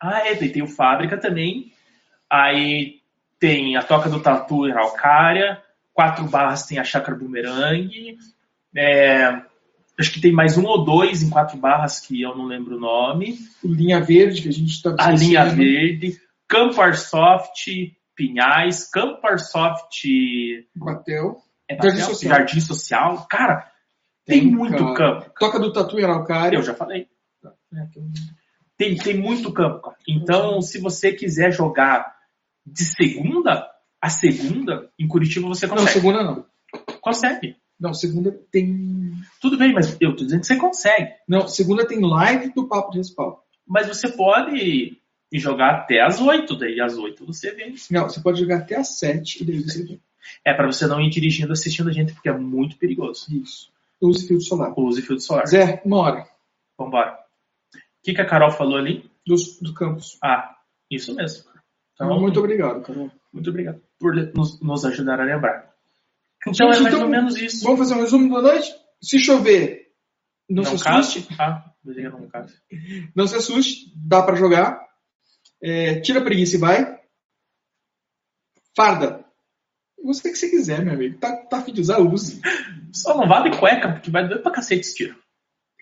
Ah, 0.00 0.26
é, 0.26 0.34
daí 0.34 0.50
tem 0.50 0.62
o 0.62 0.66
Fábrica 0.68 1.16
também. 1.18 1.72
Aí 2.30 3.00
tem 3.38 3.76
a 3.76 3.82
Toca 3.82 4.08
do 4.08 4.20
Tatu 4.20 4.66
em 4.66 4.72
Araucária. 4.72 5.60
Quatro 5.92 6.24
barras 6.26 6.66
tem 6.66 6.78
a 6.78 6.84
Chácara 6.84 7.16
Bumerangue. 7.16 8.16
É, 8.76 9.40
acho 9.98 10.12
que 10.12 10.20
tem 10.20 10.32
mais 10.32 10.56
um 10.56 10.64
ou 10.66 10.84
dois 10.84 11.22
em 11.22 11.30
quatro 11.30 11.56
barras 11.56 11.98
que 11.98 12.20
eu 12.22 12.36
não 12.36 12.44
lembro 12.46 12.76
o 12.76 12.80
nome. 12.80 13.38
O 13.62 13.68
Linha 13.68 14.00
Verde, 14.00 14.42
que 14.42 14.48
a 14.48 14.52
gente 14.52 14.80
tá 14.82 14.94
A 14.98 15.10
Linha. 15.10 15.44
Verde. 15.46 16.16
Campo 16.46 16.80
Airsoft, 16.80 17.92
Pinhais. 18.18 18.90
Campo 18.90 19.24
Airsoft 19.24 20.02
Batel. 20.74 21.36
é 21.68 21.76
Jardim 21.76 21.90
Batel? 21.90 22.06
Social. 22.06 22.36
Jardim 22.36 22.60
Social. 22.60 23.26
Cara, 23.30 23.70
tem, 24.26 24.44
muito 24.44 24.92
cara. 24.92 25.20
campo. 25.20 25.34
Toca 25.38 25.60
do 25.60 25.72
Tatu 25.72 26.00
em 26.00 26.02
Araucária. 26.02 26.56
Eu 26.56 26.62
já 26.64 26.74
falei. 26.74 27.06
Tem, 28.76 28.96
tem 28.96 29.16
muito 29.16 29.52
campo. 29.52 29.80
cara. 29.82 29.96
Então, 30.08 30.60
se 30.60 30.80
você 30.80 31.12
quiser 31.12 31.52
jogar 31.52 32.12
de 32.66 32.84
segunda 32.84 33.70
a 34.00 34.08
segunda, 34.08 34.90
em 34.98 35.08
Curitiba 35.08 35.48
você 35.48 35.66
Não, 35.66 35.76
consegue. 35.76 35.92
segunda 35.92 36.22
não. 36.22 36.46
Consegue. 37.00 37.56
Não, 37.78 37.94
segunda 37.94 38.32
tem... 38.50 39.12
Tudo 39.40 39.56
bem, 39.56 39.72
mas 39.72 39.96
eu 40.00 40.14
tô 40.14 40.24
dizendo 40.24 40.40
que 40.40 40.46
você 40.46 40.56
consegue. 40.56 41.12
Não, 41.28 41.46
segunda 41.48 41.86
tem 41.86 42.00
live 42.00 42.52
do 42.52 42.68
Papo 42.68 42.90
de 42.90 42.98
Respaldo. 42.98 43.38
Mas 43.66 43.86
você 43.88 44.08
pode 44.08 45.00
ir 45.30 45.38
jogar 45.38 45.70
até 45.80 46.00
as 46.00 46.20
oito, 46.20 46.56
daí 46.56 46.80
às 46.80 46.96
oito 46.96 47.24
você 47.26 47.52
vem. 47.52 47.74
Não, 47.90 48.08
você 48.08 48.20
pode 48.20 48.40
jogar 48.40 48.58
até 48.58 48.76
às 48.76 48.98
sete 48.98 49.42
e 49.42 49.46
daí 49.46 49.60
você 49.62 49.84
vem. 49.84 50.00
É 50.44 50.52
para 50.54 50.66
você 50.66 50.86
não 50.86 51.00
ir 51.00 51.10
dirigindo 51.10 51.52
assistindo 51.52 51.88
a 51.88 51.92
gente, 51.92 52.12
porque 52.12 52.28
é 52.28 52.36
muito 52.36 52.76
perigoso. 52.76 53.26
Isso. 53.30 53.70
Use 54.00 54.26
filtro 54.26 54.46
solar. 54.46 54.72
Use 54.78 55.02
filtro 55.02 55.24
solar. 55.24 55.46
Zé, 55.46 55.82
uma 55.84 55.98
hora. 55.98 56.26
Vambora. 56.78 57.18
O 57.74 57.78
que, 58.02 58.14
que 58.14 58.20
a 58.20 58.26
Carol 58.26 58.50
falou 58.50 58.78
ali? 58.78 59.10
Do, 59.26 59.34
do 59.60 59.74
campus. 59.74 60.16
Ah, 60.22 60.56
isso 60.90 61.14
mesmo. 61.14 61.44
Então, 61.94 62.18
Muito 62.20 62.38
obrigado, 62.38 62.80
Carol. 62.82 63.10
muito 63.32 63.50
obrigado 63.50 63.82
por 63.98 64.14
nos, 64.14 64.60
nos 64.60 64.84
ajudar 64.84 65.20
a 65.20 65.24
lembrar. 65.24 65.68
Então 66.46 66.68
é 66.68 66.80
mais 66.80 66.86
então, 66.86 67.02
ou 67.02 67.08
menos 67.08 67.36
isso. 67.36 67.64
Vamos 67.64 67.80
fazer 67.80 67.94
um 67.94 68.00
resumo 68.00 68.34
da 68.36 68.42
noite? 68.42 68.72
Se 69.02 69.18
chover, 69.18 69.88
não, 70.48 70.64
se 70.64 70.74
assuste. 70.74 71.22
caso? 71.36 71.40
Ah, 71.40 71.74
não 71.84 72.28
caso. 72.28 72.54
Não 73.14 73.26
se 73.26 73.36
assuste. 73.36 73.92
Dá 73.94 74.22
pra 74.22 74.36
jogar. 74.36 74.87
É, 75.62 76.00
tira 76.00 76.20
a 76.20 76.24
preguiça 76.24 76.56
e 76.56 76.60
vai. 76.60 76.98
Farda. 78.76 79.24
Você 80.04 80.30
que 80.30 80.36
você 80.36 80.48
quiser, 80.48 80.84
meu 80.84 80.94
amigo. 80.94 81.18
Tá, 81.18 81.36
tá 81.36 81.58
afim 81.58 81.72
de 81.72 81.80
usar, 81.80 81.98
use. 81.98 82.40
Só 82.92 83.16
não 83.16 83.28
vá 83.28 83.40
de 83.40 83.56
cueca, 83.58 83.92
porque 83.92 84.10
vai 84.10 84.26
doer 84.26 84.42
pra 84.42 84.52
cacete 84.52 84.82
esse 84.82 84.94
tiro. 84.94 85.16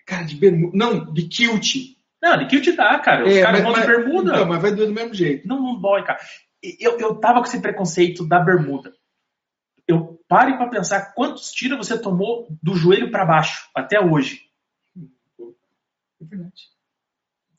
Cara, 0.05 0.23
de 0.23 0.35
bermuda. 0.35 0.75
Não, 0.75 1.13
de 1.13 1.27
kilt. 1.27 1.97
Não, 2.21 2.37
de 2.37 2.61
te 2.61 2.71
dá, 2.71 2.97
cara. 2.99 3.25
Os 3.25 3.33
É, 3.35 3.41
caras 3.41 3.61
vão 3.61 3.73
de 3.73 3.85
bermuda. 3.85 4.31
Então, 4.31 4.47
mas 4.47 4.61
vai 4.61 4.73
doer 4.73 4.87
do 4.87 4.93
mesmo 4.93 5.13
jeito. 5.13 5.47
Não, 5.47 5.61
não 5.61 5.79
dói, 5.79 6.03
cara. 6.03 6.19
Eu, 6.79 6.97
eu 6.97 7.15
tava 7.19 7.39
com 7.39 7.45
esse 7.45 7.61
preconceito 7.61 8.27
da 8.27 8.39
bermuda. 8.39 8.93
Eu 9.87 10.19
pare 10.27 10.57
pra 10.57 10.67
pensar 10.67 11.13
quantos 11.13 11.51
tiros 11.51 11.77
você 11.77 11.97
tomou 11.97 12.47
do 12.61 12.75
joelho 12.75 13.11
pra 13.11 13.25
baixo 13.25 13.69
até 13.75 13.99
hoje. 13.99 14.41
É 16.19 16.25
verdade. 16.25 16.76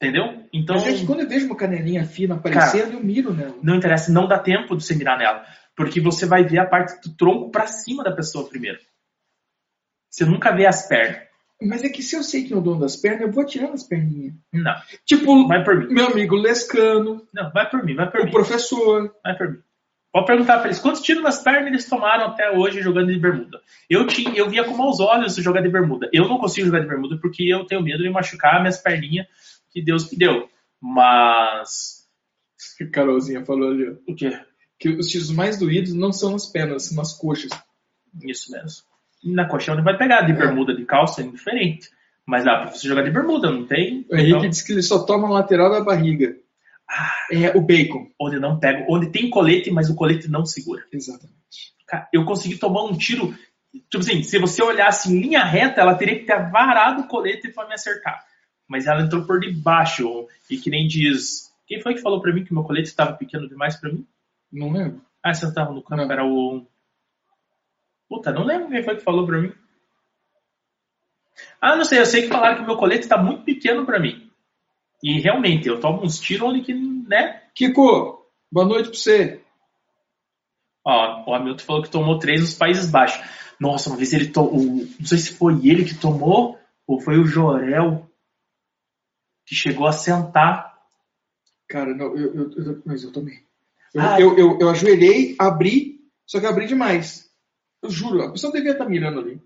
Entendeu? 0.01 0.45
Então, 0.53 0.77
Mas 0.77 1.01
que 1.01 1.07
quando 1.07 1.21
eu 1.21 1.29
vejo 1.29 1.47
uma 1.47 1.57
canelinha 1.57 2.05
fina 2.05 2.37
aparecendo, 2.37 2.93
eu 2.93 3.03
miro 3.03 3.35
nela. 3.35 3.57
não 3.63 3.75
interessa, 3.75 4.13
não 4.13 4.29
dá 4.29 4.39
tempo 4.39 4.77
de 4.77 4.85
você 4.85 4.95
mirar 4.95 5.19
nela. 5.19 5.45
Porque 5.77 6.01
você 6.01 6.25
vai 6.25 6.45
ver 6.45 6.59
a 6.61 6.67
parte 6.67 7.01
do 7.09 7.17
tronco 7.17 7.51
pra 7.51 7.67
cima 7.67 8.05
da 8.05 8.13
pessoa 8.13 8.49
primeiro. 8.49 8.79
Você 10.11 10.25
nunca 10.25 10.55
vê 10.55 10.67
as 10.67 10.87
pernas. 10.89 11.27
Mas 11.61 11.83
é 11.83 11.89
que 11.89 12.03
se 12.03 12.15
eu 12.15 12.23
sei 12.23 12.45
que 12.45 12.53
é 12.53 12.57
o 12.57 12.61
dono 12.61 12.81
das 12.81 12.97
pernas, 12.97 13.23
eu 13.23 13.33
vou 13.33 13.43
atirando 13.43 13.73
as 13.73 13.83
perninhas. 13.83 14.35
Não, 14.53 14.75
Tipo, 15.05 15.49
vai 15.49 15.65
por 15.65 15.77
mim. 15.77 15.93
meu 15.93 16.07
amigo 16.07 16.37
Lescano, 16.37 17.27
Não, 17.35 17.51
vai 17.51 17.69
por 17.69 17.85
mim, 17.85 17.97
vai 17.97 18.09
por 18.09 18.21
o 18.21 18.25
mim. 18.27 18.31
professor. 18.31 19.13
Vai 19.25 19.37
por 19.37 19.51
mim. 19.51 19.59
Pode 20.13 20.27
perguntar 20.27 20.59
pra 20.59 20.67
eles 20.67 20.79
quantos 20.79 21.03
tiros 21.03 21.23
nas 21.23 21.43
pernas 21.43 21.67
eles 21.67 21.89
tomaram 21.89 22.27
até 22.27 22.51
hoje 22.51 22.81
jogando 22.81 23.13
de 23.13 23.19
bermuda. 23.19 23.61
Eu, 23.91 24.07
tinha, 24.07 24.33
eu 24.37 24.49
via 24.49 24.65
com 24.65 24.77
maus 24.77 25.01
olhos 25.01 25.35
jogar 25.37 25.61
de 25.61 25.69
bermuda. 25.69 26.09
Eu 26.13 26.29
não 26.29 26.39
consigo 26.39 26.67
jogar 26.67 26.81
de 26.81 26.87
bermuda 26.89 27.19
porque 27.21 27.43
eu 27.53 27.67
tenho 27.67 27.83
medo 27.83 28.03
de 28.03 28.09
machucar 28.11 28.61
minhas 28.61 28.79
perninhas 28.79 29.27
que 29.71 29.83
Deus 29.83 30.11
me 30.11 30.19
deu. 30.19 30.49
Mas. 30.81 32.07
Que 32.77 32.85
a 32.85 32.91
Carolzinha 32.91 33.45
falou 33.45 33.71
ali. 33.71 33.97
O 34.07 34.15
quê? 34.15 34.39
Que 34.79 34.91
os 34.91 35.09
tiros 35.09 35.31
mais 35.31 35.59
doídos 35.59 35.93
não 35.93 36.13
são 36.13 36.33
nas 36.33 36.47
pernas, 36.47 36.85
são 36.85 36.97
nas 36.97 37.13
coxas. 37.15 37.51
Isso 38.23 38.51
mesmo. 38.53 38.87
Na 39.25 39.49
coxa 39.49 39.73
onde 39.73 39.83
vai 39.83 39.97
pegar, 39.97 40.23
de 40.23 40.33
bermuda, 40.33 40.75
de 40.75 40.85
calça, 40.85 41.21
é 41.21 41.25
indiferente. 41.25 41.89
Mas 42.25 42.45
dá 42.45 42.59
pra 42.59 42.71
você 42.71 42.87
jogar 42.87 43.03
de 43.03 43.11
bermuda, 43.11 43.51
não 43.51 43.67
tem? 43.67 44.07
O 44.11 44.15
Henrique 44.15 44.37
Então, 44.37 44.49
disse 44.49 44.65
que 44.65 44.73
ele 44.73 44.83
só 44.83 45.05
toma 45.05 45.27
na 45.29 45.35
lateral 45.35 45.71
da 45.71 45.81
barriga. 45.81 46.37
É 47.31 47.57
o 47.57 47.61
bacon. 47.61 48.11
onde 48.21 48.39
não 48.39 48.59
pega, 48.59 48.87
onde 48.89 49.11
tem 49.11 49.29
colete, 49.31 49.71
mas 49.71 49.91
o 49.91 49.95
colete 49.95 50.29
não 50.29 50.45
segura. 50.45 50.85
Exatamente. 50.93 51.75
Cara, 51.87 52.09
eu 52.13 52.25
consegui 52.25 52.57
tomar 52.57 52.85
um 52.85 52.97
tiro. 52.97 53.35
Tipo 53.91 53.99
assim, 53.99 54.23
se 54.23 54.39
você 54.39 54.63
olhasse 54.63 55.11
em 55.11 55.21
linha 55.21 55.45
reta, 55.45 55.81
ela 55.81 55.95
teria 55.95 56.19
que 56.19 56.25
ter 56.25 56.51
varado 56.51 57.03
o 57.03 57.07
colete 57.09 57.49
pra 57.49 57.67
me 57.67 57.75
acertar. 57.75 58.23
Mas 58.69 58.87
ela 58.87 59.03
entrou 59.03 59.25
por 59.25 59.41
debaixo. 59.41 60.29
E 60.51 60.59
que 60.59 60.71
nem 60.71 60.87
diz. 60.87 61.51
Quem 61.67 61.81
foi 61.81 61.95
que 61.95 62.03
falou 62.03 62.21
pra 62.21 62.33
mim 62.33 62.45
que 62.45 62.53
meu 62.53 62.63
colete 62.63 62.89
estava 62.89 63.15
pequeno 63.15 63.49
demais 63.49 63.77
pra 63.77 63.91
mim? 63.91 64.07
Não 64.53 64.71
lembro. 64.71 65.01
Ah, 65.23 65.33
você 65.33 65.47
não 65.47 65.55
tava 65.55 65.73
no 65.73 65.83
campo, 65.83 66.05
Não. 66.05 66.13
era 66.13 66.25
o. 66.25 66.67
Puta, 68.09 68.33
não 68.33 68.45
lembro 68.45 68.69
quem 68.69 68.83
foi 68.83 68.97
que 68.97 69.03
falou 69.03 69.27
pra 69.27 69.39
mim. 69.39 69.53
Ah, 71.61 71.77
não 71.77 71.85
sei, 71.85 72.01
eu 72.01 72.07
sei 72.07 72.23
que 72.23 72.29
falaram 72.29 72.57
que 72.57 72.63
o 72.63 72.67
meu 72.67 72.77
colete 72.77 73.09
tá 73.09 73.19
muito 73.19 73.43
pequeno 73.45 73.85
pra 73.85 74.01
mim. 74.01 74.31
E 75.03 75.21
realmente, 75.21 75.69
eu 75.69 75.81
tomo 75.81 76.03
uns 76.03 76.19
tiros 76.19 76.49
onde 76.49 76.63
que, 76.63 76.75
né? 76.75 77.43
Kiko, 77.55 78.27
boa 78.51 78.67
noite 78.67 78.89
pra 78.91 78.99
você. 78.99 79.41
Ó, 80.85 81.31
o 81.31 81.35
Hamilton 81.35 81.65
falou 81.65 81.83
que 81.83 81.91
tomou 81.91 82.19
três 82.19 82.41
nos 82.41 82.55
Países 82.55 82.91
Baixos. 82.91 83.23
Nossa, 83.61 83.91
uma 83.91 83.97
vez 83.97 84.13
ele 84.13 84.29
tomou. 84.29 84.57
Não 84.99 85.07
sei 85.07 85.19
se 85.19 85.35
foi 85.35 85.55
ele 85.67 85.85
que 85.85 85.95
tomou 85.95 86.59
ou 86.87 87.01
foi 87.01 87.19
o 87.19 87.27
Jorel 87.27 88.08
que 89.49 89.55
chegou 89.55 89.87
a 89.87 89.93
sentar. 89.93 90.77
Cara, 91.69 91.95
não, 91.95 92.17
eu, 92.17 92.35
eu, 92.35 92.51
eu- 92.53 92.83
mas 92.85 93.03
eu 93.03 93.13
tomei. 93.13 93.39
Eu, 93.95 94.03
Ah. 94.03 94.21
eu, 94.21 94.37
eu, 94.39 94.59
eu 94.61 94.69
ajoelhei, 94.69 95.35
abri, 95.39 96.01
só 96.27 96.39
que 96.39 96.47
abri 96.47 96.67
demais. 96.67 97.31
Eu 97.83 97.91
juro, 97.91 98.23
a 98.23 98.31
pessoa 98.33 98.53
devia 98.53 98.73
estar 98.73 98.85
mirando 98.87 99.21
ali. 99.21 99.41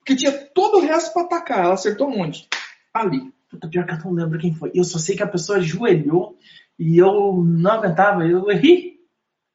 Porque 0.00 0.16
tinha 0.16 0.32
todo 0.32 0.78
o 0.78 0.80
resto 0.80 1.12
pra 1.12 1.22
atacar. 1.22 1.64
Ela 1.64 1.74
acertou 1.74 2.08
um 2.08 2.16
monte. 2.16 2.48
Ali. 2.92 3.32
Puta, 3.50 3.68
pior 3.68 3.86
que 3.86 3.92
eu 3.92 3.98
não 4.04 4.12
lembro 4.12 4.38
quem 4.38 4.54
foi. 4.54 4.70
Eu 4.74 4.84
só 4.84 4.98
sei 4.98 5.16
que 5.16 5.22
a 5.22 5.26
pessoa 5.28 5.58
ajoelhou 5.58 6.36
e 6.78 6.98
eu 6.98 7.42
não 7.44 7.70
aguentava, 7.72 8.26
eu 8.26 8.44
ri. 8.48 8.98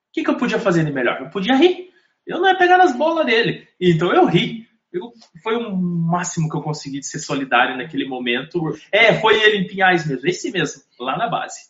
O 0.10 0.14
que, 0.14 0.23
que 0.23 0.30
eu 0.30 0.38
podia 0.38 0.60
fazer 0.60 0.84
de 0.85 0.91
melhor? 0.91 1.22
Eu 1.22 1.30
podia 1.30 1.56
rir. 1.56 1.91
Eu 2.26 2.40
não 2.40 2.48
ia 2.48 2.57
pegar 2.57 2.77
nas 2.77 2.95
bolas 2.95 3.26
dele. 3.26 3.68
Então 3.80 4.11
eu 4.14 4.26
ri. 4.26 4.62
Eu- 4.94 5.11
foi 5.41 5.56
o 5.57 5.76
máximo 5.76 6.48
que 6.49 6.56
eu 6.56 6.61
consegui 6.61 6.99
de 6.99 7.07
ser 7.07 7.20
solidário 7.20 7.76
naquele 7.78 8.07
momento. 8.07 8.61
É, 8.91 9.20
foi 9.20 9.41
ele 9.41 9.57
em 9.57 9.68
Pinhais 9.68 10.07
mesmo, 10.07 10.28
esse 10.28 10.52
mesmo, 10.52 10.82
lá 10.99 11.18
na 11.18 11.28
base. 11.28 11.61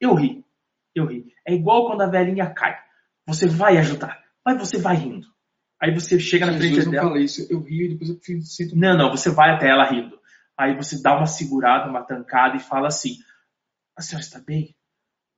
Eu 0.00 0.14
ri. 0.14 0.44
Eu 0.94 1.06
ri. 1.06 1.32
É 1.46 1.54
igual 1.54 1.86
quando 1.86 2.02
a 2.02 2.06
velhinha 2.06 2.50
cai. 2.50 2.76
Você 3.26 3.46
vai 3.48 3.78
ajudar, 3.78 4.22
mas 4.44 4.58
você 4.58 4.78
vai 4.78 4.94
rindo. 4.96 5.26
Aí 5.82 5.92
você 5.92 6.18
chega 6.20 6.46
na 6.46 6.52
frente 6.52 6.68
Jesus 6.68 6.84
não 6.86 6.92
dela. 6.92 7.08
fala 7.08 7.20
isso. 7.20 7.46
Eu 7.50 7.60
rio 7.60 7.86
e 7.86 7.88
depois 7.90 8.10
eu 8.10 8.18
fico- 8.22 8.42
sinto. 8.42 8.76
Não, 8.76 8.96
não, 8.96 9.10
você 9.10 9.30
vai 9.30 9.50
até 9.50 9.68
ela 9.68 9.84
rindo. 9.84 10.18
Aí 10.56 10.74
você 10.74 11.02
dá 11.02 11.14
uma 11.16 11.26
segurada, 11.26 11.90
uma 11.90 12.02
tancada 12.02 12.56
e 12.56 12.60
fala 12.60 12.86
assim: 12.88 13.16
A 13.96 14.00
senhora 14.02 14.24
está 14.24 14.38
bem? 14.40 14.74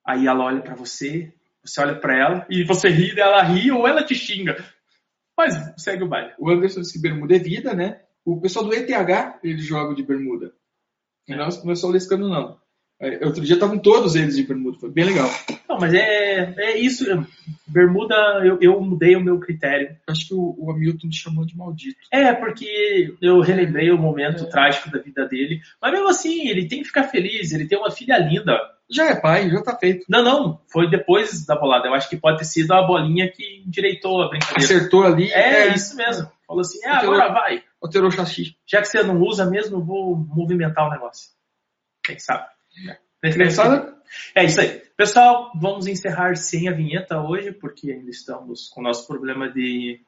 Aí 0.06 0.26
ela 0.26 0.44
olha 0.44 0.60
pra 0.62 0.74
você, 0.74 1.32
você 1.64 1.80
olha 1.80 1.98
pra 1.98 2.16
ela 2.16 2.46
e 2.48 2.62
você 2.64 2.88
ri, 2.88 3.18
ela 3.18 3.42
ri 3.42 3.70
ou 3.72 3.86
ela 3.86 4.04
te 4.04 4.14
xinga. 4.14 4.56
Mas 5.38 5.54
segue 5.76 6.02
o 6.02 6.08
baile. 6.08 6.34
O 6.36 6.50
Anderson 6.50 6.80
disse 6.80 6.94
que 6.94 7.00
bermuda 7.00 7.36
é 7.36 7.38
vida, 7.38 7.72
né? 7.72 8.02
O 8.24 8.40
pessoal 8.40 8.64
do 8.64 8.74
ETH, 8.74 8.90
eles 9.44 9.64
jogam 9.64 9.94
de 9.94 10.02
bermuda. 10.02 10.52
E 11.28 11.36
não, 11.36 11.46
não 11.64 11.72
é 11.72 11.76
só 11.76 11.86
o 11.86 11.92
Lescano, 11.92 12.28
não. 12.28 12.60
É, 13.00 13.24
Outro 13.24 13.44
dia 13.44 13.54
estavam 13.54 13.78
todos 13.78 14.16
eles 14.16 14.36
de 14.36 14.42
bermuda. 14.42 14.78
Foi 14.78 14.90
bem 14.90 15.04
legal. 15.04 15.30
Não, 15.68 15.78
mas 15.78 15.94
é, 15.94 16.54
é 16.56 16.78
isso. 16.78 17.04
Bermuda, 17.66 18.14
eu, 18.44 18.58
eu 18.60 18.80
mudei 18.80 19.14
o 19.14 19.20
meu 19.20 19.38
critério. 19.38 19.96
Acho 20.08 20.28
que 20.28 20.34
o, 20.34 20.56
o 20.58 20.70
Hamilton 20.72 21.08
chamou 21.12 21.46
de 21.46 21.56
maldito. 21.56 21.98
É, 22.10 22.32
porque 22.32 23.14
eu 23.22 23.40
relembrei 23.40 23.90
o 23.92 23.98
momento 23.98 24.48
trágico 24.48 24.90
da 24.90 24.98
vida 24.98 25.26
dele. 25.26 25.60
Mas 25.80 25.92
mesmo 25.92 26.08
assim, 26.08 26.48
ele 26.48 26.66
tem 26.66 26.80
que 26.80 26.88
ficar 26.88 27.04
feliz, 27.04 27.52
ele 27.52 27.68
tem 27.68 27.78
uma 27.78 27.90
filha 27.90 28.18
linda. 28.18 28.58
Já 28.90 29.10
é 29.10 29.20
pai, 29.20 29.50
já 29.50 29.62
tá 29.62 29.76
feito. 29.76 30.06
Não, 30.08 30.22
não, 30.22 30.60
foi 30.72 30.90
depois 30.90 31.44
da 31.44 31.54
bolada. 31.54 31.86
Eu 31.86 31.94
acho 31.94 32.08
que 32.08 32.16
pode 32.16 32.38
ter 32.38 32.46
sido 32.46 32.72
a 32.72 32.86
bolinha 32.86 33.30
que 33.30 33.62
endireitou 33.64 34.22
a 34.22 34.28
brincadeira. 34.28 34.64
Acertou 34.64 35.04
ali. 35.04 35.30
É, 35.30 35.74
isso 35.74 35.94
mesmo. 35.94 36.28
Falou 36.46 36.62
assim, 36.62 36.78
ah, 36.84 36.96
Alterou. 36.96 37.14
agora 37.14 37.32
vai. 37.32 37.62
Alterou 37.82 38.08
o 38.08 38.12
chassi. 38.12 38.56
Já 38.66 38.80
que 38.80 38.88
você 38.88 39.02
não 39.02 39.20
usa 39.20 39.44
mesmo, 39.44 39.76
eu 39.76 39.84
vou 39.84 40.16
movimentar 40.16 40.88
o 40.88 40.90
negócio. 40.90 41.28
Quem 42.02 42.18
sabe? 42.18 42.46
Criançada, 43.20 43.96
É 44.34 44.44
isso 44.44 44.60
aí. 44.60 44.82
Pessoal, 44.96 45.52
vamos 45.54 45.86
encerrar 45.86 46.34
sem 46.36 46.68
a 46.68 46.72
vinheta 46.72 47.20
hoje, 47.20 47.52
porque 47.52 47.92
ainda 47.92 48.10
estamos 48.10 48.68
com 48.68 48.80
o 48.80 48.84
nosso 48.84 49.06
problema 49.06 49.48
de, 49.50 50.00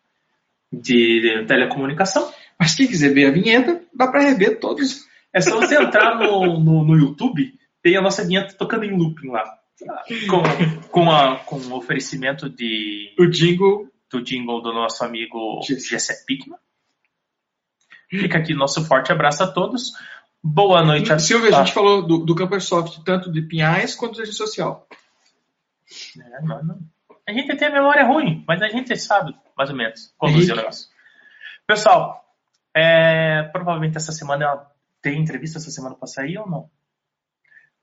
de 0.73 1.45
telecomunicação. 1.47 2.33
mas 2.59 2.75
quem 2.75 2.87
quiser 2.89 3.13
ver 3.15 3.27
a 3.27 3.31
vinheta, 3.31 3.83
dá 3.95 4.09
pra 4.09 4.23
rever 4.23 4.59
todos. 4.59 5.07
É 5.33 5.41
só 5.41 5.57
você 5.57 5.81
entrar 5.81 6.19
no, 6.19 6.59
no, 6.59 6.85
no 6.85 6.97
YouTube, 6.97 7.55
tem 7.83 7.97
a 7.97 8.03
nossa 8.03 8.25
vinheta 8.25 8.55
tocando 8.55 8.85
em 8.85 8.97
looping 8.97 9.29
lá. 9.29 9.45
Com, 10.29 10.43
com, 10.91 11.11
a, 11.11 11.37
com 11.39 11.57
o 11.57 11.77
oferecimento 11.77 12.51
de, 12.51 13.15
O 13.19 13.27
jingle. 13.27 13.89
do 14.11 14.21
jingle 14.23 14.61
do 14.61 14.73
nosso 14.75 15.03
amigo 15.05 15.61
Gessé. 15.63 15.89
Gessé 15.91 16.25
Pickman. 16.27 16.59
Fica 18.11 18.39
aqui 18.39 18.53
nosso 18.55 18.85
forte 18.87 19.13
abraço 19.13 19.43
a 19.45 19.47
todos. 19.47 19.93
Boa 20.43 20.83
noite 20.83 21.13
a 21.13 21.19
Silvia, 21.19 21.51
a 21.55 21.65
gente 21.65 21.75
falou 21.75 22.07
do, 22.07 22.25
do 22.25 22.35
Campersoft, 22.35 23.05
tanto 23.05 23.31
de 23.31 23.43
Pinhais 23.43 23.95
quanto 23.95 24.17
da 24.17 24.25
rede 24.25 24.35
social. 24.35 24.87
é, 26.19 26.43
não, 26.43 26.65
não. 26.65 26.81
A 27.29 27.33
gente 27.33 27.55
tem 27.57 27.69
a 27.69 27.73
memória 27.73 28.07
ruim, 28.07 28.43
mas 28.49 28.63
a 28.63 28.69
gente 28.69 28.97
sabe, 28.97 29.37
mais 29.57 29.71
ou 29.71 29.77
menos, 29.77 30.15
conduzir 30.17 30.39
o 30.39 30.45
Henrique. 30.45 30.57
negócio. 30.57 30.89
Pessoal, 31.67 32.25
é, 32.75 33.43
provavelmente 33.53 33.97
essa 33.97 34.13
semana 34.13 34.67
tem 35.03 35.21
entrevista 35.21 35.59
essa 35.59 35.71
semana 35.71 35.95
para 35.95 36.07
sair 36.07 36.39
ou 36.39 36.49
não? 36.49 36.71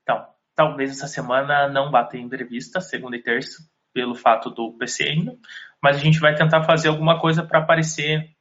Então, 0.02 0.26
talvez 0.54 0.90
essa 0.90 1.06
semana 1.06 1.68
não 1.68 1.90
vá 1.90 2.04
ter 2.04 2.18
entrevista, 2.18 2.80
segunda 2.80 3.16
e 3.16 3.22
terça, 3.22 3.62
pelo 3.92 4.14
fato 4.14 4.50
do 4.50 4.72
PC 4.72 5.04
ainda, 5.04 5.36
mas 5.82 5.96
a 5.96 6.00
gente 6.00 6.18
vai 6.18 6.34
tentar 6.34 6.64
fazer 6.64 6.88
alguma 6.88 7.20
coisa 7.20 7.42
para 7.42 7.60
aparecer 7.60 8.36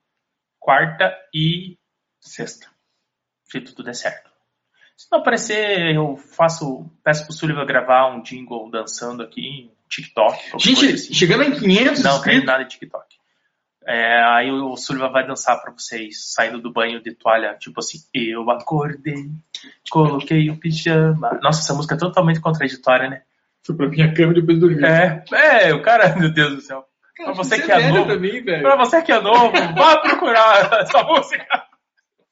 quarta 0.60 1.16
e 1.34 1.78
sexta, 2.20 2.68
se 3.50 3.62
tudo 3.62 3.84
der 3.84 3.94
certo. 3.96 4.30
Se 4.96 5.08
não 5.12 5.20
aparecer, 5.20 5.96
eu 5.96 6.18
faço, 6.18 6.90
peço 7.04 7.24
pro 7.26 7.34
Sullivan 7.34 7.66
gravar 7.66 8.08
um 8.08 8.22
jingle 8.22 8.70
dançando 8.72 9.22
aqui, 9.22 9.72
TikTok. 9.90 10.50
qualquer 10.50 10.76
coisa 10.76 10.82
Gente, 10.82 10.94
assim. 10.96 11.14
chegando 11.14 11.44
em 11.44 11.60
500 11.60 12.04
Não 12.04 12.22
tem 12.22 12.44
nada 12.44 12.64
de 12.64 12.72
TikTok. 12.72 13.06
É, 13.86 14.22
aí 14.24 14.52
o 14.52 14.76
Sullivan 14.76 15.12
vai 15.12 15.26
dançar 15.26 15.62
pra 15.62 15.72
vocês, 15.72 16.34
saindo 16.34 16.60
do 16.60 16.74
banho 16.74 17.02
de 17.02 17.14
toalha, 17.14 17.56
tipo 17.58 17.80
assim, 17.80 18.00
eu 18.14 18.50
acordei, 18.52 19.30
coloquei 19.90 20.50
o 20.50 20.58
pijama. 20.58 21.40
Nossa, 21.42 21.62
essa 21.62 21.74
música 21.74 21.96
é 21.96 21.98
totalmente 21.98 22.42
contraditória, 22.42 23.10
né? 23.10 23.22
fui 23.68 23.76
pra 23.76 23.88
minha 23.88 24.14
cama 24.14 24.32
e 24.32 24.36
depois 24.36 24.60
dormi. 24.60 24.84
É, 24.84 25.24
é, 25.68 25.74
o 25.74 25.82
cara, 25.82 26.16
meu 26.16 26.32
Deus 26.34 26.56
do 26.56 26.62
céu. 26.62 26.86
Cara, 27.18 27.34
pra 27.34 27.44
você 27.44 27.58
você 27.58 27.66
que 27.66 27.72
é 27.72 27.76
velho 27.76 27.94
novo. 27.96 28.08
também. 28.14 28.44
Pra 28.44 28.76
você 28.78 29.02
que 29.02 29.12
é 29.12 29.20
novo, 29.20 29.52
vá 29.76 29.98
procurar 29.98 30.72
essa 30.82 31.04
música. 31.04 31.46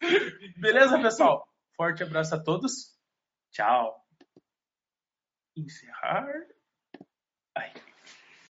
Beleza, 0.58 1.00
pessoal? 1.02 1.48
Forte 1.76 2.04
abraço 2.04 2.36
a 2.36 2.44
todos. 2.44 2.96
Tchau. 3.52 3.96
Encerrar. 5.56 6.28
Ai. 7.56 7.74